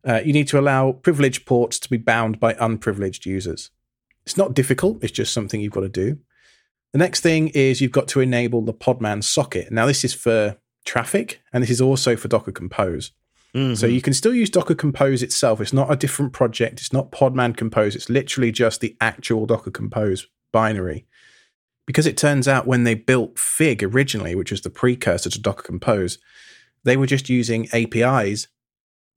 Uh, 0.03 0.19
you 0.25 0.33
need 0.33 0.47
to 0.47 0.59
allow 0.59 0.91
privileged 0.91 1.45
ports 1.45 1.79
to 1.79 1.89
be 1.89 1.97
bound 1.97 2.39
by 2.39 2.55
unprivileged 2.59 3.25
users. 3.25 3.69
It's 4.25 4.35
not 4.35 4.55
difficult, 4.55 5.03
it's 5.03 5.13
just 5.13 5.33
something 5.33 5.61
you've 5.61 5.71
got 5.71 5.81
to 5.81 5.89
do. 5.89 6.17
The 6.91 6.97
next 6.97 7.21
thing 7.21 7.49
is 7.49 7.81
you've 7.81 7.91
got 7.99 8.07
to 8.09 8.19
enable 8.19 8.61
the 8.61 8.73
Podman 8.73 9.23
socket. 9.23 9.71
Now, 9.71 9.85
this 9.85 10.03
is 10.03 10.13
for 10.13 10.57
Traefik, 10.85 11.37
and 11.51 11.61
this 11.61 11.69
is 11.69 11.81
also 11.81 12.15
for 12.15 12.27
Docker 12.27 12.51
Compose. 12.51 13.11
Mm-hmm. 13.55 13.75
So 13.75 13.85
you 13.85 14.01
can 14.01 14.13
still 14.13 14.33
use 14.33 14.49
Docker 14.49 14.75
Compose 14.75 15.21
itself. 15.21 15.61
It's 15.61 15.73
not 15.73 15.91
a 15.91 15.95
different 15.95 16.33
project. 16.33 16.79
It's 16.79 16.93
not 16.93 17.11
Podman 17.11 17.55
Compose. 17.55 17.95
It's 17.95 18.09
literally 18.09 18.51
just 18.51 18.81
the 18.81 18.97
actual 18.99 19.45
Docker 19.45 19.71
Compose 19.71 20.27
binary. 20.51 21.05
Because 21.85 22.07
it 22.07 22.17
turns 22.17 22.47
out 22.47 22.65
when 22.65 22.83
they 22.83 22.95
built 22.95 23.37
Fig 23.37 23.83
originally, 23.83 24.35
which 24.35 24.51
was 24.51 24.61
the 24.61 24.69
precursor 24.69 25.29
to 25.29 25.41
Docker 25.41 25.63
Compose, 25.63 26.17
they 26.83 26.97
were 26.97 27.07
just 27.07 27.29
using 27.29 27.67
APIs, 27.73 28.47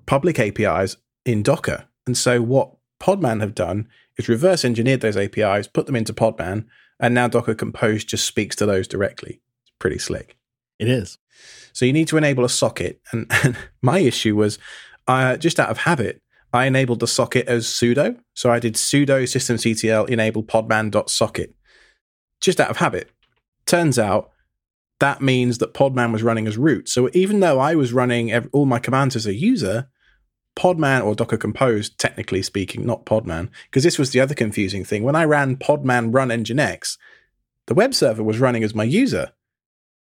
public 0.07 0.39
APIs 0.39 0.97
in 1.25 1.43
Docker. 1.43 1.87
And 2.07 2.17
so 2.17 2.41
what 2.41 2.73
Podman 3.01 3.41
have 3.41 3.55
done 3.55 3.89
is 4.17 4.29
reverse 4.29 4.65
engineered 4.65 5.01
those 5.01 5.17
APIs, 5.17 5.67
put 5.67 5.87
them 5.87 5.97
into 5.97 6.15
Podman, 6.15 6.67
and 6.99 7.15
now 7.15 7.29
Docker 7.29 7.55
Compose 7.55 8.05
just 8.05 8.25
speaks 8.25 8.57
to 8.57 8.67
those 8.67 8.89
directly. 8.89 9.41
It's 9.63 9.73
pretty 9.79 9.99
slick. 9.99 10.37
It 10.79 10.89
is. 10.89 11.19
So 11.73 11.85
you 11.85 11.93
need 11.93 12.09
to 12.09 12.17
enable 12.17 12.45
a 12.45 12.49
socket. 12.49 13.01
And, 13.13 13.27
and 13.45 13.57
my 13.83 13.99
issue 13.99 14.37
was 14.37 14.59
uh, 15.07 15.37
just 15.37 15.61
out 15.61 15.71
of 15.71 15.79
habit, 15.79 16.23
I 16.53 16.67
enabled 16.67 17.01
the 17.01 17.07
socket 17.07 17.49
as 17.49 17.67
sudo. 17.67 18.19
So 18.35 18.51
I 18.51 18.59
did 18.59 18.75
sudo 18.75 19.25
systemctl 19.25 20.09
enable 20.09 20.43
podman.socket 20.43 21.55
just 22.41 22.61
out 22.61 22.71
of 22.71 22.79
habit. 22.79 23.11
Turns 23.67 23.99
out 23.99 24.31
that 25.01 25.21
means 25.21 25.59
that 25.59 25.75
Podman 25.75 26.13
was 26.13 26.23
running 26.23 26.47
as 26.47 26.57
root. 26.57 26.89
So 26.89 27.11
even 27.13 27.41
though 27.41 27.59
I 27.59 27.75
was 27.75 27.93
running 27.93 28.35
all 28.53 28.65
my 28.65 28.79
commands 28.79 29.15
as 29.17 29.27
a 29.27 29.35
user, 29.35 29.89
Podman 30.57 31.05
or 31.05 31.15
Docker 31.15 31.37
Compose, 31.37 31.91
technically 31.91 32.43
speaking, 32.43 32.85
not 32.87 33.05
Podman, 33.05 33.51
because 33.65 33.85
this 33.85 33.99
was 33.99 34.11
the 34.11 34.21
other 34.21 34.35
confusing 34.35 34.85
thing. 34.85 35.03
When 35.03 35.17
I 35.17 35.25
ran 35.25 35.57
Podman 35.57 36.13
run 36.15 36.29
Nginx, 36.29 36.97
the 37.67 37.75
web 37.75 37.95
server 37.95 38.23
was 38.23 38.41
running 38.41 38.65
as 38.65 38.75
my 38.75 38.85
user. 38.85 39.33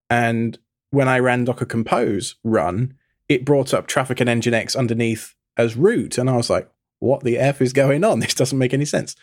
And 0.09 0.59
when 0.89 1.07
I 1.07 1.19
ran 1.19 1.45
Docker 1.45 1.65
Compose 1.65 2.35
run, 2.43 2.95
it 3.29 3.45
brought 3.45 3.73
up 3.73 3.87
Traefik 3.87 4.19
and 4.19 4.43
Nginx 4.43 4.75
underneath 4.75 5.35
as 5.55 5.77
root. 5.77 6.17
And 6.17 6.29
I 6.29 6.35
was 6.35 6.49
like, 6.49 6.69
what 6.99 7.23
the 7.23 7.37
F 7.37 7.61
is 7.61 7.73
going 7.73 8.03
on? 8.03 8.19
This 8.21 8.35
doesn't 8.35 8.57
make 8.57 8.73
any 8.73 8.85
sense. 8.85 9.15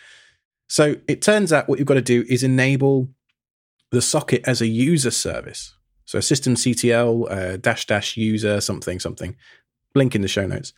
So 0.67 0.97
it 1.07 1.23
turns 1.23 1.53
out 1.53 1.69
what 1.69 1.79
you've 1.79 1.89
got 1.89 1.95
to 1.95 2.03
do 2.03 2.25
is 2.29 2.43
enable 2.43 3.09
the 3.91 4.03
socket 4.03 4.43
as 4.47 4.61
a 4.61 4.67
user 4.67 5.11
service. 5.11 5.75
So 6.05 6.19
systemctl 6.19 7.31
uh, 7.31 7.57
dash 7.59 7.87
dash 7.87 8.17
user 8.17 8.61
something 8.61 8.99
something. 8.99 9.37
Link 9.95 10.15
in 10.15 10.23
the 10.23 10.29
show 10.29 10.47
notes. 10.47 10.73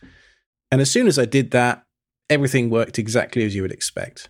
And 0.71 0.81
as 0.81 0.89
soon 0.89 1.07
as 1.07 1.19
I 1.19 1.25
did 1.25 1.51
that, 1.51 1.83
everything 2.29 2.69
worked 2.69 2.97
exactly 2.97 3.43
as 3.45 3.53
you 3.53 3.61
would 3.61 3.71
expect. 3.71 4.29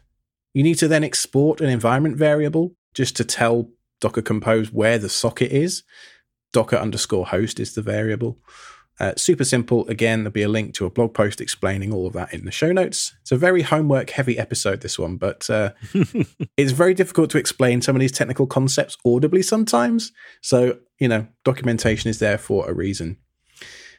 You 0.53 0.63
need 0.63 0.79
to 0.79 0.87
then 0.87 1.03
export 1.03 1.61
an 1.61 1.69
environment 1.69 2.17
variable 2.17 2.75
just 2.93 3.15
to 3.17 3.23
tell 3.23 3.69
Docker 4.01 4.21
Compose 4.21 4.71
where 4.71 4.97
the 4.97 5.07
socket 5.09 5.51
is. 5.51 5.83
Docker 6.51 6.75
underscore 6.75 7.27
host 7.27 7.59
is 7.59 7.75
the 7.75 7.81
variable. 7.81 8.39
Uh, 8.99 9.13
super 9.15 9.43
simple. 9.43 9.87
Again, 9.87 10.19
there'll 10.19 10.31
be 10.31 10.43
a 10.43 10.49
link 10.49 10.75
to 10.75 10.85
a 10.85 10.89
blog 10.89 11.13
post 11.13 11.41
explaining 11.41 11.93
all 11.93 12.05
of 12.05 12.13
that 12.13 12.33
in 12.33 12.45
the 12.45 12.51
show 12.51 12.71
notes. 12.71 13.15
It's 13.21 13.31
a 13.31 13.37
very 13.37 13.61
homework 13.61 14.09
heavy 14.11 14.37
episode, 14.37 14.81
this 14.81 14.99
one, 14.99 15.17
but 15.17 15.49
uh, 15.49 15.71
it's 16.57 16.71
very 16.71 16.93
difficult 16.93 17.29
to 17.31 17.39
explain 17.39 17.81
some 17.81 17.95
of 17.95 17.99
these 17.99 18.11
technical 18.11 18.45
concepts 18.45 18.97
audibly 19.05 19.41
sometimes. 19.41 20.11
So, 20.41 20.79
you 20.99 21.07
know, 21.07 21.27
documentation 21.43 22.09
is 22.09 22.19
there 22.19 22.37
for 22.37 22.69
a 22.69 22.73
reason. 22.73 23.17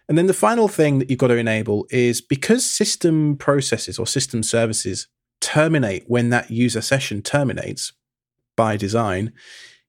And 0.08 0.18
then 0.18 0.26
the 0.26 0.34
final 0.34 0.68
thing 0.68 0.98
that 0.98 1.10
you've 1.10 1.18
got 1.18 1.28
to 1.28 1.36
enable 1.36 1.86
is 1.90 2.20
because 2.20 2.66
system 2.66 3.36
processes 3.36 3.98
or 3.98 4.06
system 4.06 4.42
services 4.42 5.08
terminate 5.40 6.04
when 6.06 6.30
that 6.30 6.50
user 6.50 6.80
session 6.80 7.22
terminates 7.22 7.92
by 8.56 8.76
design, 8.76 9.32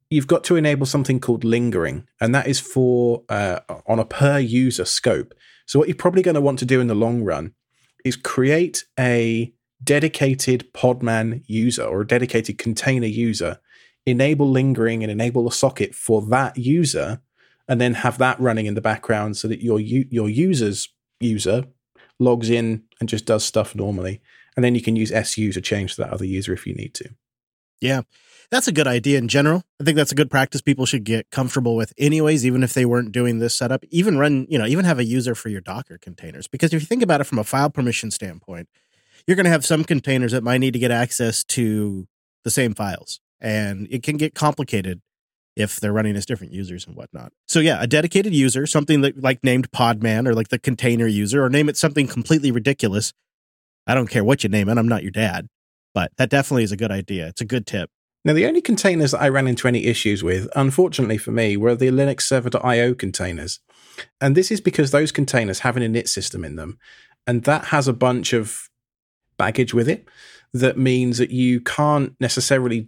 you've 0.09 0.27
got 0.27 0.43
to 0.45 0.55
enable 0.55 0.85
something 0.85 1.19
called 1.19 1.43
lingering, 1.43 2.07
and 2.21 2.33
that 2.35 2.47
is 2.47 2.59
for 2.59 3.23
uh, 3.29 3.59
on 3.87 3.99
a 3.99 4.05
per 4.05 4.39
user 4.39 4.85
scope. 4.85 5.33
So 5.65 5.79
what 5.79 5.87
you're 5.87 5.95
probably 5.95 6.21
going 6.21 6.35
to 6.35 6.41
want 6.41 6.59
to 6.59 6.65
do 6.65 6.81
in 6.81 6.87
the 6.87 6.95
long 6.95 7.23
run 7.23 7.53
is 8.05 8.15
create 8.15 8.85
a 8.99 9.53
dedicated 9.83 10.73
Podman 10.73 11.43
user 11.47 11.83
or 11.83 12.01
a 12.01 12.07
dedicated 12.07 12.57
container 12.57 13.07
user, 13.07 13.59
enable 14.05 14.49
lingering 14.49 15.03
and 15.03 15.11
enable 15.11 15.47
a 15.47 15.51
socket 15.51 15.95
for 15.95 16.21
that 16.27 16.57
user 16.57 17.21
and 17.67 17.79
then 17.79 17.93
have 17.95 18.17
that 18.17 18.39
running 18.39 18.65
in 18.65 18.73
the 18.73 18.81
background 18.81 19.37
so 19.37 19.47
that 19.47 19.61
your 19.61 19.79
your 19.79 20.29
user's 20.29 20.89
user 21.19 21.65
logs 22.19 22.49
in 22.49 22.83
and 22.99 23.09
just 23.09 23.25
does 23.25 23.43
stuff 23.43 23.75
normally, 23.75 24.21
and 24.55 24.63
then 24.63 24.75
you 24.75 24.81
can 24.81 24.95
use 24.95 25.11
su 25.27 25.51
to 25.51 25.61
change 25.61 25.95
to 25.95 26.01
that 26.01 26.11
other 26.11 26.25
user 26.25 26.53
if 26.53 26.65
you 26.67 26.73
need 26.73 26.93
to. 26.93 27.09
Yeah, 27.81 28.01
that's 28.49 28.67
a 28.67 28.71
good 28.71 28.87
idea 28.87 29.17
in 29.17 29.27
general. 29.27 29.63
I 29.81 29.83
think 29.83 29.97
that's 29.97 30.11
a 30.11 30.15
good 30.15 30.31
practice 30.31 30.61
people 30.61 30.85
should 30.85 31.03
get 31.03 31.29
comfortable 31.31 31.75
with, 31.75 31.93
anyways. 31.97 32.45
Even 32.45 32.63
if 32.63 32.73
they 32.73 32.85
weren't 32.85 33.11
doing 33.11 33.39
this 33.39 33.55
setup, 33.55 33.83
even 33.89 34.17
run, 34.17 34.45
you 34.49 34.57
know, 34.57 34.65
even 34.65 34.85
have 34.85 34.99
a 34.99 35.03
user 35.03 35.35
for 35.35 35.49
your 35.49 35.61
Docker 35.61 35.97
containers. 35.97 36.47
Because 36.47 36.73
if 36.73 36.81
you 36.81 36.87
think 36.87 37.03
about 37.03 37.19
it 37.19 37.25
from 37.25 37.39
a 37.39 37.43
file 37.43 37.69
permission 37.69 38.11
standpoint, 38.11 38.69
you're 39.27 39.35
going 39.35 39.45
to 39.45 39.51
have 39.51 39.65
some 39.65 39.83
containers 39.83 40.31
that 40.31 40.43
might 40.43 40.59
need 40.59 40.73
to 40.73 40.79
get 40.79 40.91
access 40.91 41.43
to 41.45 42.07
the 42.43 42.51
same 42.51 42.73
files, 42.73 43.19
and 43.41 43.87
it 43.89 44.03
can 44.03 44.17
get 44.17 44.35
complicated 44.35 45.01
if 45.55 45.79
they're 45.79 45.93
running 45.93 46.15
as 46.15 46.25
different 46.25 46.53
users 46.53 46.85
and 46.87 46.95
whatnot. 46.95 47.31
So 47.47 47.59
yeah, 47.59 47.81
a 47.81 47.87
dedicated 47.87 48.33
user, 48.33 48.65
something 48.65 49.01
that 49.01 49.21
like 49.21 49.43
named 49.43 49.71
Podman 49.71 50.27
or 50.27 50.33
like 50.33 50.49
the 50.49 50.59
container 50.59 51.07
user, 51.07 51.43
or 51.43 51.49
name 51.49 51.69
it 51.69 51.77
something 51.77 52.07
completely 52.07 52.51
ridiculous. 52.51 53.13
I 53.85 53.93
don't 53.93 54.07
care 54.07 54.23
what 54.23 54.43
you 54.43 54.49
name 54.49 54.69
it. 54.69 54.77
I'm 54.77 54.87
not 54.87 55.03
your 55.03 55.11
dad, 55.11 55.47
but 55.93 56.11
that 56.17 56.29
definitely 56.29 56.63
is 56.63 56.71
a 56.71 56.77
good 56.77 56.91
idea. 56.91 57.27
It's 57.27 57.41
a 57.41 57.45
good 57.45 57.67
tip. 57.67 57.89
Now, 58.25 58.31
the 58.31 58.47
only 58.47 58.61
containers 58.61 59.11
that 59.11 59.21
I 59.21 59.27
ran 59.27 59.47
into 59.47 59.67
any 59.67 59.83
issues 59.85 60.23
with, 60.23 60.47
unfortunately 60.55 61.17
for 61.17 61.31
me, 61.31 61.57
were 61.57 61.75
the 61.75 61.89
Linux 61.89 62.21
server.io 62.21 62.93
containers. 62.93 63.59
And 64.21 64.35
this 64.35 64.49
is 64.49 64.61
because 64.61 64.91
those 64.91 65.11
containers 65.11 65.59
have 65.59 65.75
an 65.75 65.83
init 65.83 66.07
system 66.07 66.45
in 66.45 66.55
them. 66.55 66.77
And 67.27 67.43
that 67.43 67.65
has 67.65 67.87
a 67.87 67.93
bunch 67.93 68.31
of 68.31 68.69
baggage 69.37 69.73
with 69.73 69.89
it 69.89 70.07
that 70.53 70.77
means 70.77 71.17
that 71.17 71.31
you 71.31 71.59
can't 71.59 72.15
necessarily 72.19 72.87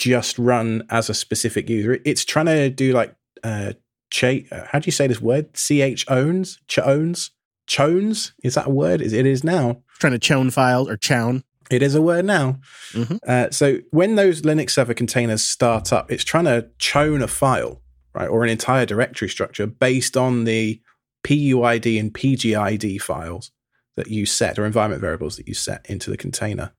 just 0.00 0.38
run 0.38 0.82
as 0.88 1.10
a 1.10 1.14
specific 1.14 1.68
user. 1.68 1.98
It's 2.06 2.24
trying 2.24 2.46
to 2.46 2.70
do 2.70 2.92
like 2.92 3.14
uh, 3.44 3.74
ch- 4.10 4.24
uh, 4.50 4.64
how 4.70 4.78
do 4.78 4.86
you 4.86 4.92
say 4.92 5.06
this 5.06 5.20
word? 5.20 5.52
Ch 5.54 6.04
owns 6.08 6.58
ch 6.66 6.78
owns 6.78 7.30
chones. 7.66 8.32
Is 8.42 8.54
that 8.54 8.66
a 8.66 8.70
word? 8.70 9.02
Is 9.02 9.12
it 9.12 9.26
is 9.26 9.44
now 9.44 9.82
trying 9.98 10.14
to 10.14 10.18
chown 10.18 10.50
files 10.50 10.88
or 10.88 10.96
chown? 10.96 11.44
It 11.70 11.82
is 11.82 11.94
a 11.94 12.02
word 12.02 12.24
now. 12.24 12.58
Mhm. 12.92 13.18
Uh, 13.28 13.50
so 13.50 13.78
when 13.90 14.16
those 14.16 14.42
Linux 14.42 14.70
server 14.70 14.94
containers 14.94 15.42
start 15.42 15.92
up, 15.92 16.10
it's 16.10 16.24
trying 16.24 16.46
to 16.46 16.66
chown 16.78 17.22
a 17.22 17.28
file, 17.28 17.80
right, 18.14 18.26
or 18.28 18.42
an 18.42 18.50
entire 18.50 18.86
directory 18.86 19.28
structure 19.28 19.66
based 19.66 20.16
on 20.16 20.44
the 20.44 20.80
PUID 21.22 22.00
and 22.00 22.12
PGID 22.12 23.00
files 23.00 23.52
that 23.96 24.08
you 24.08 24.24
set, 24.26 24.58
or 24.58 24.64
environment 24.64 25.00
variables 25.02 25.36
that 25.36 25.46
you 25.46 25.54
set 25.54 25.84
into 25.88 26.10
the 26.10 26.16
container. 26.16 26.72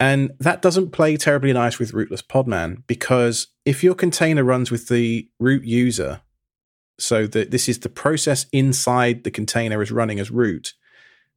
And 0.00 0.32
that 0.40 0.62
doesn't 0.62 0.92
play 0.92 1.16
terribly 1.18 1.52
nice 1.52 1.78
with 1.78 1.92
rootless 1.92 2.22
Podman 2.22 2.82
because 2.86 3.48
if 3.66 3.84
your 3.84 3.94
container 3.94 4.42
runs 4.42 4.70
with 4.70 4.88
the 4.88 5.28
root 5.38 5.62
user, 5.64 6.22
so 6.98 7.26
that 7.26 7.50
this 7.50 7.68
is 7.68 7.80
the 7.80 7.88
process 7.88 8.46
inside 8.52 9.24
the 9.24 9.30
container 9.30 9.82
is 9.82 9.90
running 9.90 10.20
as 10.20 10.30
root, 10.30 10.74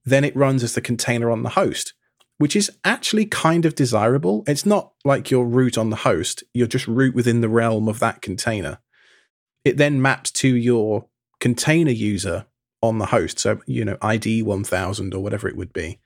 then 0.06 0.24
it 0.24 0.36
runs 0.36 0.64
as 0.64 0.76
the 0.76 0.82
container 0.82 1.32
on 1.32 1.44
the 1.44 1.50
host, 1.50 1.94
which 2.38 2.56
is 2.56 2.72
actually 2.84 3.26
kind 3.26 3.66
of 3.66 3.76
desirable. 3.76 4.44
It's 4.48 4.66
not 4.66 4.92
like 5.06 5.32
you're 5.32 5.46
root 5.46 5.78
on 5.78 5.90
the 5.90 5.98
host, 5.98 6.44
you're 6.54 6.68
just 6.68 6.88
root 6.88 7.16
within 7.16 7.42
the 7.42 7.50
realm 7.50 7.88
of 7.88 8.00
that 8.00 8.22
container. 8.22 8.80
It 9.64 9.78
then 9.78 10.02
maps 10.02 10.32
to 10.32 10.50
your 10.50 11.08
container 11.40 11.92
user 11.92 12.46
on 12.82 12.98
the 12.98 13.08
host. 13.08 13.40
So, 13.40 13.62
you 13.66 13.86
know, 13.86 13.98
ID 14.02 14.44
1000 14.44 15.14
or 15.14 15.24
whatever 15.24 15.48
it 15.48 15.56
would 15.56 15.72
be. 15.72 16.00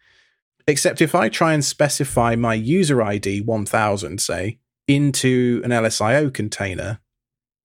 Except 0.68 1.02
if 1.02 1.16
I 1.16 1.30
try 1.30 1.54
and 1.54 1.64
specify 1.64 2.36
my 2.36 2.54
user 2.54 3.02
ID 3.02 3.42
1000, 3.42 4.20
say, 4.20 4.60
into 4.88 5.62
an 5.64 5.72
LSIO 5.72 6.34
container, 6.34 7.00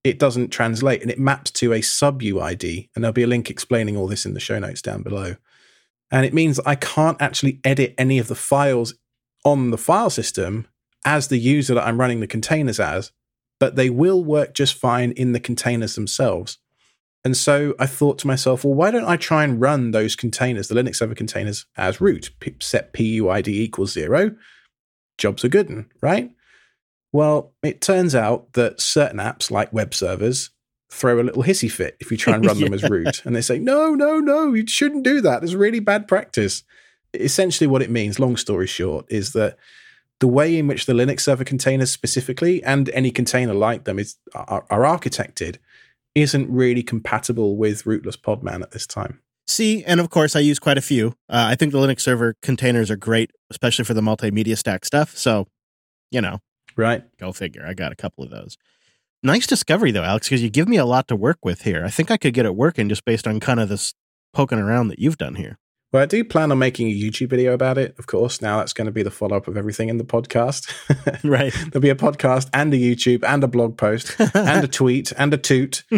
it 0.04 0.18
doesn't 0.18 0.50
translate 0.50 1.02
and 1.02 1.10
it 1.10 1.18
maps 1.18 1.50
to 1.52 1.72
a 1.72 1.80
sub 1.80 2.22
UID. 2.22 2.88
And 2.94 3.02
there'll 3.02 3.12
be 3.12 3.22
a 3.22 3.28
link 3.28 3.50
explaining 3.50 3.96
all 3.96 4.06
this 4.06 4.24
in 4.24 4.34
the 4.34 4.40
show 4.40 4.58
notes 4.58 4.82
down 4.82 5.02
below. 5.02 5.36
And 6.10 6.26
it 6.26 6.34
means 6.34 6.60
I 6.60 6.74
can't 6.74 7.20
actually 7.20 7.60
edit 7.64 7.94
any 7.98 8.18
of 8.18 8.28
the 8.28 8.34
files 8.34 8.94
on 9.44 9.70
the 9.70 9.78
file 9.78 10.10
system 10.10 10.68
as 11.04 11.28
the 11.28 11.38
user 11.38 11.74
that 11.74 11.86
I'm 11.86 11.98
running 11.98 12.20
the 12.20 12.26
containers 12.26 12.78
as, 12.78 13.10
but 13.58 13.76
they 13.76 13.90
will 13.90 14.22
work 14.22 14.54
just 14.54 14.74
fine 14.74 15.12
in 15.12 15.32
the 15.32 15.40
containers 15.40 15.94
themselves. 15.94 16.58
And 17.24 17.36
so 17.36 17.74
I 17.78 17.86
thought 17.86 18.18
to 18.20 18.26
myself, 18.26 18.64
well, 18.64 18.74
why 18.74 18.90
don't 18.90 19.04
I 19.04 19.16
try 19.16 19.44
and 19.44 19.60
run 19.60 19.92
those 19.92 20.16
containers, 20.16 20.68
the 20.68 20.74
Linux 20.74 20.96
server 20.96 21.14
containers, 21.14 21.66
as 21.76 22.00
root? 22.00 22.30
P- 22.40 22.56
set 22.60 22.92
PUID 22.92 23.48
equals 23.48 23.92
zero. 23.92 24.34
Jobs 25.18 25.44
are 25.44 25.48
good, 25.48 25.86
right? 26.00 26.32
Well, 27.12 27.52
it 27.62 27.80
turns 27.80 28.14
out 28.14 28.54
that 28.54 28.80
certain 28.80 29.18
apps 29.18 29.50
like 29.50 29.72
web 29.72 29.94
servers 29.94 30.50
throw 30.90 31.20
a 31.20 31.22
little 31.22 31.44
hissy 31.44 31.70
fit 31.70 31.96
if 32.00 32.10
you 32.10 32.16
try 32.16 32.34
and 32.34 32.44
run 32.44 32.58
them 32.58 32.74
as 32.74 32.88
root. 32.88 33.24
And 33.24 33.36
they 33.36 33.40
say, 33.40 33.58
no, 33.58 33.94
no, 33.94 34.18
no, 34.18 34.52
you 34.52 34.66
shouldn't 34.66 35.04
do 35.04 35.20
that. 35.20 35.44
It's 35.44 35.54
really 35.54 35.80
bad 35.80 36.08
practice. 36.08 36.64
Essentially, 37.14 37.68
what 37.68 37.82
it 37.82 37.90
means, 37.90 38.18
long 38.18 38.36
story 38.36 38.66
short, 38.66 39.06
is 39.08 39.32
that 39.32 39.56
the 40.18 40.26
way 40.26 40.56
in 40.56 40.66
which 40.66 40.86
the 40.86 40.92
Linux 40.92 41.20
server 41.20 41.44
containers 41.44 41.90
specifically 41.90 42.62
and 42.64 42.88
any 42.90 43.10
container 43.10 43.54
like 43.54 43.84
them 43.84 43.98
is 43.98 44.16
are, 44.34 44.64
are 44.70 44.82
architected 44.82 45.58
isn't 46.14 46.50
really 46.50 46.82
compatible 46.82 47.56
with 47.56 47.86
rootless 47.86 48.16
Podman 48.16 48.62
at 48.62 48.72
this 48.72 48.86
time. 48.86 49.20
See, 49.46 49.82
and 49.84 49.98
of 50.00 50.10
course, 50.10 50.36
I 50.36 50.40
use 50.40 50.58
quite 50.58 50.78
a 50.78 50.82
few. 50.82 51.08
Uh, 51.28 51.46
I 51.50 51.54
think 51.56 51.72
the 51.72 51.78
Linux 51.78 52.00
server 52.00 52.36
containers 52.42 52.90
are 52.90 52.96
great, 52.96 53.30
especially 53.50 53.84
for 53.84 53.94
the 53.94 54.00
multimedia 54.00 54.56
stack 54.56 54.84
stuff. 54.84 55.16
So, 55.16 55.46
you 56.10 56.20
know, 56.20 56.38
Right? 56.76 57.04
go 57.18 57.32
figure. 57.32 57.66
I 57.66 57.74
got 57.74 57.92
a 57.92 57.96
couple 57.96 58.24
of 58.24 58.30
those. 58.30 58.56
Nice 59.22 59.46
discovery, 59.46 59.90
though, 59.90 60.02
Alex, 60.04 60.28
because 60.28 60.42
you 60.42 60.50
give 60.50 60.68
me 60.68 60.76
a 60.78 60.84
lot 60.86 61.06
to 61.08 61.16
work 61.16 61.38
with 61.44 61.62
here. 61.62 61.84
I 61.84 61.90
think 61.90 62.10
I 62.10 62.16
could 62.16 62.34
get 62.34 62.46
it 62.46 62.56
working 62.56 62.88
just 62.88 63.04
based 63.04 63.26
on 63.26 63.40
kind 63.40 63.60
of 63.60 63.68
this 63.68 63.94
poking 64.32 64.58
around 64.58 64.88
that 64.88 64.98
you've 64.98 65.18
done 65.18 65.34
here. 65.34 65.58
Well, 65.92 66.02
I 66.02 66.06
do 66.06 66.24
plan 66.24 66.50
on 66.50 66.58
making 66.58 66.88
a 66.88 66.94
YouTube 66.98 67.28
video 67.28 67.52
about 67.52 67.76
it, 67.76 67.94
of 67.98 68.06
course. 68.06 68.40
Now 68.40 68.58
that's 68.58 68.72
going 68.72 68.86
to 68.86 68.90
be 68.92 69.02
the 69.02 69.10
follow 69.10 69.36
up 69.36 69.46
of 69.46 69.58
everything 69.58 69.90
in 69.90 69.98
the 69.98 70.04
podcast. 70.04 70.72
Right. 71.24 71.52
There'll 71.52 71.80
be 71.82 71.90
a 71.90 71.94
podcast 71.94 72.48
and 72.52 72.72
a 72.72 72.76
YouTube 72.76 73.22
and 73.24 73.44
a 73.44 73.48
blog 73.48 73.76
post 73.76 74.16
and 74.34 74.64
a 74.64 74.68
tweet 74.68 75.12
and 75.18 75.32
a 75.34 75.36
toot. 75.36 75.84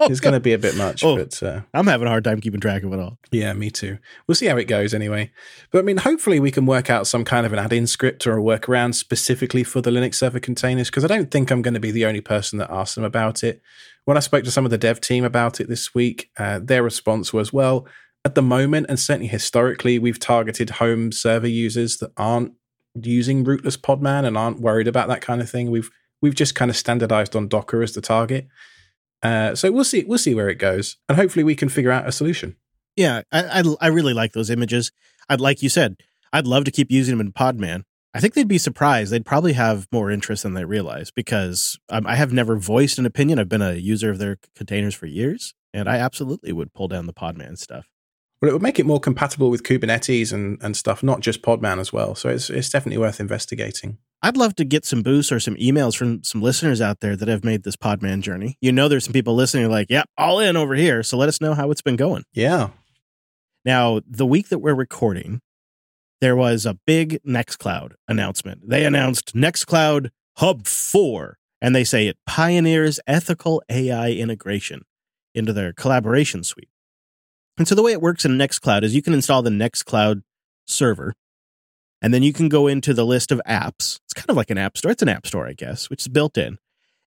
It's 0.00 0.20
going 0.20 0.34
to 0.34 0.40
be 0.40 0.52
a 0.52 0.58
bit 0.58 0.76
much, 0.76 1.02
Oh. 1.04 1.16
but 1.16 1.42
uh, 1.42 1.60
I'm 1.74 1.86
having 1.86 2.06
a 2.06 2.10
hard 2.10 2.24
time 2.24 2.40
keeping 2.40 2.60
track 2.60 2.82
of 2.82 2.92
it 2.92 2.98
all. 3.00 3.18
yeah, 3.30 3.52
me 3.54 3.70
too. 3.70 3.98
We'll 4.26 4.34
see 4.34 4.46
how 4.46 4.56
it 4.56 4.64
goes 4.68 4.92
anyway. 4.94 5.30
But 5.70 5.78
I 5.80 5.82
mean, 5.82 5.96
hopefully 5.98 6.38
we 6.40 6.50
can 6.50 6.66
work 6.66 6.90
out 6.90 7.06
some 7.06 7.24
kind 7.24 7.46
of 7.46 7.52
an 7.52 7.58
add-in 7.58 7.86
script 7.86 8.26
or 8.26 8.36
a 8.38 8.42
workaround 8.42 8.94
specifically 8.94 9.62
for 9.64 9.80
the 9.80 9.90
Linux 9.90 10.16
server 10.16 10.40
containers 10.40 10.88
because 10.90 11.04
I 11.04 11.08
don't 11.08 11.30
think 11.30 11.50
I'm 11.50 11.62
going 11.62 11.74
to 11.74 11.80
be 11.80 11.90
the 11.92 12.06
only 12.06 12.20
person 12.20 12.58
that 12.58 12.70
asked 12.70 12.94
them 12.96 13.04
about 13.04 13.42
it. 13.44 13.62
When 14.04 14.16
I 14.16 14.20
spoke 14.20 14.44
to 14.44 14.50
some 14.50 14.64
of 14.64 14.70
the 14.70 14.78
dev 14.78 15.00
team 15.00 15.24
about 15.24 15.60
it 15.60 15.68
this 15.68 15.94
week, 15.94 16.30
uh, 16.36 16.60
their 16.62 16.82
response 16.82 17.32
was, 17.32 17.52
"Well, 17.52 17.86
at 18.26 18.34
the 18.34 18.42
moment, 18.42 18.86
and 18.88 18.98
certainly 18.98 19.28
historically, 19.28 20.00
we've 20.00 20.18
targeted 20.18 20.70
home 20.70 21.12
server 21.12 21.46
users 21.46 21.98
that 21.98 22.10
aren't 22.16 22.54
using 23.00 23.44
rootless 23.44 23.76
Podman 23.76 24.26
and 24.26 24.36
aren't 24.36 24.60
worried 24.60 24.88
about 24.88 25.06
that 25.06 25.20
kind 25.20 25.40
of 25.40 25.48
thing. 25.48 25.70
We've 25.70 25.88
we've 26.20 26.34
just 26.34 26.56
kind 26.56 26.68
of 26.68 26.76
standardized 26.76 27.36
on 27.36 27.46
Docker 27.46 27.82
as 27.82 27.92
the 27.92 28.00
target." 28.00 28.48
Uh, 29.22 29.54
so 29.54 29.70
we'll 29.70 29.84
see. 29.84 30.02
We'll 30.02 30.18
see 30.18 30.34
where 30.34 30.48
it 30.48 30.56
goes, 30.56 30.96
and 31.08 31.16
hopefully 31.16 31.44
we 31.44 31.54
can 31.54 31.68
figure 31.68 31.92
out 31.92 32.08
a 32.08 32.10
solution. 32.10 32.56
Yeah, 32.96 33.22
I, 33.30 33.60
I, 33.60 33.74
I 33.82 33.86
really 33.86 34.12
like 34.12 34.32
those 34.32 34.50
images. 34.50 34.90
I'd 35.28 35.40
like 35.40 35.62
you 35.62 35.68
said, 35.68 35.94
I'd 36.32 36.48
love 36.48 36.64
to 36.64 36.72
keep 36.72 36.90
using 36.90 37.16
them 37.16 37.24
in 37.24 37.32
Podman. 37.32 37.84
I 38.12 38.18
think 38.18 38.34
they'd 38.34 38.48
be 38.48 38.58
surprised. 38.58 39.12
They'd 39.12 39.24
probably 39.24 39.52
have 39.52 39.86
more 39.92 40.10
interest 40.10 40.42
than 40.42 40.54
they 40.54 40.64
realize 40.64 41.12
because 41.12 41.78
um, 41.90 42.08
I 42.08 42.16
have 42.16 42.32
never 42.32 42.56
voiced 42.56 42.98
an 42.98 43.06
opinion. 43.06 43.38
I've 43.38 43.48
been 43.48 43.62
a 43.62 43.74
user 43.74 44.10
of 44.10 44.18
their 44.18 44.38
containers 44.56 44.96
for 44.96 45.06
years, 45.06 45.54
and 45.72 45.88
I 45.88 45.98
absolutely 45.98 46.52
would 46.52 46.74
pull 46.74 46.88
down 46.88 47.06
the 47.06 47.12
Podman 47.12 47.56
stuff. 47.56 47.86
Well, 48.40 48.50
it 48.50 48.52
would 48.52 48.62
make 48.62 48.78
it 48.78 48.86
more 48.86 49.00
compatible 49.00 49.50
with 49.50 49.62
Kubernetes 49.62 50.32
and, 50.32 50.58
and 50.62 50.76
stuff, 50.76 51.02
not 51.02 51.20
just 51.20 51.42
Podman 51.42 51.80
as 51.80 51.92
well. 51.92 52.14
So 52.14 52.28
it's 52.28 52.50
it's 52.50 52.68
definitely 52.68 52.98
worth 52.98 53.18
investigating. 53.18 53.98
I'd 54.22 54.36
love 54.36 54.54
to 54.56 54.64
get 54.64 54.84
some 54.84 55.02
boosts 55.02 55.32
or 55.32 55.40
some 55.40 55.56
emails 55.56 55.96
from 55.96 56.22
some 56.22 56.42
listeners 56.42 56.80
out 56.80 57.00
there 57.00 57.16
that 57.16 57.28
have 57.28 57.44
made 57.44 57.62
this 57.62 57.76
Podman 57.76 58.20
journey. 58.20 58.58
You 58.60 58.72
know, 58.72 58.88
there's 58.88 59.04
some 59.04 59.12
people 59.12 59.34
listening 59.34 59.70
like, 59.70 59.88
"Yep, 59.88 60.08
all 60.18 60.40
in 60.40 60.56
over 60.56 60.74
here." 60.74 61.02
So 61.02 61.16
let 61.16 61.28
us 61.28 61.40
know 61.40 61.54
how 61.54 61.70
it's 61.70 61.82
been 61.82 61.96
going. 61.96 62.24
Yeah. 62.32 62.70
Now, 63.64 64.00
the 64.06 64.26
week 64.26 64.48
that 64.50 64.58
we're 64.58 64.74
recording, 64.74 65.40
there 66.20 66.36
was 66.36 66.66
a 66.66 66.78
big 66.86 67.20
Nextcloud 67.26 67.92
announcement. 68.06 68.68
They 68.68 68.84
announced 68.84 69.34
Nextcloud 69.34 70.10
Hub 70.36 70.66
4, 70.66 71.38
and 71.60 71.74
they 71.74 71.84
say 71.84 72.06
it 72.06 72.18
pioneers 72.26 73.00
ethical 73.06 73.62
AI 73.68 74.10
integration 74.10 74.82
into 75.34 75.52
their 75.52 75.72
collaboration 75.72 76.44
suite. 76.44 76.68
And 77.58 77.66
so 77.66 77.74
the 77.74 77.82
way 77.82 77.92
it 77.92 78.02
works 78.02 78.24
in 78.24 78.32
Nextcloud 78.32 78.82
is 78.82 78.94
you 78.94 79.02
can 79.02 79.14
install 79.14 79.42
the 79.42 79.50
Nextcloud 79.50 80.22
server, 80.66 81.14
and 82.02 82.12
then 82.12 82.22
you 82.22 82.32
can 82.32 82.48
go 82.48 82.66
into 82.66 82.92
the 82.92 83.06
list 83.06 83.32
of 83.32 83.40
apps. 83.48 84.00
It's 84.04 84.14
kind 84.14 84.28
of 84.28 84.36
like 84.36 84.50
an 84.50 84.58
app 84.58 84.76
store. 84.76 84.90
It's 84.90 85.02
an 85.02 85.08
app 85.08 85.26
store, 85.26 85.46
I 85.46 85.54
guess, 85.54 85.88
which 85.88 86.02
is 86.02 86.08
built 86.08 86.36
in. 86.36 86.58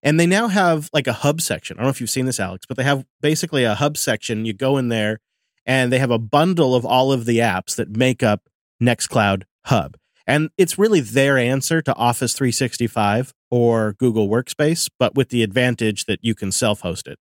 And 0.02 0.20
they 0.20 0.26
now 0.26 0.48
have 0.48 0.90
like 0.94 1.08
a 1.08 1.14
hub 1.14 1.42
section. 1.42 1.78
I 1.78 1.82
don't 1.82 1.88
know 1.88 1.92
if 1.92 2.02
you've 2.02 2.10
seen 2.10 2.26
this, 2.26 2.40
Alex, 2.40 2.66
but 2.66 2.78
they 2.78 2.84
have 2.84 3.06
basically 3.22 3.64
a 3.66 3.76
hub 3.76 3.98
section. 3.98 4.46
You 4.46 4.54
go 4.54 4.78
in 4.78 4.90
there 4.90 5.20
and 5.66 5.92
they 5.92 6.00
have 6.00 6.12
a 6.12 6.18
bundle 6.18 6.74
of 6.74 6.86
all 6.86 7.12
of 7.12 7.26
the 7.26 7.40
apps 7.40 7.76
that 7.76 7.96
make 7.96 8.24
up 8.24 8.50
Nextcloud 8.82 9.44
Hub. 9.66 9.98
And 10.26 10.52
it's 10.58 10.78
really 10.78 11.00
their 11.00 11.38
answer 11.38 11.82
to 11.82 11.96
Office 11.96 12.34
365 12.34 13.34
or 13.52 13.94
Google 13.94 14.30
Workspace, 14.30 14.90
but 15.00 15.16
with 15.16 15.30
the 15.30 15.44
advantage 15.44 16.06
that 16.06 16.20
you 16.22 16.36
can 16.36 16.52
self 16.52 16.82
host 16.82 17.08
it. 17.08 17.20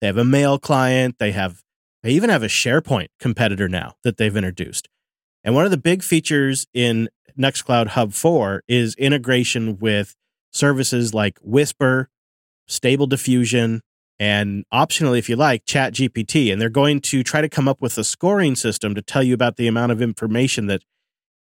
They 0.00 0.06
have 0.06 0.18
a 0.18 0.24
mail 0.24 0.58
client, 0.58 1.16
they 1.18 1.32
have 1.32 1.62
they 2.06 2.12
even 2.12 2.30
have 2.30 2.44
a 2.44 2.46
SharePoint 2.46 3.08
competitor 3.18 3.68
now 3.68 3.94
that 4.04 4.16
they've 4.16 4.36
introduced. 4.36 4.88
And 5.42 5.56
one 5.56 5.64
of 5.64 5.72
the 5.72 5.76
big 5.76 6.04
features 6.04 6.68
in 6.72 7.08
Nextcloud 7.36 7.88
Hub 7.88 8.12
4 8.12 8.62
is 8.68 8.94
integration 8.94 9.76
with 9.80 10.14
services 10.52 11.12
like 11.12 11.36
Whisper, 11.42 12.08
Stable 12.68 13.08
Diffusion, 13.08 13.80
and 14.20 14.64
optionally, 14.72 15.18
if 15.18 15.28
you 15.28 15.34
like, 15.34 15.64
Chat 15.66 15.94
GPT. 15.94 16.52
And 16.52 16.62
they're 16.62 16.68
going 16.68 17.00
to 17.00 17.24
try 17.24 17.40
to 17.40 17.48
come 17.48 17.66
up 17.66 17.82
with 17.82 17.98
a 17.98 18.04
scoring 18.04 18.54
system 18.54 18.94
to 18.94 19.02
tell 19.02 19.24
you 19.24 19.34
about 19.34 19.56
the 19.56 19.66
amount 19.66 19.90
of 19.90 20.00
information 20.00 20.68
that 20.68 20.84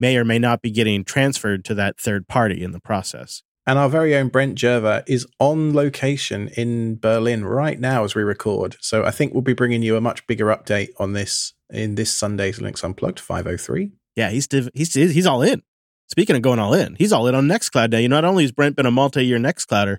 may 0.00 0.16
or 0.16 0.24
may 0.24 0.38
not 0.38 0.62
be 0.62 0.70
getting 0.70 1.04
transferred 1.04 1.62
to 1.66 1.74
that 1.74 2.00
third 2.00 2.26
party 2.26 2.64
in 2.64 2.72
the 2.72 2.80
process. 2.80 3.42
And 3.66 3.78
our 3.78 3.88
very 3.88 4.14
own 4.14 4.28
Brent 4.28 4.58
Gervais 4.58 5.04
is 5.06 5.26
on 5.38 5.72
location 5.72 6.48
in 6.56 6.96
Berlin 6.96 7.44
right 7.44 7.80
now 7.80 8.04
as 8.04 8.14
we 8.14 8.22
record. 8.22 8.76
So 8.80 9.04
I 9.04 9.10
think 9.10 9.32
we'll 9.32 9.42
be 9.42 9.54
bringing 9.54 9.82
you 9.82 9.96
a 9.96 10.02
much 10.02 10.26
bigger 10.26 10.46
update 10.46 10.90
on 10.98 11.14
this 11.14 11.54
in 11.70 11.94
this 11.94 12.12
Sunday's 12.12 12.58
Linux 12.58 12.84
Unplugged 12.84 13.18
503. 13.20 13.92
Yeah, 14.16 14.30
he's 14.30 14.46
div- 14.46 14.70
he's 14.74 14.92
he's 14.92 15.26
all 15.26 15.42
in. 15.42 15.62
Speaking 16.08 16.36
of 16.36 16.42
going 16.42 16.58
all 16.58 16.74
in, 16.74 16.94
he's 16.96 17.12
all 17.12 17.26
in 17.26 17.34
on 17.34 17.48
Nextcloud 17.48 17.90
now. 17.90 17.98
You 17.98 18.08
know, 18.08 18.16
not 18.20 18.26
only 18.26 18.44
has 18.44 18.52
Brent 18.52 18.76
been 18.76 18.86
a 18.86 18.90
multi-year 18.90 19.38
Nextclouder, 19.38 19.96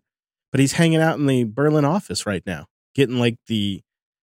but 0.51 0.59
he's 0.59 0.73
hanging 0.73 1.01
out 1.01 1.17
in 1.17 1.25
the 1.25 1.43
Berlin 1.43 1.83
office 1.83 2.25
right 2.25 2.43
now, 2.45 2.67
getting 2.93 3.17
like 3.17 3.37
the 3.47 3.81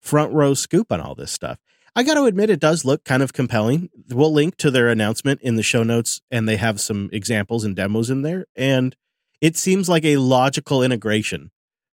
front 0.00 0.32
row 0.32 0.52
scoop 0.52 0.92
on 0.92 1.00
all 1.00 1.14
this 1.14 1.32
stuff. 1.32 1.58
I 1.96 2.02
got 2.02 2.14
to 2.14 2.24
admit, 2.24 2.50
it 2.50 2.60
does 2.60 2.84
look 2.84 3.04
kind 3.04 3.22
of 3.22 3.32
compelling. 3.32 3.90
We'll 4.08 4.32
link 4.32 4.56
to 4.58 4.70
their 4.70 4.88
announcement 4.88 5.40
in 5.42 5.56
the 5.56 5.62
show 5.62 5.82
notes, 5.82 6.20
and 6.30 6.48
they 6.48 6.56
have 6.56 6.80
some 6.80 7.10
examples 7.12 7.64
and 7.64 7.74
demos 7.74 8.08
in 8.08 8.22
there. 8.22 8.46
And 8.56 8.94
it 9.42 9.56
seems 9.56 9.88
like 9.88 10.04
a 10.04 10.16
logical 10.16 10.82
integration, 10.82 11.50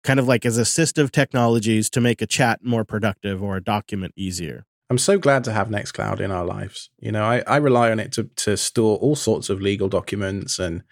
kind 0.04 0.20
of 0.20 0.28
like 0.28 0.46
as 0.46 0.58
assistive 0.58 1.12
technologies 1.12 1.90
to 1.92 2.02
make 2.02 2.22
a 2.22 2.26
chat 2.26 2.64
more 2.64 2.86
productive 2.86 3.44
or 3.44 3.58
a 3.58 3.64
document 3.64 4.14
easier. 4.16 4.66
I'm 4.90 4.98
so 4.98 5.20
glad 5.20 5.44
to 5.44 5.52
have 5.52 5.68
Nextcloud 5.68 6.22
in 6.22 6.32
our 6.32 6.46
lives. 6.46 6.90
You 7.00 7.12
know, 7.12 7.24
I, 7.24 7.44
I 7.46 7.58
rely 7.58 7.92
on 7.92 8.00
it 8.00 8.14
to, 8.14 8.24
to 8.38 8.56
store 8.56 8.98
all 8.98 9.16
sorts 9.16 9.50
of 9.50 9.62
legal 9.62 9.90
documents 9.90 10.58
and 10.58 10.84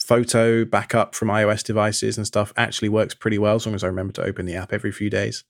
photo 0.00 0.64
backup 0.64 1.14
from 1.14 1.28
iOS 1.28 1.62
devices 1.62 2.16
and 2.16 2.26
stuff 2.26 2.52
actually 2.56 2.88
works 2.88 3.14
pretty 3.14 3.38
well 3.38 3.54
as 3.54 3.66
long 3.66 3.74
as 3.74 3.84
I 3.84 3.88
remember 3.88 4.12
to 4.14 4.24
open 4.24 4.46
the 4.46 4.56
app 4.56 4.72
every 4.72 4.90
few 4.90 5.08
days. 5.08 5.44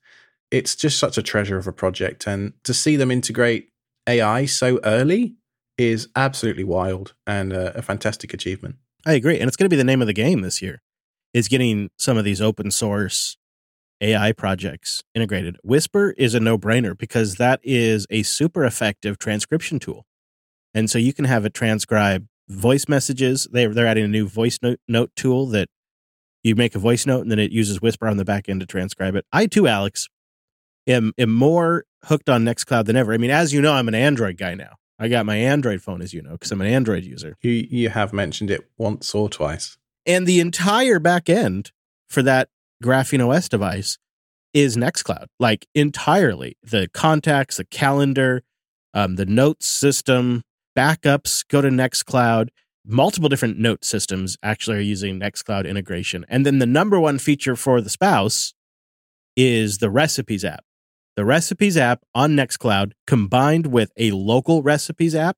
It's 0.51 0.75
just 0.75 0.99
such 0.99 1.17
a 1.17 1.23
treasure 1.23 1.57
of 1.57 1.67
a 1.67 1.73
project. 1.73 2.27
And 2.27 2.53
to 2.63 2.73
see 2.73 2.95
them 2.95 3.11
integrate 3.11 3.69
AI 4.07 4.45
so 4.45 4.79
early 4.83 5.35
is 5.77 6.09
absolutely 6.15 6.63
wild 6.63 7.13
and 7.25 7.53
a, 7.53 7.77
a 7.77 7.81
fantastic 7.81 8.33
achievement. 8.33 8.75
I 9.07 9.13
agree. 9.13 9.39
And 9.39 9.47
it's 9.47 9.55
going 9.55 9.69
to 9.69 9.73
be 9.73 9.77
the 9.77 9.85
name 9.85 10.01
of 10.01 10.07
the 10.07 10.13
game 10.13 10.41
this 10.41 10.61
year 10.61 10.81
is 11.33 11.47
getting 11.47 11.89
some 11.97 12.17
of 12.17 12.25
these 12.25 12.41
open 12.41 12.71
source 12.71 13.37
AI 14.01 14.33
projects 14.33 15.01
integrated. 15.15 15.55
Whisper 15.63 16.13
is 16.17 16.35
a 16.35 16.41
no 16.41 16.57
brainer 16.57 16.95
because 16.95 17.35
that 17.35 17.61
is 17.63 18.05
a 18.09 18.23
super 18.23 18.65
effective 18.65 19.17
transcription 19.17 19.79
tool. 19.79 20.05
And 20.73 20.89
so 20.89 20.99
you 20.99 21.13
can 21.13 21.23
have 21.23 21.45
it 21.45 21.53
transcribe 21.53 22.27
voice 22.49 22.89
messages. 22.89 23.47
They're, 23.49 23.73
they're 23.73 23.87
adding 23.87 24.03
a 24.03 24.09
new 24.09 24.27
voice 24.27 24.59
note, 24.61 24.79
note 24.89 25.11
tool 25.15 25.47
that 25.47 25.69
you 26.43 26.55
make 26.55 26.75
a 26.75 26.79
voice 26.79 27.05
note 27.05 27.21
and 27.21 27.31
then 27.31 27.39
it 27.39 27.51
uses 27.51 27.81
Whisper 27.81 28.09
on 28.09 28.17
the 28.17 28.25
back 28.25 28.49
end 28.49 28.59
to 28.59 28.65
transcribe 28.65 29.15
it. 29.15 29.25
I 29.31 29.45
too, 29.47 29.67
Alex, 29.67 30.09
am, 30.85 31.13
am 31.17 31.33
more 31.33 31.85
hooked 32.03 32.27
on 32.27 32.43
Nextcloud 32.43 32.85
than 32.85 32.97
ever. 32.97 33.13
I 33.13 33.17
mean, 33.17 33.31
as 33.31 33.53
you 33.53 33.61
know, 33.61 33.71
I'm 33.71 33.87
an 33.87 33.95
Android 33.95 34.35
guy 34.35 34.53
now. 34.53 34.75
I 34.99 35.07
got 35.07 35.25
my 35.25 35.35
Android 35.35 35.81
phone, 35.81 36.01
as 36.01 36.13
you 36.13 36.21
know, 36.21 36.31
because 36.31 36.51
I'm 36.51 36.61
an 36.61 36.67
Android 36.67 37.03
user. 37.03 37.37
You 37.41 37.67
you 37.69 37.89
have 37.89 38.13
mentioned 38.13 38.49
it 38.49 38.69
once 38.77 39.13
or 39.13 39.29
twice. 39.29 39.77
And 40.05 40.25
the 40.25 40.39
entire 40.39 40.99
back 40.99 41.29
end 41.29 41.71
for 42.09 42.21
that 42.23 42.49
Graphene 42.83 43.27
OS 43.27 43.49
device 43.49 43.97
is 44.53 44.77
Nextcloud, 44.77 45.27
like 45.39 45.67
entirely. 45.75 46.57
The 46.63 46.87
contacts, 46.93 47.57
the 47.57 47.65
calendar, 47.65 48.43
um, 48.93 49.15
the 49.15 49.25
notes 49.25 49.67
system, 49.67 50.41
backups 50.75 51.47
go 51.47 51.61
to 51.61 51.69
Nextcloud. 51.69 52.49
Multiple 52.85 53.27
different 53.27 53.59
note 53.59 53.83
systems 53.83 54.37
actually 54.41 54.77
are 54.77 54.81
using 54.81 55.19
Nextcloud 55.19 55.67
integration. 55.67 56.25
And 56.29 56.45
then 56.45 56.59
the 56.59 56.65
number 56.65 56.99
one 56.99 57.19
feature 57.19 57.55
for 57.55 57.81
the 57.81 57.89
spouse 57.89 58.53
is 59.35 59.79
the 59.79 59.89
recipes 59.89 60.45
app. 60.45 60.63
The 61.17 61.25
recipes 61.25 61.77
app 61.77 62.03
on 62.13 62.35
Nextcloud 62.35 62.91
combined 63.07 63.67
with 63.67 63.91
a 63.97 64.11
local 64.11 64.61
recipes 64.61 65.15
app. 65.15 65.35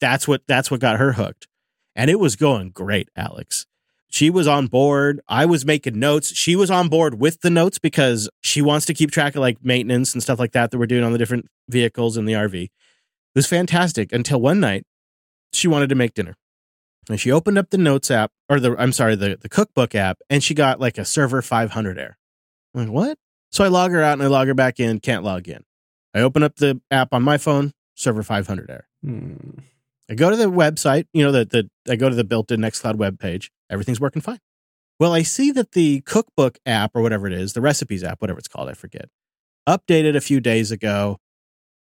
That's 0.00 0.26
what 0.26 0.42
that's 0.48 0.72
what 0.72 0.80
got 0.80 0.98
her 0.98 1.12
hooked. 1.12 1.46
And 1.94 2.10
it 2.10 2.18
was 2.18 2.34
going 2.34 2.70
great, 2.70 3.10
Alex. 3.14 3.64
She 4.08 4.28
was 4.28 4.48
on 4.48 4.66
board. 4.66 5.20
I 5.28 5.46
was 5.46 5.64
making 5.64 6.00
notes. 6.00 6.34
She 6.34 6.56
was 6.56 6.68
on 6.68 6.88
board 6.88 7.20
with 7.20 7.42
the 7.42 7.48
notes 7.48 7.78
because 7.78 8.28
she 8.40 8.60
wants 8.60 8.86
to 8.86 8.94
keep 8.94 9.12
track 9.12 9.36
of 9.36 9.40
like 9.40 9.64
maintenance 9.64 10.14
and 10.14 10.22
stuff 10.22 10.40
like 10.40 10.50
that 10.50 10.72
that 10.72 10.78
we're 10.78 10.86
doing 10.86 11.04
on 11.04 11.12
the 11.12 11.18
different 11.18 11.46
vehicles 11.68 12.16
in 12.16 12.24
the 12.24 12.32
RV. 12.32 12.64
It 12.64 12.70
was 13.36 13.46
fantastic 13.46 14.12
until 14.12 14.40
one 14.40 14.58
night 14.58 14.84
she 15.52 15.68
wanted 15.68 15.90
to 15.90 15.94
make 15.94 16.14
dinner. 16.14 16.34
And 17.08 17.20
she 17.20 17.30
opened 17.30 17.56
up 17.56 17.70
the 17.70 17.78
notes 17.78 18.10
app 18.10 18.32
or 18.48 18.58
the 18.58 18.74
I'm 18.76 18.90
sorry, 18.90 19.14
the, 19.14 19.38
the 19.40 19.48
cookbook 19.48 19.94
app, 19.94 20.18
and 20.28 20.42
she 20.42 20.54
got 20.54 20.80
like 20.80 20.98
a 20.98 21.04
server 21.04 21.40
500 21.40 21.98
error. 21.98 22.16
I'm 22.74 22.80
like, 22.80 22.92
what? 22.92 23.18
So 23.52 23.64
I 23.64 23.68
log 23.68 23.92
her 23.92 24.02
out 24.02 24.14
and 24.14 24.22
I 24.22 24.26
log 24.26 24.48
her 24.48 24.54
back 24.54 24.80
in, 24.80 24.98
can't 24.98 25.24
log 25.24 25.48
in. 25.48 25.62
I 26.14 26.20
open 26.20 26.42
up 26.42 26.56
the 26.56 26.80
app 26.90 27.12
on 27.12 27.22
my 27.22 27.38
phone, 27.38 27.72
server 27.94 28.22
500 28.22 28.70
error. 28.70 28.88
Hmm. 29.04 29.60
I 30.10 30.14
go 30.14 30.30
to 30.30 30.36
the 30.36 30.50
website, 30.50 31.06
you 31.12 31.22
know, 31.22 31.32
the, 31.32 31.44
the 31.44 31.92
I 31.92 31.96
go 31.96 32.08
to 32.08 32.14
the 32.14 32.24
built-in 32.24 32.60
Nextcloud 32.60 32.96
web 32.96 33.18
page. 33.18 33.50
Everything's 33.70 34.00
working 34.00 34.22
fine. 34.22 34.40
Well, 34.98 35.12
I 35.12 35.22
see 35.22 35.50
that 35.52 35.72
the 35.72 36.00
cookbook 36.02 36.58
app 36.66 36.92
or 36.94 37.02
whatever 37.02 37.26
it 37.26 37.32
is, 37.32 37.52
the 37.52 37.60
recipes 37.60 38.04
app, 38.04 38.20
whatever 38.20 38.38
it's 38.38 38.48
called, 38.48 38.68
I 38.68 38.74
forget, 38.74 39.08
updated 39.68 40.16
a 40.16 40.20
few 40.20 40.40
days 40.40 40.70
ago. 40.70 41.18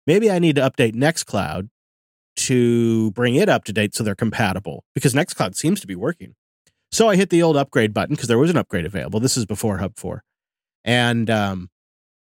Maybe 0.07 0.31
I 0.31 0.39
need 0.39 0.57
to 0.57 0.63
update 0.63 0.95
Nextcloud 0.95 1.69
to 2.37 3.11
bring 3.13 3.35
it 3.35 3.49
up 3.49 3.65
to 3.65 3.73
date 3.73 3.95
so 3.95 4.03
they're 4.05 4.15
compatible 4.15 4.85
because 4.95 5.15
Nextcloud 5.15 5.55
seems 5.55 5.81
to 5.81 5.87
be 5.87 5.95
working. 5.95 6.35
So 6.93 7.09
I 7.09 7.17
hit 7.17 7.31
the 7.31 7.43
old 7.43 7.57
upgrade 7.57 7.95
button 7.95 8.17
because 8.17 8.29
there 8.29 8.39
was 8.39 8.51
an 8.51 8.57
upgrade 8.57 8.87
available. 8.87 9.21
This 9.21 9.37
is 9.37 9.47
before 9.47 9.79
Hub 9.79 9.97
4. 9.97 10.23
And 10.85 11.29
um, 11.29 11.71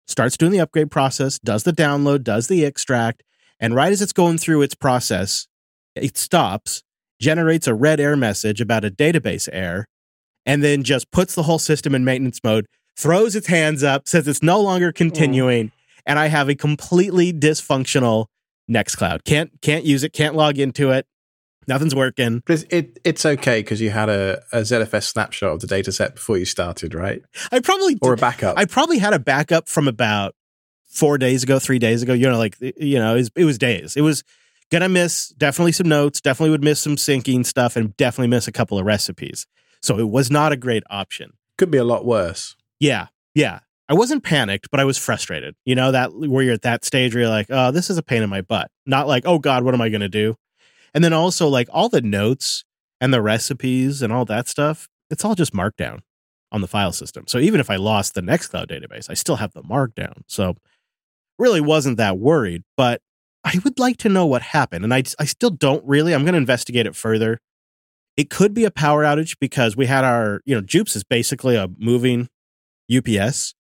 starts 0.08 0.38
doing 0.38 0.52
the 0.52 0.60
upgrade 0.60 0.92
process, 0.92 1.40
does 1.40 1.64
the 1.64 1.74
download, 1.74 2.24
does 2.24 2.48
the 2.48 2.64
extract. 2.66 3.24
And 3.60 3.74
right 3.74 3.92
as 3.92 4.02
it's 4.02 4.14
going 4.14 4.38
through 4.38 4.62
its 4.62 4.76
process, 4.76 5.48
it 5.96 6.18
stops, 6.18 6.84
generates 7.20 7.68
a 7.68 7.74
red 7.74 8.00
error 8.00 8.18
message 8.18 8.62
about 8.62 8.86
a 8.86 8.92
database 8.92 9.48
error, 9.52 9.88
and 10.46 10.64
then 10.64 10.84
just 10.84 11.10
puts 11.12 11.36
the 11.36 11.44
whole 11.44 11.60
system 11.60 11.96
in 11.96 12.04
maintenance 12.06 12.40
mode, 12.44 12.66
throws 12.98 13.36
its 13.36 13.48
hands 13.48 13.84
up, 13.84 14.08
says 14.08 14.28
it's 14.28 14.44
no 14.44 14.60
longer 14.60 14.92
continuing, 14.92 15.72
and 16.06 16.20
I 16.20 16.28
have 16.28 16.50
a 16.50 16.56
completely 16.56 17.34
dysfunctional 17.34 18.28
Nextcloud. 18.70 19.24
Can't 19.26 19.52
can't 19.62 19.86
use 19.86 20.04
it, 20.04 20.12
can't 20.12 20.36
log 20.36 20.58
into 20.58 20.92
it. 20.92 21.06
Nothing's 21.68 21.96
working. 21.96 22.44
But 22.46 22.54
it's, 22.54 22.66
it, 22.70 23.00
it's 23.04 23.26
okay 23.26 23.60
because 23.60 23.82
you 23.82 23.90
had 23.90 24.10
a, 24.10 24.42
a 24.52 24.60
ZFS 24.60 25.04
snapshot 25.04 25.52
of 25.52 25.60
the 25.62 25.68
data 25.68 25.92
set 25.92 26.16
before 26.16 26.38
you 26.38 26.46
started, 26.46 26.94
right? 26.94 27.22
I 27.52 27.60
probably 27.60 27.98
Or 28.02 28.14
a 28.14 28.18
backup. 28.18 28.58
I 28.58 28.66
probably 28.66 29.00
had 29.00 29.14
a 29.14 29.20
backup 29.20 29.68
from 29.68 29.88
about 29.88 30.36
four 30.86 31.18
days 31.18 31.44
ago, 31.44 31.60
three 31.60 31.80
days 31.80 32.02
ago. 32.02 32.14
You 32.14 32.30
know, 32.30 32.38
like 32.38 32.58
you 32.60 33.00
know, 33.00 33.14
it 33.14 33.18
was, 33.18 33.32
it 33.36 33.46
was 33.46 33.58
days. 33.58 33.96
It 33.96 34.02
was 34.02 34.24
gonna 34.72 34.90
miss 34.90 35.30
definitely 35.30 35.74
some 35.74 35.90
notes, 35.90 36.22
definitely 36.22 36.52
would 36.52 36.64
miss 36.64 36.80
some 36.80 36.96
syncing 36.96 37.46
stuff, 37.46 37.76
and 37.76 37.96
definitely 37.98 38.30
miss 38.30 38.48
a 38.48 38.52
couple 38.52 38.80
of 38.80 38.86
recipes. 38.86 39.46
So 39.82 40.00
it 40.00 40.10
was 40.10 40.32
not 40.32 40.52
a 40.52 40.58
great 40.58 40.84
option. 40.90 41.34
Could 41.58 41.72
be 41.72 41.78
a 41.78 41.84
lot 41.84 42.06
worse. 42.06 42.56
Yeah, 42.80 43.08
yeah. 43.34 43.60
I 43.88 43.94
wasn't 43.94 44.24
panicked, 44.24 44.72
but 44.72 44.80
I 44.80 44.84
was 44.84 44.98
frustrated. 44.98 45.56
You 45.64 45.76
know 45.76 45.92
that 45.92 46.12
where 46.12 46.44
you're 46.44 46.56
at 46.56 46.64
that 46.64 46.84
stage 46.84 47.14
where 47.14 47.24
you're 47.24 47.30
like, 47.30 47.48
oh, 47.50 47.72
this 47.72 47.92
is 47.92 47.98
a 48.00 48.04
pain 48.04 48.24
in 48.24 48.30
my 48.30 48.42
butt. 48.42 48.72
Not 48.86 49.08
like, 49.08 49.24
oh 49.28 49.38
God, 49.38 49.64
what 49.64 49.76
am 49.76 49.82
I 49.82 49.90
gonna 49.90 50.10
do? 50.10 50.36
And 50.96 51.04
then 51.04 51.14
also 51.14 51.48
like 51.48 51.68
all 51.72 51.90
the 51.90 52.02
notes 52.02 52.64
and 53.02 53.14
the 53.14 53.22
recipes 53.22 54.02
and 54.02 54.14
all 54.14 54.26
that 54.26 54.48
stuff, 54.48 54.88
it's 55.12 55.26
all 55.26 55.36
just 55.36 55.54
markdown 55.54 56.00
on 56.52 56.62
the 56.62 56.68
file 56.68 56.94
system. 56.94 57.26
So 57.28 57.38
even 57.38 57.60
if 57.60 57.70
I 57.70 57.76
lost 57.76 58.14
the 58.14 58.22
Nextcloud 58.22 58.68
database, 58.68 59.10
I 59.10 59.14
still 59.14 59.36
have 59.36 59.52
the 59.52 59.62
markdown. 59.62 60.22
So 60.28 60.56
really 61.38 61.60
wasn't 61.60 61.98
that 61.98 62.18
worried, 62.18 62.64
but 62.78 63.02
I 63.44 63.60
would 63.64 63.78
like 63.78 63.98
to 63.98 64.10
know 64.10 64.26
what 64.26 64.42
happened. 64.42 64.86
And 64.86 64.94
I, 64.94 65.04
I 65.20 65.26
still 65.26 65.50
don't 65.50 65.86
really. 65.86 66.16
I'm 66.16 66.24
going 66.24 66.34
to 66.34 66.40
investigate 66.40 66.88
it 66.88 66.96
further. 66.96 67.40
It 68.16 68.30
could 68.30 68.54
be 68.54 68.64
a 68.64 68.72
power 68.72 69.04
outage 69.04 69.36
because 69.40 69.76
we 69.76 69.88
had 69.88 70.06
our, 70.06 70.40
you 70.46 70.56
know, 70.56 70.62
Jupes 70.62 70.96
is 70.96 71.04
basically 71.04 71.58
a 71.58 71.68
moving 71.78 72.30
UPS, 72.96 73.54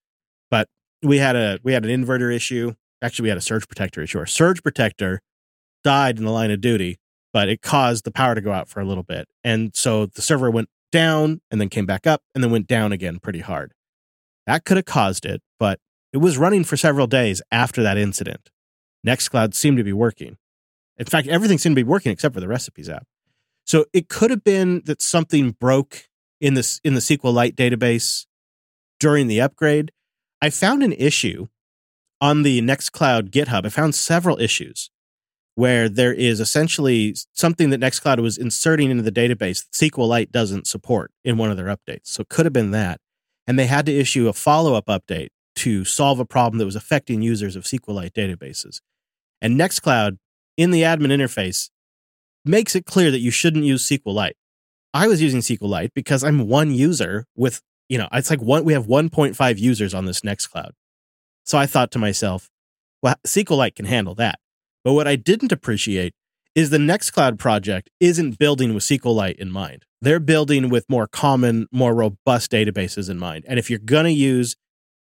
but 0.50 0.70
we 1.04 1.18
had 1.18 1.36
a 1.36 1.60
we 1.64 1.74
had 1.74 1.86
an 1.86 1.92
inverter 1.92 2.34
issue. 2.34 2.74
Actually, 3.02 3.24
we 3.24 3.30
had 3.30 3.38
a 3.38 3.42
surge 3.42 3.68
protector 3.68 4.02
issue. 4.02 4.20
Our 4.20 4.26
surge 4.26 4.64
protector 4.64 5.22
died 5.84 6.18
in 6.18 6.24
the 6.24 6.32
line 6.32 6.52
of 6.52 6.62
duty, 6.62 6.98
but 7.36 7.50
it 7.50 7.62
caused 7.62 8.06
the 8.06 8.12
power 8.12 8.34
to 8.34 8.40
go 8.40 8.54
out 8.54 8.70
for 8.70 8.80
a 8.80 8.86
little 8.86 9.04
bit. 9.04 9.28
And 9.44 9.76
so 9.76 10.06
the 10.06 10.22
server 10.22 10.50
went 10.50 10.70
down 10.94 11.42
and 11.52 11.60
then 11.60 11.68
came 11.68 11.86
back 11.86 12.08
up 12.08 12.22
and 12.34 12.42
then 12.42 12.50
went 12.50 12.66
down 12.66 12.94
again 12.94 13.20
pretty 13.20 13.42
hard. 13.42 13.74
That 14.48 14.64
could 14.64 14.78
have 14.78 14.86
caused 14.86 15.26
it, 15.26 15.42
but 15.60 15.82
it 16.14 16.20
was 16.20 16.38
running 16.38 16.64
for 16.64 16.78
several 16.78 17.08
days 17.08 17.42
after 17.52 17.84
that 17.84 17.98
incident. 17.98 18.52
Nextcloud 19.06 19.54
seemed 19.54 19.76
to 19.76 19.84
be 19.84 19.92
working. 19.92 20.38
In 20.96 21.08
fact, 21.08 21.28
everything 21.28 21.58
seemed 21.58 21.76
to 21.76 21.84
be 21.84 21.90
working 21.90 22.14
except 22.14 22.34
for 22.34 22.40
the 22.40 22.48
recipes 22.48 22.88
app. 22.88 23.06
So 23.66 23.84
it 23.92 24.08
could 24.08 24.30
have 24.30 24.46
been 24.46 24.84
that 24.86 25.02
something 25.02 25.52
broke 25.60 26.08
in 26.40 26.54
this 26.54 26.80
in 26.86 26.94
the 26.94 27.02
SQLite 27.02 27.56
database 27.56 28.28
during 28.98 29.28
the 29.28 29.42
upgrade. 29.42 29.92
I 30.42 30.52
found 30.52 30.84
an 30.84 30.94
issue 30.94 31.48
on 32.22 32.44
the 32.44 32.62
Nextcloud 32.62 33.30
GitHub. 33.30 33.66
I 33.66 33.70
found 33.70 33.94
several 33.94 34.40
issues 34.40 34.90
where 35.56 35.88
there 35.88 36.14
is 36.14 36.40
essentially 36.40 37.16
something 37.32 37.70
that 37.70 37.80
Nextcloud 37.80 38.20
was 38.20 38.38
inserting 38.38 38.92
into 38.92 39.04
the 39.04 39.12
database 39.12 39.66
that 39.66 39.72
SQLite 39.72 40.32
doesn't 40.32 40.68
support 40.68 41.12
in 41.24 41.38
one 41.38 41.50
of 41.50 41.58
their 41.58 41.68
updates. 41.68 42.08
So 42.08 42.22
it 42.22 42.30
could 42.30 42.46
have 42.46 42.54
been 42.54 42.72
that. 42.72 43.00
And 43.48 43.58
they 43.58 43.66
had 43.66 43.86
to 43.86 43.98
issue 43.98 44.28
a 44.28 44.34
follow 44.34 44.74
up 44.74 44.88
update 44.88 45.30
to 45.58 45.86
solve 45.86 46.20
a 46.20 46.26
problem 46.26 46.58
that 46.60 46.66
was 46.66 46.76
affecting 46.76 47.22
users 47.22 47.56
of 47.56 47.64
SQLite 47.64 48.12
databases. 48.12 48.82
And 49.42 49.60
Nextcloud 49.60 50.18
in 50.58 50.72
the 50.72 50.82
admin 50.82 51.12
interface 51.12 51.70
makes 52.44 52.76
it 52.76 52.86
clear 52.86 53.10
that 53.12 53.20
you 53.20 53.32
shouldn't 53.32 53.64
use 53.64 53.88
SQLite. 53.88 54.34
I 54.94 55.08
was 55.08 55.22
using 55.22 55.40
SQLite 55.40 55.92
because 55.94 56.24
I'm 56.24 56.48
one 56.48 56.72
user 56.72 57.26
with, 57.36 57.62
you 57.88 57.98
know, 57.98 58.10
it's 58.12 58.30
like 58.30 58.42
one, 58.42 58.66
we 58.66 58.74
have 58.74 58.88
1.5 58.88 59.58
users 59.58 59.94
on 59.94 60.06
this 60.06 60.22
Nextcloud. 60.22 60.72
So 61.46 61.58
I 61.58 61.66
thought 61.66 61.92
to 61.92 62.00
myself, 62.00 62.50
well, 63.02 63.16
SQLite 63.26 63.76
can 63.76 63.86
handle 63.86 64.16
that. 64.16 64.40
But 64.86 64.94
what 64.94 65.08
I 65.08 65.18
didn't 65.18 65.52
appreciate 65.52 66.14
is 66.54 66.70
the 66.70 66.78
Nextcloud 66.78 67.38
project 67.38 67.90
isn't 68.00 68.40
building 68.40 68.74
with 68.74 68.84
SQLite 68.84 69.36
in 69.36 69.52
mind. 69.52 69.84
They're 70.00 70.20
building 70.22 70.70
with 70.70 70.86
more 70.88 71.08
common, 71.08 71.68
more 71.72 71.94
robust 71.94 72.52
databases 72.52 73.10
in 73.10 73.18
mind. 73.18 73.44
And 73.48 73.60
if 73.60 73.70
you're 73.70 73.80
going 73.80 74.06
to 74.06 74.12
use 74.12 74.56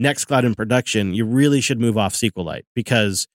Nextcloud 0.01 0.45
in 0.45 0.55
production, 0.55 1.13
you 1.13 1.27
really 1.27 1.61
should 1.61 1.81
move 1.81 1.99
off 1.99 2.15
SQLite 2.15 2.63
because 2.75 3.27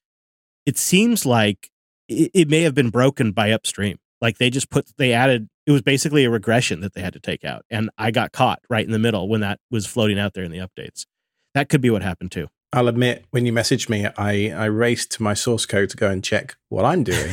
it 0.65 0.77
seems 0.77 1.25
like 1.25 1.69
it, 2.07 2.31
it 2.33 2.49
may 2.49 2.61
have 2.61 2.73
been 2.73 2.89
broken 2.89 3.31
by 3.33 3.51
upstream. 3.51 3.97
Like 4.21 4.37
they 4.37 4.49
just 4.49 4.69
put, 4.69 4.89
they 4.97 5.13
added, 5.13 5.49
it 5.67 5.71
was 5.71 5.81
basically 5.81 6.23
a 6.23 6.29
regression 6.29 6.79
that 6.81 6.93
they 6.93 7.01
had 7.01 7.13
to 7.13 7.19
take 7.19 7.43
out. 7.43 7.63
And 7.69 7.89
I 7.97 8.11
got 8.11 8.31
caught 8.31 8.59
right 8.69 8.85
in 8.85 8.91
the 8.91 8.99
middle 8.99 9.27
when 9.27 9.41
that 9.41 9.59
was 9.69 9.85
floating 9.85 10.17
out 10.17 10.33
there 10.33 10.45
in 10.45 10.51
the 10.51 10.59
updates. 10.59 11.05
That 11.53 11.67
could 11.69 11.81
be 11.81 11.89
what 11.89 12.01
happened 12.01 12.31
too. 12.31 12.47
I'll 12.71 12.87
admit, 12.87 13.25
when 13.31 13.47
you 13.47 13.53
messaged 13.53 13.89
me, 13.89 14.07
I, 14.15 14.51
I 14.55 14.65
raced 14.65 15.11
to 15.13 15.23
my 15.23 15.33
source 15.33 15.65
code 15.65 15.89
to 15.89 15.97
go 15.97 16.09
and 16.09 16.23
check 16.23 16.55
what 16.69 16.85
I'm 16.85 17.03
doing. 17.03 17.31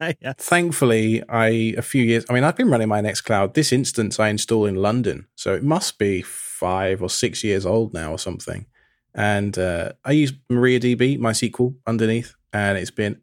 yeah. 0.00 0.32
Thankfully, 0.38 1.22
I 1.28 1.74
a 1.76 1.82
few 1.82 2.02
years. 2.02 2.24
I 2.30 2.32
mean, 2.32 2.42
I've 2.42 2.56
been 2.56 2.70
running 2.70 2.88
my 2.88 3.02
Nextcloud. 3.02 3.52
This 3.52 3.72
instance 3.72 4.18
I 4.18 4.28
install 4.28 4.64
in 4.64 4.76
London, 4.76 5.26
so 5.36 5.54
it 5.54 5.62
must 5.62 5.98
be 5.98 6.22
five 6.22 7.02
or 7.02 7.10
six 7.10 7.44
years 7.44 7.66
old 7.66 7.92
now 7.92 8.10
or 8.10 8.18
something. 8.18 8.64
And 9.14 9.58
uh, 9.58 9.92
I 10.02 10.12
use 10.12 10.32
MariaDB, 10.50 11.18
MySQL 11.18 11.74
underneath, 11.86 12.34
and 12.54 12.78
it's 12.78 12.90
been, 12.90 13.20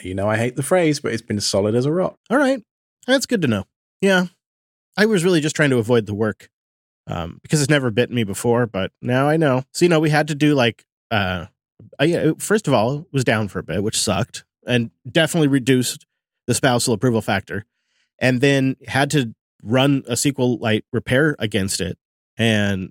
you 0.00 0.14
know, 0.14 0.28
I 0.28 0.36
hate 0.36 0.54
the 0.54 0.62
phrase, 0.62 1.00
but 1.00 1.12
it's 1.12 1.22
been 1.22 1.40
solid 1.40 1.74
as 1.74 1.86
a 1.86 1.92
rock. 1.92 2.18
All 2.30 2.38
right. 2.38 2.62
That's 3.08 3.26
good 3.26 3.42
to 3.42 3.48
know. 3.48 3.64
Yeah. 4.00 4.26
I 4.96 5.06
was 5.06 5.24
really 5.24 5.40
just 5.40 5.56
trying 5.56 5.70
to 5.70 5.78
avoid 5.78 6.06
the 6.06 6.14
work 6.14 6.50
um, 7.06 7.38
because 7.42 7.60
it's 7.60 7.70
never 7.70 7.90
bitten 7.90 8.14
me 8.14 8.24
before, 8.24 8.66
but 8.66 8.92
now 9.00 9.28
I 9.28 9.36
know. 9.36 9.62
So, 9.72 9.84
you 9.84 9.88
know, 9.88 10.00
we 10.00 10.10
had 10.10 10.28
to 10.28 10.34
do 10.34 10.54
like, 10.54 10.84
uh, 11.10 11.46
I, 11.98 12.32
first 12.38 12.66
of 12.68 12.74
all, 12.74 13.00
it 13.00 13.12
was 13.12 13.24
down 13.24 13.48
for 13.48 13.58
a 13.58 13.62
bit, 13.62 13.82
which 13.82 13.98
sucked 13.98 14.44
and 14.66 14.90
definitely 15.10 15.48
reduced 15.48 16.06
the 16.46 16.54
spousal 16.54 16.94
approval 16.94 17.22
factor. 17.22 17.64
And 18.18 18.40
then 18.40 18.76
had 18.86 19.10
to 19.10 19.34
run 19.62 20.02
a 20.08 20.12
SQLite 20.12 20.82
repair 20.92 21.36
against 21.38 21.80
it. 21.80 21.98
And 22.38 22.90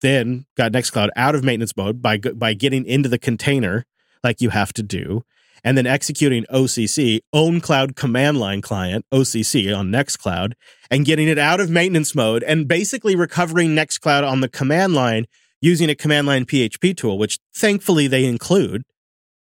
then 0.00 0.46
got 0.56 0.72
Nextcloud 0.72 1.10
out 1.16 1.34
of 1.34 1.44
maintenance 1.44 1.76
mode 1.76 2.02
by 2.02 2.18
by 2.18 2.54
getting 2.54 2.84
into 2.84 3.08
the 3.08 3.18
container 3.18 3.84
like 4.22 4.40
you 4.40 4.50
have 4.50 4.72
to 4.74 4.82
do, 4.82 5.24
and 5.64 5.76
then 5.76 5.86
executing 5.86 6.44
OCC 6.52 7.20
own 7.32 7.60
cloud 7.60 7.96
command 7.96 8.38
line 8.38 8.62
client 8.62 9.04
OCC 9.12 9.76
on 9.76 9.90
Nextcloud 9.90 10.52
and 10.90 11.04
getting 11.04 11.28
it 11.28 11.38
out 11.38 11.60
of 11.60 11.70
maintenance 11.70 12.14
mode 12.14 12.42
and 12.42 12.68
basically 12.68 13.16
recovering 13.16 13.74
Nextcloud 13.74 14.28
on 14.28 14.40
the 14.40 14.48
command 14.48 14.94
line 14.94 15.26
using 15.60 15.90
a 15.90 15.94
command 15.94 16.26
line 16.26 16.44
PHP 16.44 16.96
tool, 16.96 17.18
which 17.18 17.38
thankfully 17.54 18.06
they 18.06 18.24
include. 18.24 18.82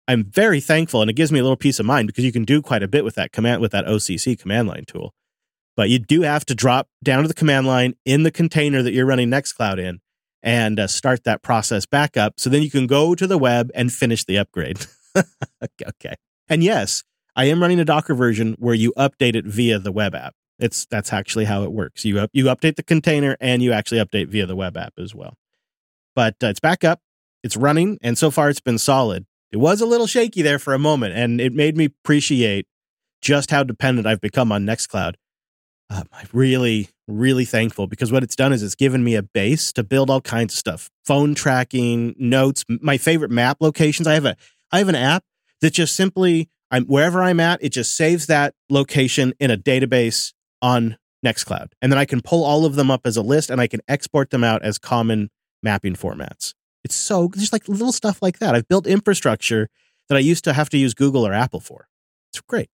I'm 0.07 0.25
very 0.25 0.61
thankful, 0.61 1.03
and 1.03 1.11
it 1.11 1.15
gives 1.15 1.31
me 1.31 1.39
a 1.39 1.43
little 1.43 1.57
peace 1.57 1.79
of 1.79 1.85
mind 1.85 2.07
because 2.07 2.25
you 2.25 2.33
can 2.33 2.45
do 2.45 2.63
quite 2.63 2.83
a 2.83 2.89
bit 2.89 3.05
with 3.05 3.15
that 3.17 3.31
command 3.31 3.61
with 3.61 3.73
that 3.73 3.85
OCC 3.85 4.39
command 4.39 4.69
line 4.69 4.85
tool. 4.87 5.13
But 5.77 5.91
you 5.91 5.99
do 5.99 6.23
have 6.23 6.47
to 6.47 6.55
drop 6.55 6.89
down 7.05 7.23
to 7.23 7.29
the 7.29 7.35
command 7.35 7.67
line 7.67 7.95
in 8.05 8.23
the 8.23 8.31
container 8.31 8.83
that 8.83 8.93
you're 8.93 9.07
running 9.07 9.29
Nextcloud 9.29 9.79
in 9.79 10.01
and 10.43 10.81
uh, 10.81 10.87
start 10.87 11.25
that 11.25 11.43
process 11.43 11.85
back 11.85 12.17
up. 12.17 12.35
So 12.39 12.49
then 12.49 12.63
you 12.63 12.71
can 12.71 12.87
go 12.87 13.15
to 13.15 13.27
the 13.27 13.39
web 13.39 13.71
and 13.75 13.93
finish 13.93 14.25
the 14.25 14.39
upgrade. 14.39 14.79
okay. 15.89 16.15
And 16.49 16.63
yes, 16.63 17.05
I 17.37 17.47
am 17.47 17.61
running 17.61 17.81
a 17.81 17.85
Docker 17.85 18.15
version 18.15 18.57
where 18.59 18.75
you 18.75 18.93
update 18.97 19.37
it 19.37 19.45
via 19.45 19.79
the 19.79 19.93
web 19.93 20.15
app. 20.15 20.35
It's 20.59 20.87
that's 20.87 21.13
actually 21.13 21.45
how 21.45 21.63
it 21.63 21.73
works. 21.73 22.05
You 22.05 22.19
up, 22.19 22.31
you 22.33 22.47
update 22.47 22.77
the 22.77 22.83
container 22.83 23.37
and 23.41 23.63
you 23.63 23.73
actually 23.73 23.99
update 23.99 24.29
via 24.29 24.47
the 24.47 24.57
web 24.57 24.77
app 24.77 24.95
as 24.99 25.15
well. 25.15 25.35
But 26.17 26.35
uh, 26.43 26.49
it's 26.49 26.61
back 26.61 26.83
up, 26.83 27.01
it's 27.45 27.57
running, 27.57 27.99
and 28.03 28.19
so 28.19 28.31
far 28.31 28.49
it's 28.49 28.61
been 28.61 28.79
solid. 28.79 29.25
It 29.53 29.59
was 29.59 29.81
a 29.81 29.87
little 29.87 30.09
shaky 30.09 30.43
there 30.43 30.59
for 30.59 30.75
a 30.75 30.79
moment, 30.79 31.15
and 31.15 31.41
it 31.41 31.53
made 31.53 31.77
me 31.77 31.85
appreciate 31.85 32.67
just 33.23 33.51
how 33.51 33.63
dependent 33.63 34.07
I've 34.07 34.21
become 34.21 34.51
on 34.51 34.67
Nextcloud. 34.67 35.15
Um, 35.91 36.05
I'm 36.13 36.29
really, 36.33 36.91
really 37.09 37.47
thankful 37.47 37.87
because 37.87 38.13
what 38.13 38.23
it's 38.23 38.37
done 38.37 38.53
is 38.53 38.63
it's 38.63 38.75
given 38.75 39.03
me 39.03 39.15
a 39.15 39.23
base 39.23 39.73
to 39.73 39.83
build 39.83 40.11
all 40.11 40.21
kinds 40.21 40.55
of 40.55 40.59
stuff 40.59 40.91
phone 41.05 41.35
tracking 41.35 42.15
notes 42.19 42.65
my 42.69 42.99
favorite 42.99 43.31
map 43.31 43.57
locations 43.61 44.07
i 44.07 44.13
have 44.13 44.27
a 44.27 44.37
i 44.73 44.79
have 44.79 44.89
an 44.89 44.95
app 44.95 45.25
that 45.61 45.73
just 45.73 45.95
simply 45.95 46.49
i'm 46.71 46.85
wherever 46.87 47.23
i'm 47.23 47.41
at 47.41 47.63
it 47.63 47.71
just 47.71 47.97
saves 47.97 48.27
that 48.27 48.55
location 48.71 49.33
in 49.41 49.51
a 49.51 49.57
database 49.57 50.33
on 50.63 50.97
nextcloud 51.25 51.69
and 51.83 51.91
then 51.91 51.99
i 51.99 52.05
can 52.05 52.21
pull 52.21 52.45
all 52.45 52.65
of 52.65 52.75
them 52.75 52.91
up 52.91 53.03
as 53.05 53.17
a 53.17 53.23
list 53.23 53.51
and 53.51 53.61
i 53.61 53.67
can 53.67 53.81
export 53.89 54.31
them 54.31 54.45
out 54.45 54.63
as 54.63 54.79
common 54.79 55.31
mapping 55.63 55.95
formats 55.95 56.55
it's 56.85 56.95
so 56.95 57.31
just 57.37 57.53
like 57.53 57.69
little 57.69 57.93
stuff 57.93 58.23
like 58.23 58.39
that 58.39 58.55
i've 58.55 58.69
built 58.69 58.87
infrastructure 58.87 59.69
that 60.09 60.17
i 60.17 60.21
used 60.21 60.45
to 60.45 60.53
have 60.53 60.69
to 60.69 60.79
use 60.79 60.95
google 60.95 61.27
or 61.27 61.33
apple 61.33 61.61
for 61.61 61.89
it's 62.31 62.41
great 62.41 62.71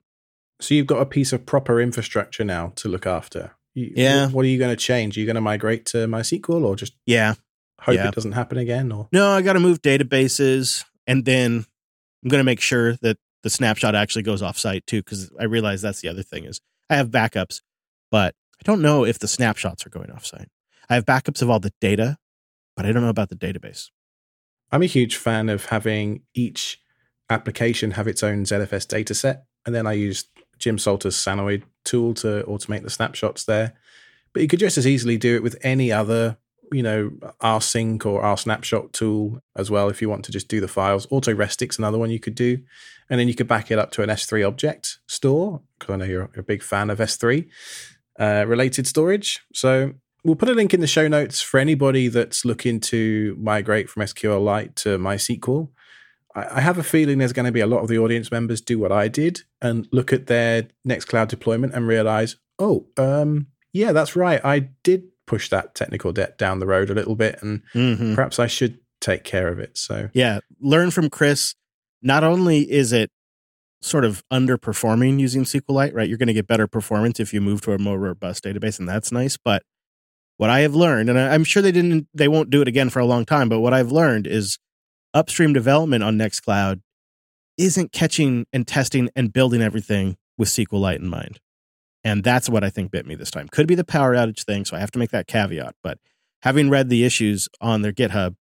so 0.60 0.74
you've 0.74 0.86
got 0.86 1.00
a 1.00 1.06
piece 1.06 1.32
of 1.32 1.46
proper 1.46 1.80
infrastructure 1.80 2.44
now 2.44 2.72
to 2.76 2.88
look 2.88 3.06
after. 3.06 3.52
You, 3.74 3.92
yeah. 3.96 4.28
What 4.28 4.44
are 4.44 4.48
you 4.48 4.58
going 4.58 4.70
to 4.70 4.82
change? 4.82 5.16
Are 5.16 5.20
you 5.20 5.26
going 5.26 5.34
to 5.34 5.40
migrate 5.40 5.84
to 5.86 5.98
MySQL 6.06 6.64
or 6.64 6.76
just 6.76 6.94
yeah 7.06 7.34
hope 7.80 7.96
yeah. 7.96 8.08
it 8.08 8.14
doesn't 8.14 8.32
happen 8.32 8.58
again? 8.58 8.92
Or 8.92 9.08
no, 9.12 9.30
I 9.30 9.42
got 9.42 9.54
to 9.54 9.60
move 9.60 9.82
databases, 9.82 10.84
and 11.06 11.24
then 11.24 11.66
I'm 12.24 12.30
going 12.30 12.40
to 12.40 12.44
make 12.44 12.60
sure 12.60 12.96
that 13.02 13.18
the 13.42 13.50
snapshot 13.50 13.94
actually 13.94 14.22
goes 14.22 14.40
off 14.42 14.58
site 14.58 14.86
too, 14.86 15.02
because 15.02 15.30
I 15.38 15.44
realize 15.44 15.82
that's 15.82 16.00
the 16.00 16.08
other 16.08 16.22
thing 16.22 16.44
is 16.44 16.60
I 16.88 16.96
have 16.96 17.10
backups, 17.10 17.60
but 18.10 18.34
I 18.58 18.62
don't 18.64 18.80
know 18.80 19.04
if 19.04 19.18
the 19.18 19.28
snapshots 19.28 19.86
are 19.86 19.90
going 19.90 20.10
off 20.10 20.24
site. 20.24 20.48
I 20.88 20.94
have 20.94 21.04
backups 21.04 21.42
of 21.42 21.50
all 21.50 21.60
the 21.60 21.72
data, 21.80 22.16
but 22.76 22.86
I 22.86 22.92
don't 22.92 23.02
know 23.02 23.08
about 23.10 23.28
the 23.28 23.36
database. 23.36 23.90
I'm 24.72 24.82
a 24.82 24.86
huge 24.86 25.16
fan 25.16 25.48
of 25.48 25.66
having 25.66 26.22
each 26.34 26.80
application 27.30 27.92
have 27.92 28.08
its 28.08 28.22
own 28.22 28.44
ZFS 28.44 28.86
dataset, 28.86 29.42
and 29.66 29.74
then 29.74 29.86
I 29.86 29.92
use 29.92 30.24
Jim 30.58 30.78
Salter's 30.78 31.16
Sanoid 31.16 31.62
tool 31.84 32.14
to 32.14 32.42
automate 32.48 32.82
the 32.82 32.90
snapshots 32.90 33.44
there. 33.44 33.74
But 34.32 34.42
you 34.42 34.48
could 34.48 34.60
just 34.60 34.78
as 34.78 34.86
easily 34.86 35.16
do 35.16 35.36
it 35.36 35.42
with 35.42 35.56
any 35.62 35.92
other, 35.92 36.38
you 36.72 36.82
know, 36.82 37.10
rsync 37.42 38.04
or 38.06 38.22
rsnapshot 38.22 38.92
tool 38.92 39.40
as 39.56 39.70
well 39.70 39.88
if 39.88 40.02
you 40.02 40.08
want 40.08 40.24
to 40.24 40.32
just 40.32 40.48
do 40.48 40.60
the 40.60 40.68
files. 40.68 41.06
Autorestic's 41.10 41.78
another 41.78 41.98
one 41.98 42.10
you 42.10 42.20
could 42.20 42.34
do. 42.34 42.58
And 43.10 43.20
then 43.20 43.28
you 43.28 43.34
could 43.34 43.48
back 43.48 43.70
it 43.70 43.78
up 43.78 43.90
to 43.92 44.02
an 44.02 44.08
S3 44.08 44.46
object 44.46 44.98
store, 45.06 45.60
because 45.78 45.94
I 45.94 45.96
know 45.96 46.04
you're, 46.04 46.30
a 46.36 46.42
big 46.42 46.62
fan 46.62 46.90
of 46.90 46.98
S3 46.98 47.46
uh, 48.18 48.44
related 48.46 48.86
storage. 48.86 49.44
So 49.52 49.92
we'll 50.24 50.36
put 50.36 50.48
a 50.48 50.54
link 50.54 50.72
in 50.72 50.80
the 50.80 50.86
show 50.86 51.06
notes 51.06 51.40
for 51.40 51.60
anybody 51.60 52.08
that's 52.08 52.44
looking 52.44 52.80
to 52.80 53.36
migrate 53.38 53.90
from 53.90 54.02
SQLite 54.02 54.74
to 54.76 54.98
MySQL. 54.98 55.68
I 56.36 56.60
have 56.60 56.78
a 56.78 56.82
feeling 56.82 57.18
there's 57.18 57.32
going 57.32 57.46
to 57.46 57.52
be 57.52 57.60
a 57.60 57.66
lot 57.66 57.82
of 57.82 57.88
the 57.88 57.98
audience 57.98 58.32
members 58.32 58.60
do 58.60 58.76
what 58.76 58.90
I 58.90 59.06
did 59.06 59.42
and 59.62 59.86
look 59.92 60.12
at 60.12 60.26
their 60.26 60.66
Nextcloud 60.86 61.28
deployment 61.28 61.74
and 61.74 61.86
realize, 61.86 62.36
oh, 62.58 62.86
um, 62.96 63.46
yeah, 63.72 63.92
that's 63.92 64.16
right. 64.16 64.44
I 64.44 64.70
did 64.82 65.04
push 65.26 65.48
that 65.50 65.74
technical 65.74 66.12
debt 66.12 66.38
down 66.38 66.60
the 66.60 66.66
road 66.66 66.90
a 66.90 66.94
little 66.94 67.16
bit, 67.16 67.38
and 67.42 67.62
mm-hmm. 67.74 68.14
perhaps 68.14 68.38
I 68.38 68.46
should 68.46 68.78
take 69.00 69.24
care 69.24 69.48
of 69.48 69.58
it. 69.58 69.76
So, 69.76 70.10
yeah, 70.12 70.40
learn 70.60 70.90
from 70.90 71.10
Chris. 71.10 71.54
Not 72.02 72.24
only 72.24 72.70
is 72.70 72.92
it 72.92 73.10
sort 73.80 74.04
of 74.04 74.22
underperforming 74.32 75.20
using 75.20 75.44
SQLite, 75.44 75.94
right? 75.94 76.08
You're 76.08 76.18
going 76.18 76.28
to 76.28 76.34
get 76.34 76.46
better 76.46 76.66
performance 76.66 77.20
if 77.20 77.34
you 77.34 77.40
move 77.40 77.60
to 77.62 77.72
a 77.72 77.78
more 77.78 77.98
robust 77.98 78.44
database, 78.44 78.78
and 78.78 78.88
that's 78.88 79.12
nice. 79.12 79.36
But 79.36 79.62
what 80.36 80.50
I 80.50 80.60
have 80.60 80.74
learned, 80.74 81.10
and 81.10 81.18
I'm 81.18 81.44
sure 81.44 81.62
they 81.62 81.72
didn't, 81.72 82.08
they 82.14 82.28
won't 82.28 82.50
do 82.50 82.62
it 82.62 82.68
again 82.68 82.90
for 82.90 82.98
a 82.98 83.04
long 83.04 83.24
time. 83.24 83.48
But 83.48 83.60
what 83.60 83.74
I've 83.74 83.92
learned 83.92 84.26
is 84.26 84.58
upstream 85.12 85.52
development 85.52 86.02
on 86.02 86.18
Nextcloud 86.18 86.80
isn't 87.56 87.92
catching 87.92 88.46
and 88.52 88.66
testing 88.66 89.10
and 89.14 89.32
building 89.32 89.62
everything 89.62 90.16
with 90.36 90.48
SQLite 90.48 90.96
in 90.96 91.08
mind. 91.08 91.40
And 92.04 92.22
that's 92.22 92.48
what 92.48 92.62
I 92.62 92.70
think 92.70 92.90
bit 92.90 93.06
me 93.06 93.14
this 93.14 93.30
time. 93.30 93.48
Could 93.48 93.66
be 93.66 93.74
the 93.74 93.84
power 93.84 94.14
outage 94.14 94.44
thing, 94.44 94.64
so 94.64 94.76
I 94.76 94.80
have 94.80 94.90
to 94.92 94.98
make 94.98 95.10
that 95.10 95.26
caveat. 95.26 95.74
But 95.82 95.98
having 96.42 96.68
read 96.68 96.90
the 96.90 97.04
issues 97.04 97.48
on 97.60 97.82
their 97.82 97.92
GitHub, 97.92 98.36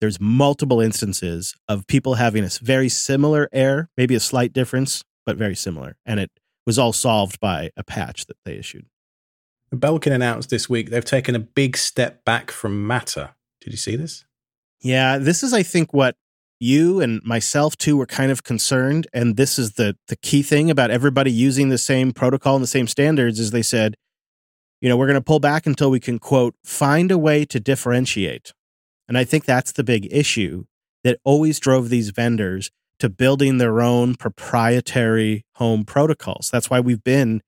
there's 0.00 0.20
multiple 0.20 0.80
instances 0.80 1.54
of 1.68 1.86
people 1.86 2.14
having 2.14 2.44
a 2.44 2.50
very 2.62 2.88
similar 2.88 3.48
error, 3.52 3.88
maybe 3.96 4.14
a 4.14 4.20
slight 4.20 4.52
difference, 4.52 5.02
but 5.24 5.36
very 5.36 5.56
similar. 5.56 5.96
And 6.04 6.20
it 6.20 6.30
was 6.66 6.78
all 6.78 6.92
solved 6.92 7.40
by 7.40 7.70
a 7.76 7.82
patch 7.82 8.26
that 8.26 8.36
they 8.44 8.54
issued. 8.54 8.86
Belkin 9.74 10.12
announced 10.12 10.50
this 10.50 10.68
week 10.68 10.90
they've 10.90 11.04
taken 11.04 11.34
a 11.34 11.40
big 11.40 11.76
step 11.76 12.24
back 12.24 12.50
from 12.50 12.86
Matter. 12.86 13.30
Did 13.60 13.72
you 13.72 13.76
see 13.76 13.96
this? 13.96 14.24
Yeah, 14.82 15.18
this 15.18 15.42
is, 15.42 15.52
I 15.52 15.62
think, 15.62 15.92
what 15.92 16.16
you 16.60 17.00
and 17.00 17.22
myself 17.24 17.76
too 17.76 17.96
were 17.96 18.06
kind 18.06 18.30
of 18.30 18.44
concerned. 18.44 19.08
And 19.12 19.36
this 19.36 19.58
is 19.58 19.72
the 19.72 19.96
the 20.08 20.16
key 20.16 20.42
thing 20.42 20.70
about 20.70 20.90
everybody 20.90 21.32
using 21.32 21.70
the 21.70 21.78
same 21.78 22.12
protocol 22.12 22.54
and 22.54 22.62
the 22.62 22.68
same 22.68 22.86
standards 22.86 23.40
is 23.40 23.50
they 23.50 23.62
said, 23.62 23.96
you 24.80 24.88
know, 24.88 24.96
we're 24.96 25.06
going 25.06 25.14
to 25.14 25.20
pull 25.22 25.40
back 25.40 25.66
until 25.66 25.90
we 25.90 26.00
can 26.00 26.18
quote 26.18 26.54
find 26.62 27.10
a 27.10 27.18
way 27.18 27.44
to 27.46 27.58
differentiate. 27.58 28.52
And 29.08 29.18
I 29.18 29.24
think 29.24 29.44
that's 29.44 29.72
the 29.72 29.82
big 29.82 30.06
issue 30.12 30.64
that 31.02 31.18
always 31.24 31.58
drove 31.58 31.88
these 31.88 32.10
vendors 32.10 32.70
to 33.00 33.08
building 33.08 33.56
their 33.56 33.80
own 33.80 34.14
proprietary 34.14 35.46
home 35.54 35.84
protocols. 35.84 36.50
That's 36.52 36.68
why 36.68 36.80
we've 36.80 37.02
been 37.02 37.42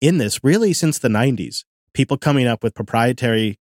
in 0.00 0.18
this 0.18 0.42
really 0.44 0.72
since 0.72 0.98
the 0.98 1.08
90s. 1.08 1.64
People 1.92 2.16
coming 2.16 2.46
up 2.46 2.62
with 2.62 2.74
proprietary 2.74 3.58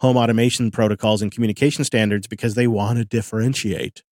home 0.00 0.16
automation 0.16 0.70
protocols 0.70 1.22
and 1.22 1.32
communication 1.32 1.84
standards 1.84 2.26
because 2.26 2.54
they 2.54 2.66
want 2.66 2.98
to 2.98 3.04
differentiate. 3.04 4.02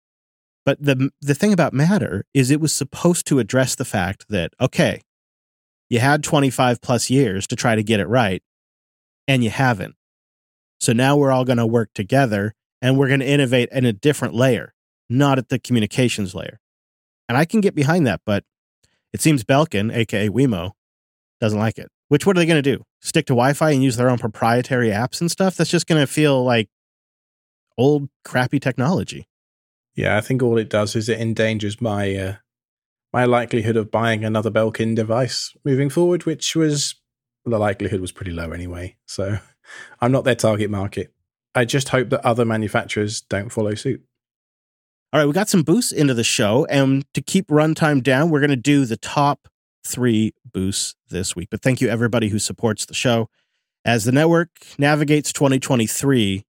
But 0.65 0.83
the 0.83 1.11
the 1.21 1.35
thing 1.35 1.53
about 1.53 1.73
Matter 1.73 2.25
is 2.33 2.51
it 2.51 2.61
was 2.61 2.73
supposed 2.73 3.27
to 3.27 3.39
address 3.39 3.75
the 3.75 3.85
fact 3.85 4.27
that 4.29 4.53
okay, 4.61 5.01
you 5.89 5.99
had 5.99 6.23
25 6.23 6.81
plus 6.81 7.11
years 7.11 7.47
to 7.49 7.57
try 7.57 7.75
to 7.75 7.83
get 7.83 8.01
it 8.01 8.09
right 8.09 8.43
and 9.27 9.45
you 9.45 9.51
haven't. 9.51 9.95
So 10.81 10.93
now 10.93 11.17
we're 11.17 11.31
all 11.31 11.45
going 11.45 11.59
to 11.59 11.67
work 11.67 11.91
together 11.95 12.55
and 12.81 12.99
we're 12.99 13.09
going 13.09 13.21
to 13.21 13.27
innovate 13.27 13.69
in 13.71 13.85
a 13.85 13.93
different 13.93 14.35
layer, 14.35 14.75
not 15.09 15.39
at 15.39 15.49
the 15.49 15.59
communications 15.59 16.35
layer. 16.35 16.61
And 17.29 17.39
I 17.39 17.45
can 17.45 17.61
get 17.61 17.75
behind 17.75 18.07
that, 18.07 18.21
but 18.27 18.45
it 19.13 19.21
seems 19.21 19.45
Belkin, 19.45 19.95
aka 19.95 20.29
Wemo, 20.29 20.73
doesn't 21.41 21.59
like 21.59 21.79
it. 21.79 21.89
Which 22.09 22.27
what 22.27 22.37
are 22.37 22.41
they 22.41 22.47
going 22.47 22.63
to 22.63 22.77
do? 22.77 22.85
Stick 23.01 23.27
to 23.27 23.33
Wi-Fi 23.33 23.71
and 23.71 23.83
use 23.83 23.97
their 23.97 24.11
own 24.11 24.19
proprietary 24.19 24.91
apps 24.91 25.21
and 25.21 25.31
stuff? 25.31 25.57
That's 25.57 25.71
just 25.71 25.87
going 25.87 26.01
to 26.01 26.07
feel 26.07 26.45
like 26.45 26.69
old 27.79 28.09
crappy 28.25 28.61
technology. 28.61 29.27
Yeah, 29.95 30.17
I 30.17 30.21
think 30.21 30.43
all 30.43 30.59
it 30.59 30.71
does 30.71 30.97
is 30.97 31.09
it 31.09 31.21
endangers 31.21 31.81
my 31.81 32.15
uh, 32.15 32.35
my 33.13 33.25
likelihood 33.25 33.77
of 33.77 33.91
buying 33.91 34.25
another 34.25 34.51
Belkin 34.51 34.97
device 34.97 35.55
moving 35.65 35.91
forward, 35.91 36.25
which 36.25 36.57
was 36.57 36.95
the 37.45 37.59
likelihood 37.59 38.01
was 38.01 38.13
pretty 38.13 38.31
low 38.31 38.53
anyway. 38.53 38.97
So 39.07 39.39
I'm 40.01 40.13
not 40.13 40.25
their 40.25 40.35
target 40.35 40.71
market. 40.71 41.13
I 41.55 41.65
just 41.65 41.91
hope 41.91 42.09
that 42.11 42.25
other 42.25 42.45
manufacturers 42.45 43.21
don't 43.21 43.51
follow 43.51 43.75
suit. 43.75 44.03
All 45.13 45.21
right, 45.21 45.27
we 45.27 45.35
got 45.35 45.51
some 45.51 45.63
boosts 45.63 45.93
into 45.93 46.15
the 46.15 46.25
show, 46.25 46.65
and 46.71 47.05
to 47.13 47.21
keep 47.21 47.49
runtime 47.49 48.03
down, 48.03 48.31
we're 48.31 48.41
going 48.41 48.49
to 48.49 48.57
do 48.57 48.87
the 48.87 48.97
top 48.97 49.47
three 49.85 50.33
boosts 50.51 50.95
this 51.11 51.37
week. 51.37 51.49
But 51.51 51.61
thank 51.61 51.83
you 51.83 51.89
everybody 51.89 52.29
who 52.29 52.39
supports 52.39 52.87
the 52.87 52.95
show. 52.95 53.29
As 53.85 54.05
the 54.05 54.13
network 54.13 54.49
navigates 54.79 55.33
2023, 55.33 56.45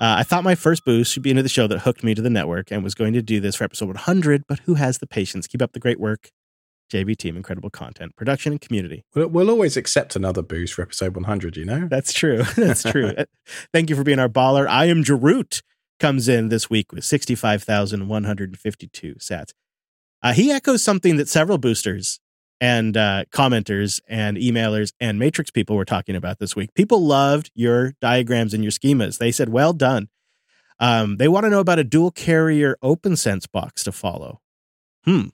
Uh, 0.00 0.14
I 0.18 0.22
thought 0.22 0.44
my 0.44 0.54
first 0.54 0.84
boost 0.84 1.12
should 1.12 1.24
be 1.24 1.30
into 1.30 1.42
the 1.42 1.48
show 1.48 1.66
that 1.66 1.80
hooked 1.80 2.04
me 2.04 2.14
to 2.14 2.22
the 2.22 2.30
network 2.30 2.70
and 2.70 2.84
was 2.84 2.94
going 2.94 3.14
to 3.14 3.22
do 3.22 3.40
this 3.40 3.56
for 3.56 3.64
episode 3.64 3.86
100, 3.88 4.44
but 4.46 4.60
who 4.60 4.74
has 4.74 4.98
the 4.98 5.08
patience? 5.08 5.48
Keep 5.48 5.60
up 5.60 5.72
the 5.72 5.80
great 5.80 5.98
work. 5.98 6.30
JV 6.88 7.16
team, 7.16 7.36
incredible 7.36 7.70
content, 7.70 8.16
production, 8.16 8.52
and 8.52 8.60
community. 8.60 9.04
We'll, 9.14 9.28
we'll 9.28 9.50
always 9.50 9.76
accept 9.76 10.16
another 10.16 10.42
boost 10.42 10.74
for 10.74 10.82
episode 10.82 11.14
100, 11.14 11.56
you 11.56 11.64
know? 11.64 11.86
That's 11.88 12.12
true. 12.12 12.42
That's 12.56 12.82
true. 12.82 13.14
Uh, 13.16 13.24
Thank 13.72 13.90
you 13.90 13.96
for 13.96 14.04
being 14.04 14.18
our 14.18 14.28
baller. 14.28 14.66
I 14.66 14.86
am 14.86 15.04
Jarut 15.04 15.62
comes 16.00 16.28
in 16.28 16.48
this 16.48 16.70
week 16.70 16.92
with 16.92 17.04
65,152 17.04 19.14
sats. 19.14 19.52
Uh, 20.22 20.32
he 20.32 20.50
echoes 20.50 20.82
something 20.82 21.16
that 21.16 21.28
several 21.28 21.58
boosters 21.58 22.20
and 22.60 22.96
uh, 22.96 23.24
commenters 23.30 24.00
and 24.08 24.36
emailers 24.36 24.92
and 24.98 25.18
matrix 25.18 25.50
people 25.50 25.76
were 25.76 25.84
talking 25.84 26.16
about 26.16 26.38
this 26.38 26.56
week. 26.56 26.74
People 26.74 27.06
loved 27.06 27.50
your 27.54 27.94
diagrams 28.00 28.52
and 28.52 28.64
your 28.64 28.72
schemas. 28.72 29.18
They 29.18 29.30
said, 29.30 29.48
well 29.48 29.72
done. 29.72 30.08
Um, 30.80 31.16
they 31.16 31.28
want 31.28 31.44
to 31.44 31.50
know 31.50 31.60
about 31.60 31.78
a 31.78 31.84
dual 31.84 32.10
carrier 32.10 32.76
OPNsense 32.82 33.50
box 33.50 33.84
to 33.84 33.92
follow. 33.92 34.40
Hmm. 35.04 35.28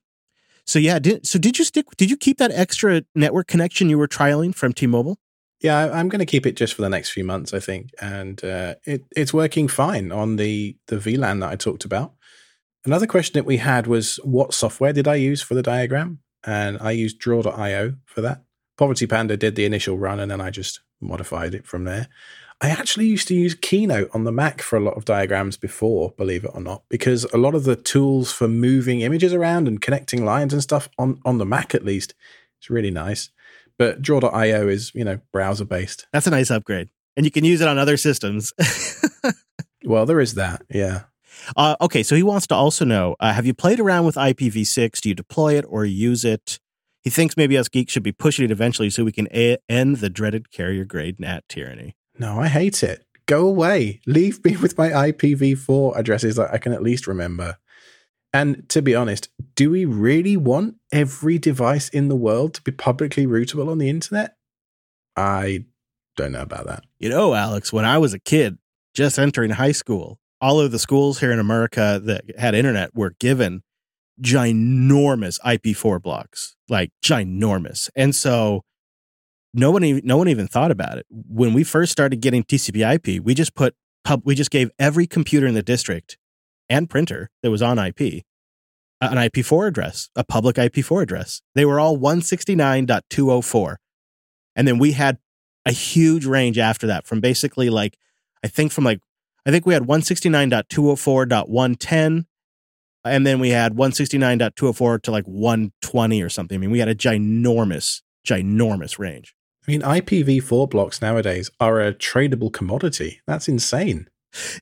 So 0.66 0.78
yeah, 0.78 0.98
did, 0.98 1.26
so 1.26 1.38
did 1.38 1.58
you 1.58 1.64
stick? 1.64 1.86
Did 1.96 2.10
you 2.10 2.16
keep 2.16 2.38
that 2.38 2.50
extra 2.52 3.02
network 3.14 3.46
connection 3.46 3.88
you 3.88 3.98
were 3.98 4.08
trialing 4.08 4.54
from 4.54 4.72
T-Mobile? 4.72 5.18
Yeah, 5.60 5.90
I'm 5.92 6.08
going 6.08 6.20
to 6.20 6.26
keep 6.26 6.46
it 6.46 6.56
just 6.56 6.74
for 6.74 6.82
the 6.82 6.90
next 6.90 7.10
few 7.10 7.24
months, 7.24 7.54
I 7.54 7.60
think, 7.60 7.90
and 8.00 8.42
uh, 8.44 8.74
it, 8.84 9.04
it's 9.16 9.32
working 9.32 9.68
fine 9.68 10.12
on 10.12 10.36
the 10.36 10.76
the 10.88 10.96
VLAN 10.96 11.40
that 11.40 11.50
I 11.50 11.56
talked 11.56 11.84
about. 11.84 12.12
Another 12.84 13.06
question 13.06 13.34
that 13.34 13.46
we 13.46 13.56
had 13.56 13.86
was, 13.86 14.16
what 14.24 14.52
software 14.52 14.92
did 14.92 15.08
I 15.08 15.14
use 15.14 15.40
for 15.40 15.54
the 15.54 15.62
diagram? 15.62 16.18
And 16.44 16.76
I 16.80 16.90
used 16.90 17.18
Draw.io 17.18 17.94
for 18.04 18.20
that. 18.20 18.44
Poverty 18.76 19.06
Panda 19.06 19.38
did 19.38 19.56
the 19.56 19.64
initial 19.64 19.96
run, 19.96 20.20
and 20.20 20.30
then 20.30 20.40
I 20.40 20.50
just 20.50 20.80
modified 21.00 21.54
it 21.54 21.66
from 21.66 21.84
there. 21.84 22.08
I 22.60 22.70
actually 22.70 23.06
used 23.06 23.28
to 23.28 23.34
use 23.34 23.54
Keynote 23.54 24.10
on 24.14 24.24
the 24.24 24.32
Mac 24.32 24.62
for 24.62 24.76
a 24.76 24.80
lot 24.80 24.94
of 24.96 25.04
diagrams 25.04 25.56
before, 25.56 26.14
believe 26.16 26.44
it 26.44 26.50
or 26.54 26.60
not, 26.60 26.82
because 26.88 27.24
a 27.24 27.36
lot 27.36 27.54
of 27.54 27.64
the 27.64 27.76
tools 27.76 28.32
for 28.32 28.48
moving 28.48 29.00
images 29.00 29.32
around 29.34 29.68
and 29.68 29.80
connecting 29.82 30.24
lines 30.24 30.52
and 30.52 30.62
stuff 30.62 30.88
on, 30.98 31.20
on 31.24 31.38
the 31.38 31.44
Mac 31.44 31.74
at 31.74 31.84
least, 31.84 32.14
it's 32.58 32.70
really 32.70 32.90
nice. 32.90 33.30
But 33.76 34.00
Draw.io 34.00 34.68
is, 34.68 34.92
you 34.94 35.04
know, 35.04 35.20
browser 35.32 35.64
based. 35.64 36.06
That's 36.12 36.26
a 36.26 36.30
nice 36.30 36.50
upgrade. 36.50 36.88
And 37.16 37.26
you 37.26 37.30
can 37.30 37.44
use 37.44 37.60
it 37.60 37.68
on 37.68 37.76
other 37.78 37.96
systems. 37.96 38.52
Well, 39.84 40.06
there 40.06 40.20
is 40.20 40.34
that. 40.34 40.62
Yeah. 40.70 41.02
uh, 41.56 41.76
okay, 41.80 42.02
so 42.02 42.16
he 42.16 42.22
wants 42.22 42.46
to 42.48 42.54
also 42.54 42.84
know 42.84 43.16
uh, 43.20 43.32
have 43.32 43.44
you 43.46 43.52
played 43.54 43.78
around 43.80 44.06
with 44.06 44.14
IPv6? 44.14 45.00
Do 45.00 45.10
you 45.10 45.14
deploy 45.14 45.58
it 45.58 45.64
or 45.68 45.84
use 45.84 46.24
it? 46.24 46.58
He 47.02 47.10
thinks 47.10 47.36
maybe 47.36 47.58
us 47.58 47.68
geeks 47.68 47.92
should 47.92 48.02
be 48.02 48.12
pushing 48.12 48.46
it 48.46 48.50
eventually 48.50 48.88
so 48.88 49.04
we 49.04 49.12
can 49.12 49.28
a- 49.34 49.58
end 49.68 49.96
the 49.96 50.08
dreaded 50.08 50.50
carrier 50.50 50.86
grade 50.86 51.20
NAT 51.20 51.44
tyranny. 51.50 51.96
No, 52.18 52.40
I 52.40 52.48
hate 52.48 52.82
it. 52.82 53.04
Go 53.26 53.46
away. 53.46 54.00
Leave 54.06 54.44
me 54.44 54.56
with 54.56 54.76
my 54.76 54.90
IPv4 54.90 55.96
addresses 55.96 56.36
that 56.36 56.52
I 56.52 56.58
can 56.58 56.72
at 56.72 56.82
least 56.82 57.06
remember. 57.06 57.56
And 58.32 58.68
to 58.68 58.82
be 58.82 58.94
honest, 58.94 59.28
do 59.54 59.70
we 59.70 59.84
really 59.84 60.36
want 60.36 60.76
every 60.92 61.38
device 61.38 61.88
in 61.88 62.08
the 62.08 62.16
world 62.16 62.54
to 62.54 62.62
be 62.62 62.72
publicly 62.72 63.26
routable 63.26 63.70
on 63.70 63.78
the 63.78 63.88
internet? 63.88 64.36
I 65.16 65.66
don't 66.16 66.32
know 66.32 66.42
about 66.42 66.66
that. 66.66 66.84
You 66.98 67.08
know, 67.08 67.34
Alex, 67.34 67.72
when 67.72 67.84
I 67.84 67.98
was 67.98 68.12
a 68.12 68.18
kid 68.18 68.58
just 68.94 69.18
entering 69.18 69.50
high 69.50 69.72
school, 69.72 70.18
all 70.40 70.60
of 70.60 70.72
the 70.72 70.78
schools 70.78 71.20
here 71.20 71.32
in 71.32 71.38
America 71.38 72.00
that 72.04 72.24
had 72.38 72.54
internet 72.54 72.94
were 72.94 73.14
given 73.18 73.62
ginormous 74.20 75.40
IP4 75.40 76.02
blocks, 76.02 76.56
like 76.68 76.90
ginormous. 77.04 77.88
And 77.96 78.14
so 78.14 78.62
no 79.54 79.70
one, 79.70 80.00
no 80.04 80.16
one 80.16 80.28
even 80.28 80.46
thought 80.46 80.70
about 80.70 80.98
it. 80.98 81.06
When 81.08 81.54
we 81.54 81.64
first 81.64 81.92
started 81.92 82.20
getting 82.20 82.44
TCP/IP, 82.44 83.24
we 83.24 83.34
just 83.34 83.54
put 83.54 83.74
pub, 84.04 84.22
we 84.24 84.34
just 84.34 84.50
gave 84.50 84.70
every 84.78 85.06
computer 85.06 85.46
in 85.46 85.54
the 85.54 85.62
district 85.62 86.18
and 86.68 86.90
printer 86.90 87.30
that 87.42 87.50
was 87.50 87.62
on 87.62 87.78
IP 87.78 88.24
an 89.10 89.18
IP4 89.18 89.68
address, 89.68 90.08
a 90.16 90.24
public 90.24 90.56
IP4 90.56 91.02
address. 91.02 91.42
They 91.54 91.64
were 91.64 91.78
all 91.80 91.96
169.204. 91.98 93.76
And 94.56 94.68
then 94.68 94.78
we 94.78 94.92
had 94.92 95.18
a 95.66 95.72
huge 95.72 96.26
range 96.26 96.58
after 96.58 96.86
that 96.86 97.06
from 97.06 97.20
basically 97.20 97.70
like, 97.70 97.96
I 98.44 98.48
think 98.48 98.72
from 98.72 98.84
like, 98.84 99.00
I 99.46 99.50
think 99.50 99.64
we 99.66 99.72
had 99.74 99.82
169.204.110. 99.84 102.26
And 103.06 103.26
then 103.26 103.38
we 103.38 103.50
had 103.50 103.74
169.204 103.74 105.02
to 105.02 105.10
like 105.10 105.26
120 105.26 106.22
or 106.22 106.30
something. 106.30 106.56
I 106.56 106.58
mean, 106.58 106.70
we 106.70 106.78
had 106.78 106.88
a 106.88 106.94
ginormous, 106.94 108.00
ginormous 108.26 108.98
range. 108.98 109.34
I 109.66 109.70
mean, 109.70 109.82
IPv4 109.82 110.68
blocks 110.68 111.00
nowadays 111.00 111.50
are 111.58 111.80
a 111.80 111.94
tradable 111.94 112.52
commodity. 112.52 113.20
That's 113.26 113.48
insane. 113.48 114.08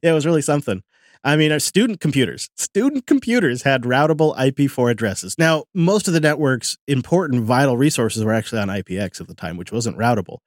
It 0.03 0.13
was 0.13 0.27
really 0.27 0.43
something. 0.43 0.83
I 1.25 1.37
mean, 1.37 1.53
our 1.53 1.61
student 1.61 2.01
computers, 2.01 2.49
student 2.57 3.07
computers 3.07 3.63
had 3.63 3.83
routable 3.83 4.37
IP4 4.37 4.91
addresses. 4.91 5.37
Now, 5.39 5.65
most 5.73 6.09
of 6.09 6.15
the 6.15 6.21
network's 6.21 6.77
important 6.89 7.45
vital 7.45 7.77
resources 7.77 8.25
were 8.25 8.33
actually 8.33 8.61
on 8.61 8.69
IPX 8.69 9.21
at 9.21 9.29
the 9.29 9.35
time, 9.35 9.57
which 9.57 9.73
wasn't 9.73 9.99
routable. 9.99 10.39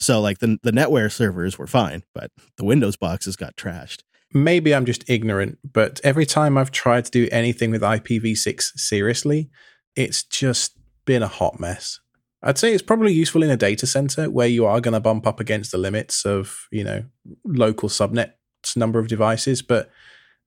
So, 0.00 0.20
like 0.20 0.38
the 0.38 0.58
the 0.62 0.72
NetWare 0.72 1.12
servers 1.12 1.58
were 1.58 1.66
fine, 1.66 2.02
but 2.14 2.30
the 2.56 2.64
Windows 2.64 2.96
boxes 2.96 3.36
got 3.36 3.56
trashed. 3.56 4.00
Maybe 4.32 4.74
I'm 4.74 4.86
just 4.86 5.08
ignorant, 5.08 5.58
but 5.72 6.00
every 6.02 6.26
time 6.26 6.58
I've 6.58 6.72
tried 6.72 7.04
to 7.04 7.10
do 7.10 7.28
anything 7.30 7.70
with 7.70 7.82
IPv6 7.82 8.62
seriously, 8.76 9.50
it's 9.94 10.24
just 10.24 10.76
been 11.04 11.22
a 11.22 11.28
hot 11.28 11.60
mess. 11.60 12.00
I'd 12.44 12.58
say 12.58 12.74
it's 12.74 12.82
probably 12.82 13.12
useful 13.12 13.42
in 13.42 13.50
a 13.50 13.56
data 13.56 13.86
center 13.86 14.30
where 14.30 14.46
you 14.46 14.66
are 14.66 14.80
going 14.80 14.92
to 14.92 15.00
bump 15.00 15.26
up 15.26 15.40
against 15.40 15.72
the 15.72 15.78
limits 15.78 16.26
of, 16.26 16.68
you 16.70 16.84
know, 16.84 17.04
local 17.44 17.88
subnet 17.88 18.34
number 18.76 18.98
of 18.98 19.08
devices, 19.08 19.62
but 19.62 19.90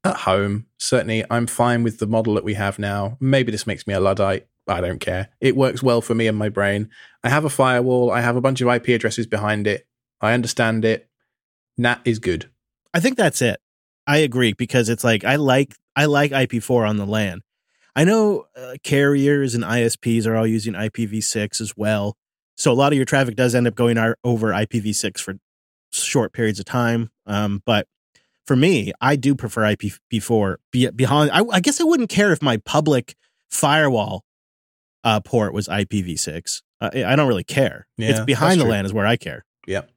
at 0.04 0.16
home, 0.16 0.68
certainly 0.78 1.26
I'm 1.30 1.48
fine 1.48 1.84
with 1.84 1.98
the 1.98 2.08
model 2.08 2.36
that 2.36 2.43
we 2.43 2.54
have 2.54 2.78
now. 2.78 3.18
Maybe 3.20 3.52
this 3.52 3.68
makes 3.68 3.88
me 3.88 3.93
a 3.93 4.00
Luddite. 4.00 4.48
I 4.68 4.80
don't 4.80 5.00
care. 5.00 5.30
It 5.41 5.56
works 5.56 5.82
well 5.82 6.02
for 6.02 6.14
me 6.14 6.28
and 6.28 6.38
my 6.38 6.50
brain. 6.50 6.89
I 7.24 7.30
have 7.30 7.45
a 7.45 7.50
firewall, 7.50 8.12
I 8.12 8.22
have 8.22 8.36
a 8.36 8.41
bunch 8.41 8.62
of 8.62 8.68
IP 8.68 8.89
addresses 8.89 9.26
behind 9.26 9.66
it. 9.66 9.88
I 10.22 10.34
understand 10.34 10.86
it. 10.86 11.10
NAT 11.78 12.02
is 12.06 12.20
good. 12.20 12.50
I 12.93 13.00
think 13.00 13.18
that's 13.18 13.41
it. 13.41 13.60
I 14.06 14.18
agree 14.18 14.54
because 14.54 14.89
it's 14.89 15.04
like 15.04 15.24
I 15.24 15.36
like 15.36 15.76
I 15.95 16.06
like 16.06 16.32
IP4 16.32 16.88
on 16.88 16.98
the 16.98 17.06
LAN. 17.06 17.41
I 17.98 18.04
know 18.04 18.45
uh, 18.56 18.76
carriers 18.84 19.56
and 19.56 19.64
ISPs 19.64 20.28
are 20.28 20.36
all 20.36 20.45
using 20.45 20.74
IPv6 20.74 21.60
as 21.60 21.76
well. 21.76 22.16
So 22.56 22.72
a 22.72 22.76
lot 22.76 22.93
of 22.93 22.95
your 22.95 23.06
traffic 23.06 23.36
does 23.36 23.56
end 23.56 23.66
up 23.66 23.74
going 23.74 23.98
over 24.24 24.50
IPv6 24.50 25.20
for 25.20 25.34
short 25.91 26.32
periods 26.32 26.60
of 26.60 26.66
time. 26.66 27.10
Um, 27.26 27.64
but 27.66 27.88
for 28.45 28.56
me, 28.56 28.93
I 29.02 29.16
do 29.16 29.34
prefer 29.34 29.64
IPv4 29.64 30.58
be- 30.72 30.91
behind. 30.91 31.32
I, 31.32 31.41
I 31.52 31.60
guess 31.60 31.82
I 31.82 31.86
wouldn't 31.86 32.10
care 32.10 32.32
if 32.32 32.39
my 32.39 32.58
public 32.58 33.16
firewall 33.50 34.24
uh, 35.04 35.20
port 35.20 35.52
was 35.52 35.68
IPv6. 35.68 36.62
Uh, 36.80 36.91
I 36.93 37.16
don't 37.16 37.28
really 37.28 37.43
care. 37.43 37.88
Yeah, 37.98 38.12
it's 38.12 38.20
behind 38.20 38.60
the 38.60 38.66
true. 38.66 38.74
LAN 38.74 38.86
is 38.86 38.93
where 38.93 39.08
I 39.08 39.18
care. 39.18 39.43
Yep. 39.66 39.89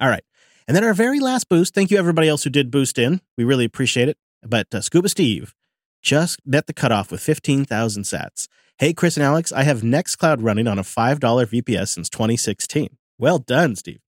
All 0.00 0.08
right. 0.08 0.24
And 0.66 0.76
then 0.76 0.82
our 0.82 0.92
very 0.92 1.20
last 1.20 1.48
boost. 1.48 1.72
Thank 1.72 1.92
you, 1.92 1.98
everybody 1.98 2.28
else 2.28 2.42
who 2.42 2.50
did 2.50 2.72
boost 2.72 2.98
in. 2.98 3.20
We 3.36 3.44
really 3.44 3.64
appreciate 3.64 4.08
it. 4.08 4.18
But 4.42 4.66
uh, 4.74 4.80
Scuba 4.80 5.08
Steve 5.08 5.54
just 6.08 6.40
met 6.46 6.66
the 6.66 6.72
cutoff 6.72 7.10
with 7.10 7.20
15,000 7.20 8.02
sats. 8.04 8.48
Hey, 8.78 8.94
Chris 8.94 9.18
and 9.18 9.26
Alex, 9.26 9.52
I 9.52 9.64
have 9.64 9.82
Nextcloud 9.82 10.38
running 10.40 10.66
on 10.66 10.78
a 10.78 10.82
$5 10.82 11.18
VPS 11.20 11.88
since 11.88 12.08
2016. 12.08 12.96
Well 13.18 13.38
done, 13.38 13.76
Steve. 13.76 14.00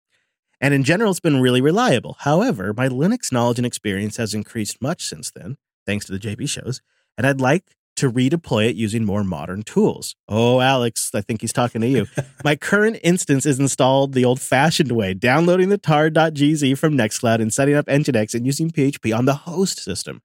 And 0.63 0.73
in 0.73 0.83
general, 0.83 1.11
it's 1.11 1.21
been 1.21 1.43
really 1.43 1.61
reliable. 1.61 2.17
However, 2.21 2.73
my 2.73 2.89
Linux 2.89 3.31
knowledge 3.31 3.59
and 3.59 3.67
experience 3.67 4.17
has 4.17 4.33
increased 4.33 4.81
much 4.81 5.05
since 5.05 5.31
then, 5.31 5.59
thanks 5.85 6.07
to 6.07 6.13
the 6.13 6.19
JB 6.19 6.49
shows, 6.49 6.81
and 7.19 7.27
I'd 7.27 7.43
like 7.43 7.77
to 7.97 8.11
redeploy 8.11 8.71
it 8.71 8.77
using 8.77 9.05
more 9.05 9.23
modern 9.23 9.63
tools. 9.63 10.17
Oh, 10.27 10.61
Alex, 10.61 11.11
I 11.15 11.21
think 11.21 11.43
he's 11.43 11.53
talking 11.53 11.83
to 11.83 11.87
you. 11.87 12.07
My 12.45 12.57
current 12.57 12.99
instance 13.03 13.45
is 13.45 13.61
installed 13.61 14.15
the 14.15 14.25
old 14.25 14.41
fashioned 14.41 14.93
way, 14.93 15.13
downloading 15.13 15.69
the 15.69 15.77
tar.gz 15.77 16.79
from 16.79 16.97
Nextcloud 16.97 17.43
and 17.43 17.53
setting 17.53 17.75
up 17.75 17.85
Nginx 17.85 18.35
and 18.35 18.47
using 18.47 18.71
PHP 18.71 19.15
on 19.15 19.27
the 19.27 19.35
host 19.35 19.81
system. 19.81 20.23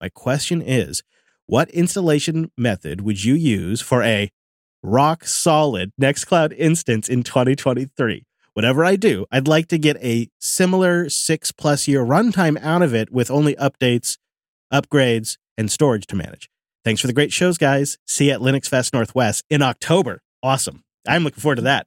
My 0.00 0.08
question 0.08 0.62
is 0.62 1.02
what 1.46 1.70
installation 1.70 2.50
method 2.56 3.00
would 3.02 3.24
you 3.24 3.34
use 3.34 3.80
for 3.80 4.02
a 4.02 4.30
rock 4.82 5.24
solid 5.26 5.90
Nextcloud 6.00 6.54
instance 6.56 7.08
in 7.08 7.22
2023? 7.22 8.24
Whatever 8.54 8.84
I 8.84 8.96
do, 8.96 9.26
I'd 9.32 9.48
like 9.48 9.66
to 9.68 9.78
get 9.78 9.96
a 9.96 10.28
similar 10.38 11.08
six 11.08 11.50
plus 11.52 11.88
year 11.88 12.04
runtime 12.04 12.60
out 12.62 12.82
of 12.82 12.94
it 12.94 13.10
with 13.10 13.30
only 13.30 13.54
updates, 13.56 14.16
upgrades, 14.72 15.36
and 15.58 15.70
storage 15.70 16.06
to 16.06 16.16
manage. 16.16 16.48
Thanks 16.84 17.00
for 17.00 17.06
the 17.06 17.12
great 17.12 17.32
shows, 17.32 17.58
guys. 17.58 17.98
See 18.06 18.26
you 18.26 18.32
at 18.32 18.40
Linux 18.40 18.68
Fest 18.68 18.92
Northwest 18.92 19.44
in 19.50 19.62
October. 19.62 20.20
Awesome. 20.42 20.82
I'm 21.06 21.24
looking 21.24 21.40
forward 21.40 21.56
to 21.56 21.62
that. 21.62 21.86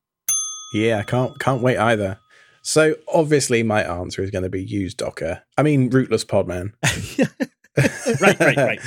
Yeah, 0.74 1.02
can't 1.04 1.40
can't 1.40 1.62
wait 1.62 1.78
either. 1.78 2.20
So 2.62 2.96
obviously 3.08 3.64
my 3.64 3.84
answer 3.84 4.22
is 4.22 4.30
going 4.30 4.44
to 4.44 4.50
be 4.50 4.62
use 4.62 4.94
Docker. 4.94 5.44
I 5.58 5.64
mean 5.64 5.90
rootless 5.90 6.26
podman. 6.26 6.74
right, 8.22 8.40
right, 8.40 8.58
right. 8.58 8.80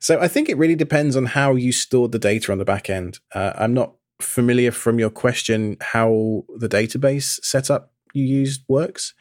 So 0.00 0.20
I 0.20 0.28
think 0.28 0.48
it 0.48 0.56
really 0.56 0.76
depends 0.76 1.16
on 1.16 1.26
how 1.26 1.54
you 1.54 1.72
stored 1.72 2.12
the 2.12 2.18
data 2.18 2.52
on 2.52 2.58
the 2.58 2.64
back 2.64 2.88
end. 2.88 3.18
Uh, 3.34 3.52
I'm 3.56 3.74
not 3.74 3.94
familiar 4.20 4.70
from 4.70 4.98
your 4.98 5.10
question 5.10 5.76
how 5.80 6.44
the 6.56 6.68
database 6.68 7.38
setup 7.42 7.92
you 8.12 8.24
used 8.24 8.62
works, 8.68 9.14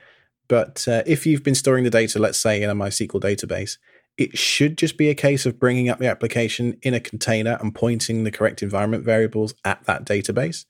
but 0.47 0.87
uh, 0.87 1.03
if 1.05 1.25
you've 1.25 1.43
been 1.43 1.55
storing 1.55 1.83
the 1.83 1.89
data, 1.89 2.19
let's 2.19 2.39
say 2.39 2.61
in 2.61 2.69
a 2.69 2.75
MySQL 2.75 3.21
database, 3.21 3.77
it 4.17 4.37
should 4.37 4.77
just 4.77 4.97
be 4.97 5.09
a 5.09 5.15
case 5.15 5.45
of 5.45 5.59
bringing 5.59 5.89
up 5.89 5.99
the 5.99 6.07
application 6.07 6.77
in 6.81 6.93
a 6.93 6.99
container 6.99 7.57
and 7.61 7.75
pointing 7.75 8.23
the 8.23 8.31
correct 8.31 8.63
environment 8.63 9.03
variables 9.03 9.53
at 9.63 9.83
that 9.85 10.05
database, 10.05 10.65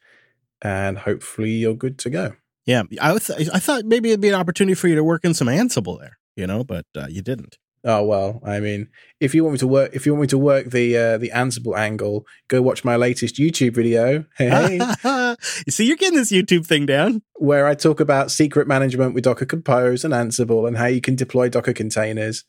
and 0.62 1.00
hopefully 1.00 1.52
you're 1.52 1.76
good 1.76 1.98
to 2.00 2.10
go. 2.10 2.34
Yeah, 2.66 2.84
I, 3.00 3.18
th- 3.18 3.50
I 3.54 3.60
thought 3.60 3.86
maybe 3.86 4.10
it'd 4.10 4.20
be 4.20 4.28
an 4.28 4.36
opportunity 4.36 4.76
for 4.76 4.90
you 4.90 4.96
to 4.96 5.04
work 5.04 5.24
in 5.24 5.34
some 5.34 5.48
Ansible 5.48 6.00
there, 6.00 6.18
you 6.36 6.46
know, 6.46 6.66
but 6.66 6.86
uh, 6.98 7.08
you 7.10 7.22
didn't. 7.22 7.58
Oh 7.90 8.04
well, 8.04 8.42
I 8.46 8.60
mean, 8.60 8.90
if 9.22 9.34
you 9.34 9.46
want 9.46 9.54
me 9.54 9.60
to 9.60 9.68
work, 9.68 9.92
if 9.94 10.06
you 10.06 10.12
want 10.12 10.24
me 10.24 10.28
to 10.28 10.38
work 10.38 10.72
the 10.72 10.98
uh, 10.98 11.18
the 11.18 11.32
Ansible 11.34 11.78
angle, 11.78 12.28
go 12.50 12.62
watch 12.62 12.84
my 12.84 12.98
latest 12.98 13.38
YouTube 13.38 13.76
video. 13.76 14.26
Hey, 14.38 14.80
you 15.06 15.36
see, 15.72 15.86
you're 15.86 15.96
getting 15.96 16.18
this 16.18 16.30
YouTube 16.30 16.66
thing 16.66 16.86
down, 16.86 17.22
where 17.36 17.66
I 17.66 17.76
talk 17.76 18.02
about 18.02 18.30
secret 18.30 18.68
management 18.68 19.14
with 19.14 19.24
Docker 19.24 19.46
Compose 19.46 20.04
and 20.04 20.14
Ansible, 20.14 20.68
and 20.68 20.76
how 20.76 20.88
you 20.88 21.00
can 21.00 21.16
deploy 21.16 21.48
Docker 21.48 21.72
containers 21.72 22.44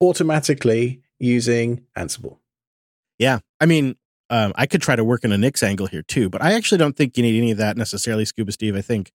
automatically 0.00 1.00
using 1.20 1.84
Ansible. 1.96 2.38
Yeah, 3.20 3.38
I 3.60 3.66
mean, 3.66 3.94
um, 4.30 4.52
I 4.56 4.66
could 4.66 4.82
try 4.82 4.96
to 4.96 5.04
work 5.04 5.22
in 5.22 5.30
a 5.30 5.38
Nix 5.38 5.62
angle 5.62 5.86
here 5.86 6.02
too, 6.02 6.28
but 6.28 6.42
I 6.42 6.54
actually 6.54 6.78
don't 6.78 6.96
think 6.96 7.16
you 7.16 7.22
need 7.22 7.38
any 7.38 7.52
of 7.52 7.58
that 7.58 7.76
necessarily, 7.76 8.24
Scuba 8.24 8.50
Steve. 8.50 8.74
I 8.74 8.82
think 8.82 9.12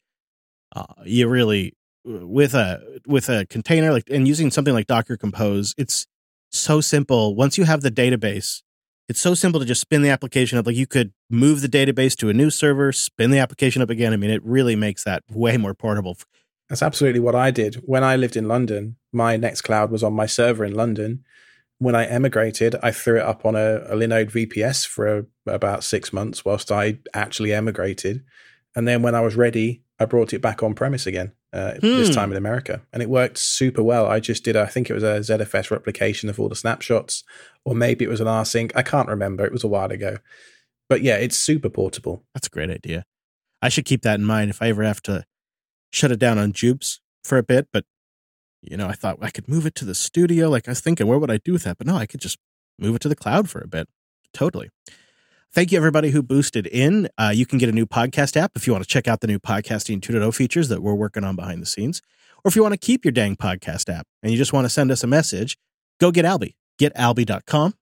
uh, 0.74 0.86
you 1.04 1.28
really 1.28 1.76
with 2.04 2.54
a 2.54 3.00
with 3.06 3.30
a 3.30 3.46
container 3.48 3.92
like 3.92 4.10
and 4.10 4.28
using 4.28 4.52
something 4.52 4.74
like 4.74 4.88
Docker 4.88 5.18
Compose, 5.18 5.76
it's 5.78 6.08
so 6.52 6.82
simple. 6.82 7.36
Once 7.36 7.58
you 7.58 7.66
have 7.66 7.82
the 7.82 7.92
database, 7.92 8.62
it's 9.08 9.20
so 9.20 9.34
simple 9.34 9.60
to 9.60 9.66
just 9.66 9.82
spin 9.82 10.02
the 10.02 10.10
application 10.10 10.58
up. 10.58 10.66
Like 10.66 10.76
you 10.76 10.88
could 10.88 11.14
move 11.30 11.62
the 11.62 11.68
database 11.68 12.16
to 12.18 12.30
a 12.30 12.34
new 12.34 12.50
server, 12.50 12.92
spin 12.92 13.32
the 13.32 13.40
application 13.40 13.82
up 13.82 13.90
again. 13.90 14.14
I 14.14 14.18
mean, 14.18 14.32
it 14.32 14.44
really 14.44 14.76
makes 14.76 15.04
that 15.04 15.24
way 15.30 15.58
more 15.58 15.74
portable. 15.74 16.18
That's 16.70 16.82
absolutely 16.82 17.20
what 17.20 17.36
I 17.36 17.52
did 17.52 17.76
when 17.86 18.04
I 18.04 18.16
lived 18.16 18.38
in 18.38 18.48
London. 18.48 18.96
My 19.12 19.38
Nextcloud 19.38 19.90
was 19.90 20.04
on 20.04 20.14
my 20.14 20.26
server 20.26 20.64
in 20.64 20.74
London. 20.74 21.24
When 21.80 21.96
I 21.96 22.06
emigrated, 22.06 22.76
I 22.84 22.92
threw 22.92 23.18
it 23.18 23.24
up 23.24 23.46
on 23.46 23.56
a, 23.56 23.78
a 23.88 23.96
Linode 23.96 24.32
VPS 24.32 24.88
for 24.88 25.18
a, 25.18 25.26
about 25.48 25.84
six 25.84 26.14
months 26.14 26.46
whilst 26.46 26.72
I 26.72 27.00
actually 27.14 27.54
emigrated. 27.54 28.24
And 28.76 28.88
then 28.88 29.02
when 29.02 29.16
I 29.16 29.22
was 29.22 29.36
ready, 29.36 29.84
I 30.00 30.06
brought 30.06 30.32
it 30.32 30.42
back 30.42 30.64
on 30.64 30.76
premise 30.76 31.06
again 31.06 31.34
uh, 31.54 31.74
hmm. 31.74 31.80
this 31.82 32.14
time 32.14 32.32
in 32.32 32.38
America, 32.38 32.82
and 32.94 33.04
it 33.04 33.10
worked 33.10 33.38
super 33.38 33.84
well. 33.84 34.08
I 34.08 34.20
just 34.20 34.44
did, 34.44 34.56
I 34.56 34.66
think 34.66 34.90
it 34.90 34.94
was 34.94 35.04
a 35.04 35.20
ZFS 35.20 35.72
replication 35.72 36.30
of 36.30 36.40
all 36.40 36.50
the 36.50 36.56
snapshots, 36.56 37.24
or 37.66 37.76
maybe 37.76 38.06
it 38.06 38.10
was 38.10 38.22
an 38.22 38.28
rsync. 38.28 38.72
I 38.76 38.84
can't 38.84 39.10
remember. 39.10 39.46
It 39.46 39.52
was 39.52 39.64
a 39.64 39.68
while 39.68 39.92
ago, 39.92 40.18
but 40.90 41.02
yeah, 41.02 41.16
it's 41.16 41.38
super 41.38 41.70
portable. 41.70 42.24
That's 42.34 42.48
a 42.48 42.52
great 42.52 42.70
idea. 42.70 43.06
I 43.62 43.70
should 43.70 43.86
keep 43.86 44.02
that 44.02 44.20
in 44.20 44.26
mind 44.26 44.50
if 44.50 44.62
I 44.62 44.70
ever 44.70 44.84
have 44.84 45.02
to 45.04 45.26
shut 45.92 46.12
it 46.12 46.20
down 46.20 46.38
on 46.38 46.54
Jupes 46.54 47.00
for 47.24 47.38
a 47.38 47.44
bit. 47.44 47.68
But 47.72 47.86
you 48.62 48.78
know, 48.78 48.88
I 48.88 48.94
thought 48.94 49.18
I 49.22 49.30
could 49.30 49.48
move 49.48 49.66
it 49.66 49.76
to 49.76 49.86
the 49.86 49.96
studio. 49.96 50.50
Like 50.50 50.68
I 50.68 50.72
was 50.72 50.82
thinking, 50.82 51.08
where 51.08 51.20
would 51.20 51.32
I 51.32 51.38
do 51.38 51.54
with 51.54 51.64
that? 51.64 51.78
But 51.78 51.88
no, 51.88 51.96
I 51.96 52.06
could 52.06 52.22
just 52.22 52.38
move 52.80 52.96
it 52.96 53.02
to 53.02 53.10
the 53.10 53.16
cloud 53.16 53.50
for 53.50 53.62
a 53.62 53.68
bit. 53.68 53.88
Totally. 54.34 54.70
Thank 55.54 55.74
you, 55.74 55.78
everybody 55.78 56.12
who 56.12 56.24
boosted 56.24 56.66
in. 56.68 57.10
Uh, 57.18 57.34
you 57.36 57.46
can 57.46 57.58
get 57.58 57.68
a 57.68 57.74
new 57.74 57.86
podcast 57.86 58.38
app 58.38 58.54
if 58.56 58.66
you 58.66 58.72
want 58.72 58.86
to 58.86 58.90
check 58.90 59.06
out 59.06 59.20
the 59.20 59.28
new 59.28 59.38
podcasting 59.38 60.00
2.0 60.00 60.34
features 60.34 60.70
that 60.70 60.82
we're 60.82 60.94
working 60.94 61.26
on 61.26 61.36
behind 61.36 61.62
the 61.62 61.66
scenes. 61.66 62.02
Or 62.38 62.48
if 62.48 62.56
you 62.56 62.62
want 62.62 62.74
to 62.74 62.80
keep 62.80 63.04
your 63.04 63.12
dang 63.12 63.36
podcast 63.36 63.94
app 63.94 64.08
and 64.24 64.32
you 64.32 64.38
just 64.38 64.54
want 64.54 64.64
to 64.64 64.70
send 64.70 64.92
us 64.92 65.04
a 65.04 65.08
message, 65.08 65.58
go 66.00 66.10
get 66.10 66.24
Alby. 66.24 66.56
GetAlby.com. 66.80 67.74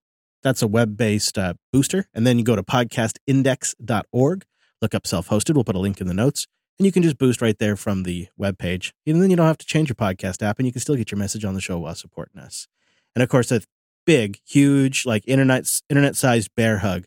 That's 0.42 0.64
a 0.64 0.68
web 0.68 0.98
based 0.98 1.38
uh, 1.38 1.54
booster. 1.72 2.08
And 2.12 2.26
then 2.26 2.40
you 2.40 2.44
go 2.44 2.56
to 2.56 2.64
podcastindex.org, 2.64 4.46
look 4.82 4.96
up 4.96 5.06
self 5.06 5.30
hosted. 5.30 5.54
We'll 5.54 5.64
put 5.64 5.76
a 5.76 5.80
link 5.80 6.02
in 6.02 6.08
the 6.08 6.14
notes. 6.16 6.48
And 6.80 6.88
you 6.88 6.92
can 6.92 7.04
just 7.04 7.20
boost 7.20 7.40
right 7.40 7.60
there 7.60 7.76
from 7.76 8.02
the 8.02 8.30
web 8.36 8.58
page. 8.58 8.96
And 9.06 9.22
then 9.22 9.30
you 9.30 9.36
don't 9.36 9.46
have 9.46 9.60
to 9.60 9.66
change 9.68 9.90
your 9.90 9.96
podcast 9.96 10.42
app 10.42 10.58
and 10.58 10.66
you 10.66 10.72
can 10.72 10.82
still 10.82 10.96
get 10.96 11.12
your 11.12 11.20
message 11.20 11.46
on 11.46 11.54
the 11.54 11.62
show 11.62 11.78
while 11.78 11.94
supporting 11.94 12.42
us. 12.42 12.68
And 13.14 13.22
of 13.22 13.30
course, 13.30 13.52
a 13.52 13.62
big, 14.08 14.40
huge, 14.44 15.06
like 15.06 15.24
internet 15.28 15.70
internet 15.88 16.16
sized 16.16 16.50
bear 16.56 16.80
hug 16.80 17.06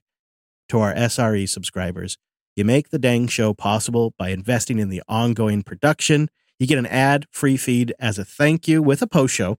to 0.69 0.79
our 0.79 0.95
SRE 0.95 1.49
subscribers. 1.49 2.17
You 2.57 2.65
make 2.65 2.91
the 2.91 2.99
dang 2.99 3.29
show 3.29 3.55
possible 3.55 4.15
by 4.19 4.29
investing 4.29 4.79
in 4.79 4.89
the 4.89 5.03
ongoing 5.09 5.63
production. 5.63 6.29
You 6.59 6.67
get 6.67 6.79
an 6.79 6.87
ad 6.87 7.27
free 7.31 7.57
feed 7.57 7.95
as 7.99 8.19
a 8.19 8.25
thank 8.25 8.69
you 8.69 8.83
with 8.83 9.01
a 9.03 9.07
post 9.07 9.35
show, 9.35 9.59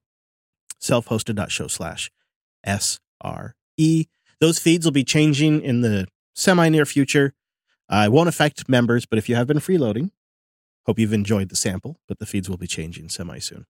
self-hosted.show 0.80 1.68
slash 1.68 2.12
SRE. 2.66 4.08
Those 4.40 4.60
feeds 4.60 4.86
will 4.86 4.92
be 4.92 5.04
changing 5.04 5.62
in 5.62 5.82
the 5.82 6.08
semi 6.36 6.70
near 6.70 6.86
future. 6.86 7.34
Uh, 7.90 8.04
it 8.06 8.12
won't 8.12 8.30
affect 8.30 8.70
members, 8.70 9.06
but 9.06 9.18
if 9.18 9.28
you 9.28 9.36
have 9.36 9.48
been 9.48 9.60
freeloading, 9.60 10.12
hope 10.86 11.00
you've 11.00 11.14
enjoyed 11.14 11.50
the 11.50 11.56
sample, 11.56 12.00
but 12.08 12.20
the 12.20 12.26
feeds 12.26 12.50
will 12.50 12.58
be 12.58 12.68
changing 12.68 13.10
semi 13.10 13.40
soon. 13.40 13.66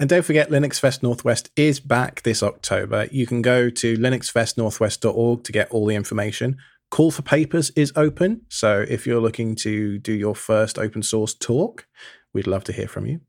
And 0.00 0.08
don't 0.08 0.24
forget, 0.24 0.48
Linux 0.48 0.80
Fest 0.80 1.02
Northwest 1.02 1.50
is 1.56 1.78
back 1.78 2.22
this 2.22 2.42
October. 2.42 3.06
You 3.12 3.26
can 3.26 3.42
go 3.42 3.68
to 3.68 3.98
linuxfestnorthwest.org 3.98 5.44
to 5.44 5.52
get 5.52 5.70
all 5.70 5.84
the 5.84 5.94
information. 5.94 6.56
Call 6.90 7.10
for 7.10 7.20
papers 7.20 7.68
is 7.76 7.92
open. 7.94 8.40
So 8.48 8.86
if 8.88 9.06
you're 9.06 9.20
looking 9.20 9.54
to 9.56 9.98
do 9.98 10.14
your 10.14 10.34
first 10.34 10.78
open 10.78 11.02
source 11.02 11.34
talk, 11.34 11.86
we'd 12.32 12.46
love 12.46 12.64
to 12.64 12.72
hear 12.72 12.88
from 12.88 13.04
you. 13.04 13.20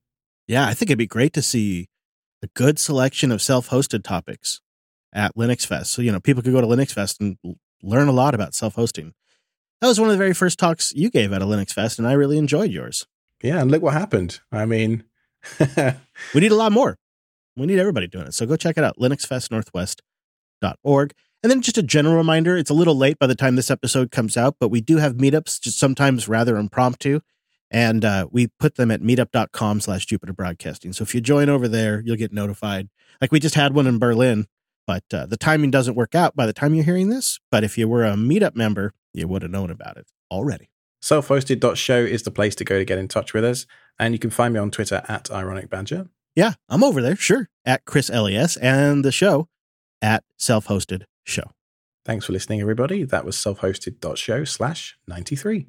Yeah, 0.48 0.66
I 0.66 0.74
think 0.74 0.90
it'd 0.90 0.98
be 0.98 1.08
great 1.08 1.34
to 1.34 1.42
see 1.42 1.90
a 2.42 2.48
good 2.56 2.80
selection 2.80 3.34
of 3.34 3.42
self 3.42 3.70
hosted 3.70 4.06
topics 4.06 4.62
at 5.12 5.36
Linux 5.36 5.66
Fest. 5.66 5.92
So, 5.92 6.02
you 6.02 6.14
know, 6.14 6.22
people 6.22 6.42
could 6.42 6.54
go 6.54 6.62
to 6.62 6.68
Linux 6.68 6.94
Fest 6.94 7.20
and 7.20 7.36
learn 7.84 8.08
a 8.08 8.14
lot 8.14 8.34
about 8.34 8.56
self 8.56 8.76
hosting. 8.76 9.14
That 9.82 9.88
was 9.88 10.00
one 10.00 10.08
of 10.08 10.14
the 10.14 10.24
very 10.24 10.34
first 10.34 10.58
talks 10.58 10.94
you 10.94 11.10
gave 11.10 11.34
at 11.34 11.42
a 11.42 11.46
Linux 11.46 11.74
Fest, 11.74 12.00
and 12.00 12.08
I 12.08 12.14
really 12.14 12.38
enjoyed 12.38 12.72
yours. 12.72 13.06
Yeah, 13.44 13.60
and 13.60 13.70
look 13.70 13.82
what 13.82 13.94
happened. 13.94 14.40
I 14.54 14.66
mean, 14.66 15.04
we 16.34 16.42
need 16.42 16.52
a 16.52 16.56
lot 16.56 16.72
more. 16.72 16.98
We 17.56 17.66
need 17.66 17.80
everybody 17.80 18.08
doing 18.08 18.28
it. 18.28 18.34
So 18.34 18.46
go 18.46 18.56
check 18.56 18.78
it 18.78 18.84
out, 18.84 18.98
linuxfestnorthwest.org. 18.98 21.14
And 21.44 21.50
then 21.50 21.62
just 21.62 21.78
a 21.78 21.84
general 21.84 22.16
reminder, 22.16 22.56
it's 22.56 22.70
a 22.70 22.76
little 22.76 22.96
late 22.96 23.18
by 23.18 23.28
the 23.28 23.36
time 23.36 23.56
this 23.56 23.72
episode 23.72 24.12
comes 24.12 24.38
out, 24.38 24.58
but 24.60 24.70
we 24.70 24.80
do 24.80 24.98
have 24.98 25.16
meetups, 25.16 25.60
just 25.60 25.80
sometimes 25.80 26.28
rather 26.28 26.56
impromptu. 26.56 27.22
And 27.72 28.06
uh, 28.06 28.28
we 28.30 28.48
put 28.60 28.76
them 28.76 28.92
at 28.92 29.02
meetup.com 29.02 29.82
slash 29.82 30.06
Jupiter 30.06 30.34
Broadcasting. 30.34 30.94
So 30.94 31.04
if 31.04 31.16
you 31.16 31.22
join 31.22 31.50
over 31.50 31.68
there, 31.68 32.02
you'll 32.06 32.18
get 32.18 32.34
notified. 32.34 32.90
Like 33.20 33.32
we 33.32 33.40
just 33.40 33.56
had 33.56 33.74
one 33.74 33.88
in 33.88 33.98
Berlin, 33.98 34.46
but 34.86 35.04
uh, 35.14 35.26
the 35.26 35.38
timing 35.38 35.72
doesn't 35.72 35.96
work 35.96 36.14
out 36.14 36.36
by 36.36 36.46
the 36.46 36.54
time 36.54 36.76
you're 36.76 36.84
hearing 36.84 37.10
this. 37.10 37.40
But 37.50 37.64
if 37.64 37.78
you 37.78 37.88
were 37.88 38.06
a 38.06 38.14
meetup 38.14 38.56
member, 38.56 38.94
you 39.14 39.28
would 39.28 39.42
have 39.42 39.52
known 39.52 39.72
about 39.72 39.98
it 39.98 40.08
already. 40.30 40.71
Self-hosted.show 41.02 42.00
is 42.00 42.24
the 42.24 42.32
place 42.32 42.56
to 42.56 42.64
go 42.64 42.78
to 42.78 42.86
get 42.86 43.00
in 43.00 43.08
touch 43.08 43.34
with 43.34 43.44
us. 43.44 43.66
And 44.00 44.14
you 44.14 44.20
can 44.20 44.30
find 44.30 44.54
me 44.54 44.60
on 44.60 44.72
Twitter 44.72 45.04
at 45.08 45.32
Ironic 45.32 45.70
Badger. 45.70 46.08
Yeah, 46.36 46.54
I'm 46.70 46.84
over 46.84 47.02
there, 47.02 47.16
sure. 47.16 47.50
At 47.66 47.86
ChrisLAS 47.86 48.58
and 48.62 49.04
the 49.04 49.12
show 49.12 49.48
at 50.02 50.24
Self-Hosted 50.38 51.04
Show. 51.24 51.52
Thanks 52.06 52.26
for 52.26 52.34
listening, 52.34 52.62
everybody. 52.62 53.04
That 53.04 53.26
was 53.26 53.38
self-hosted.show 53.38 54.46
slash 54.46 54.98
93. 55.08 55.68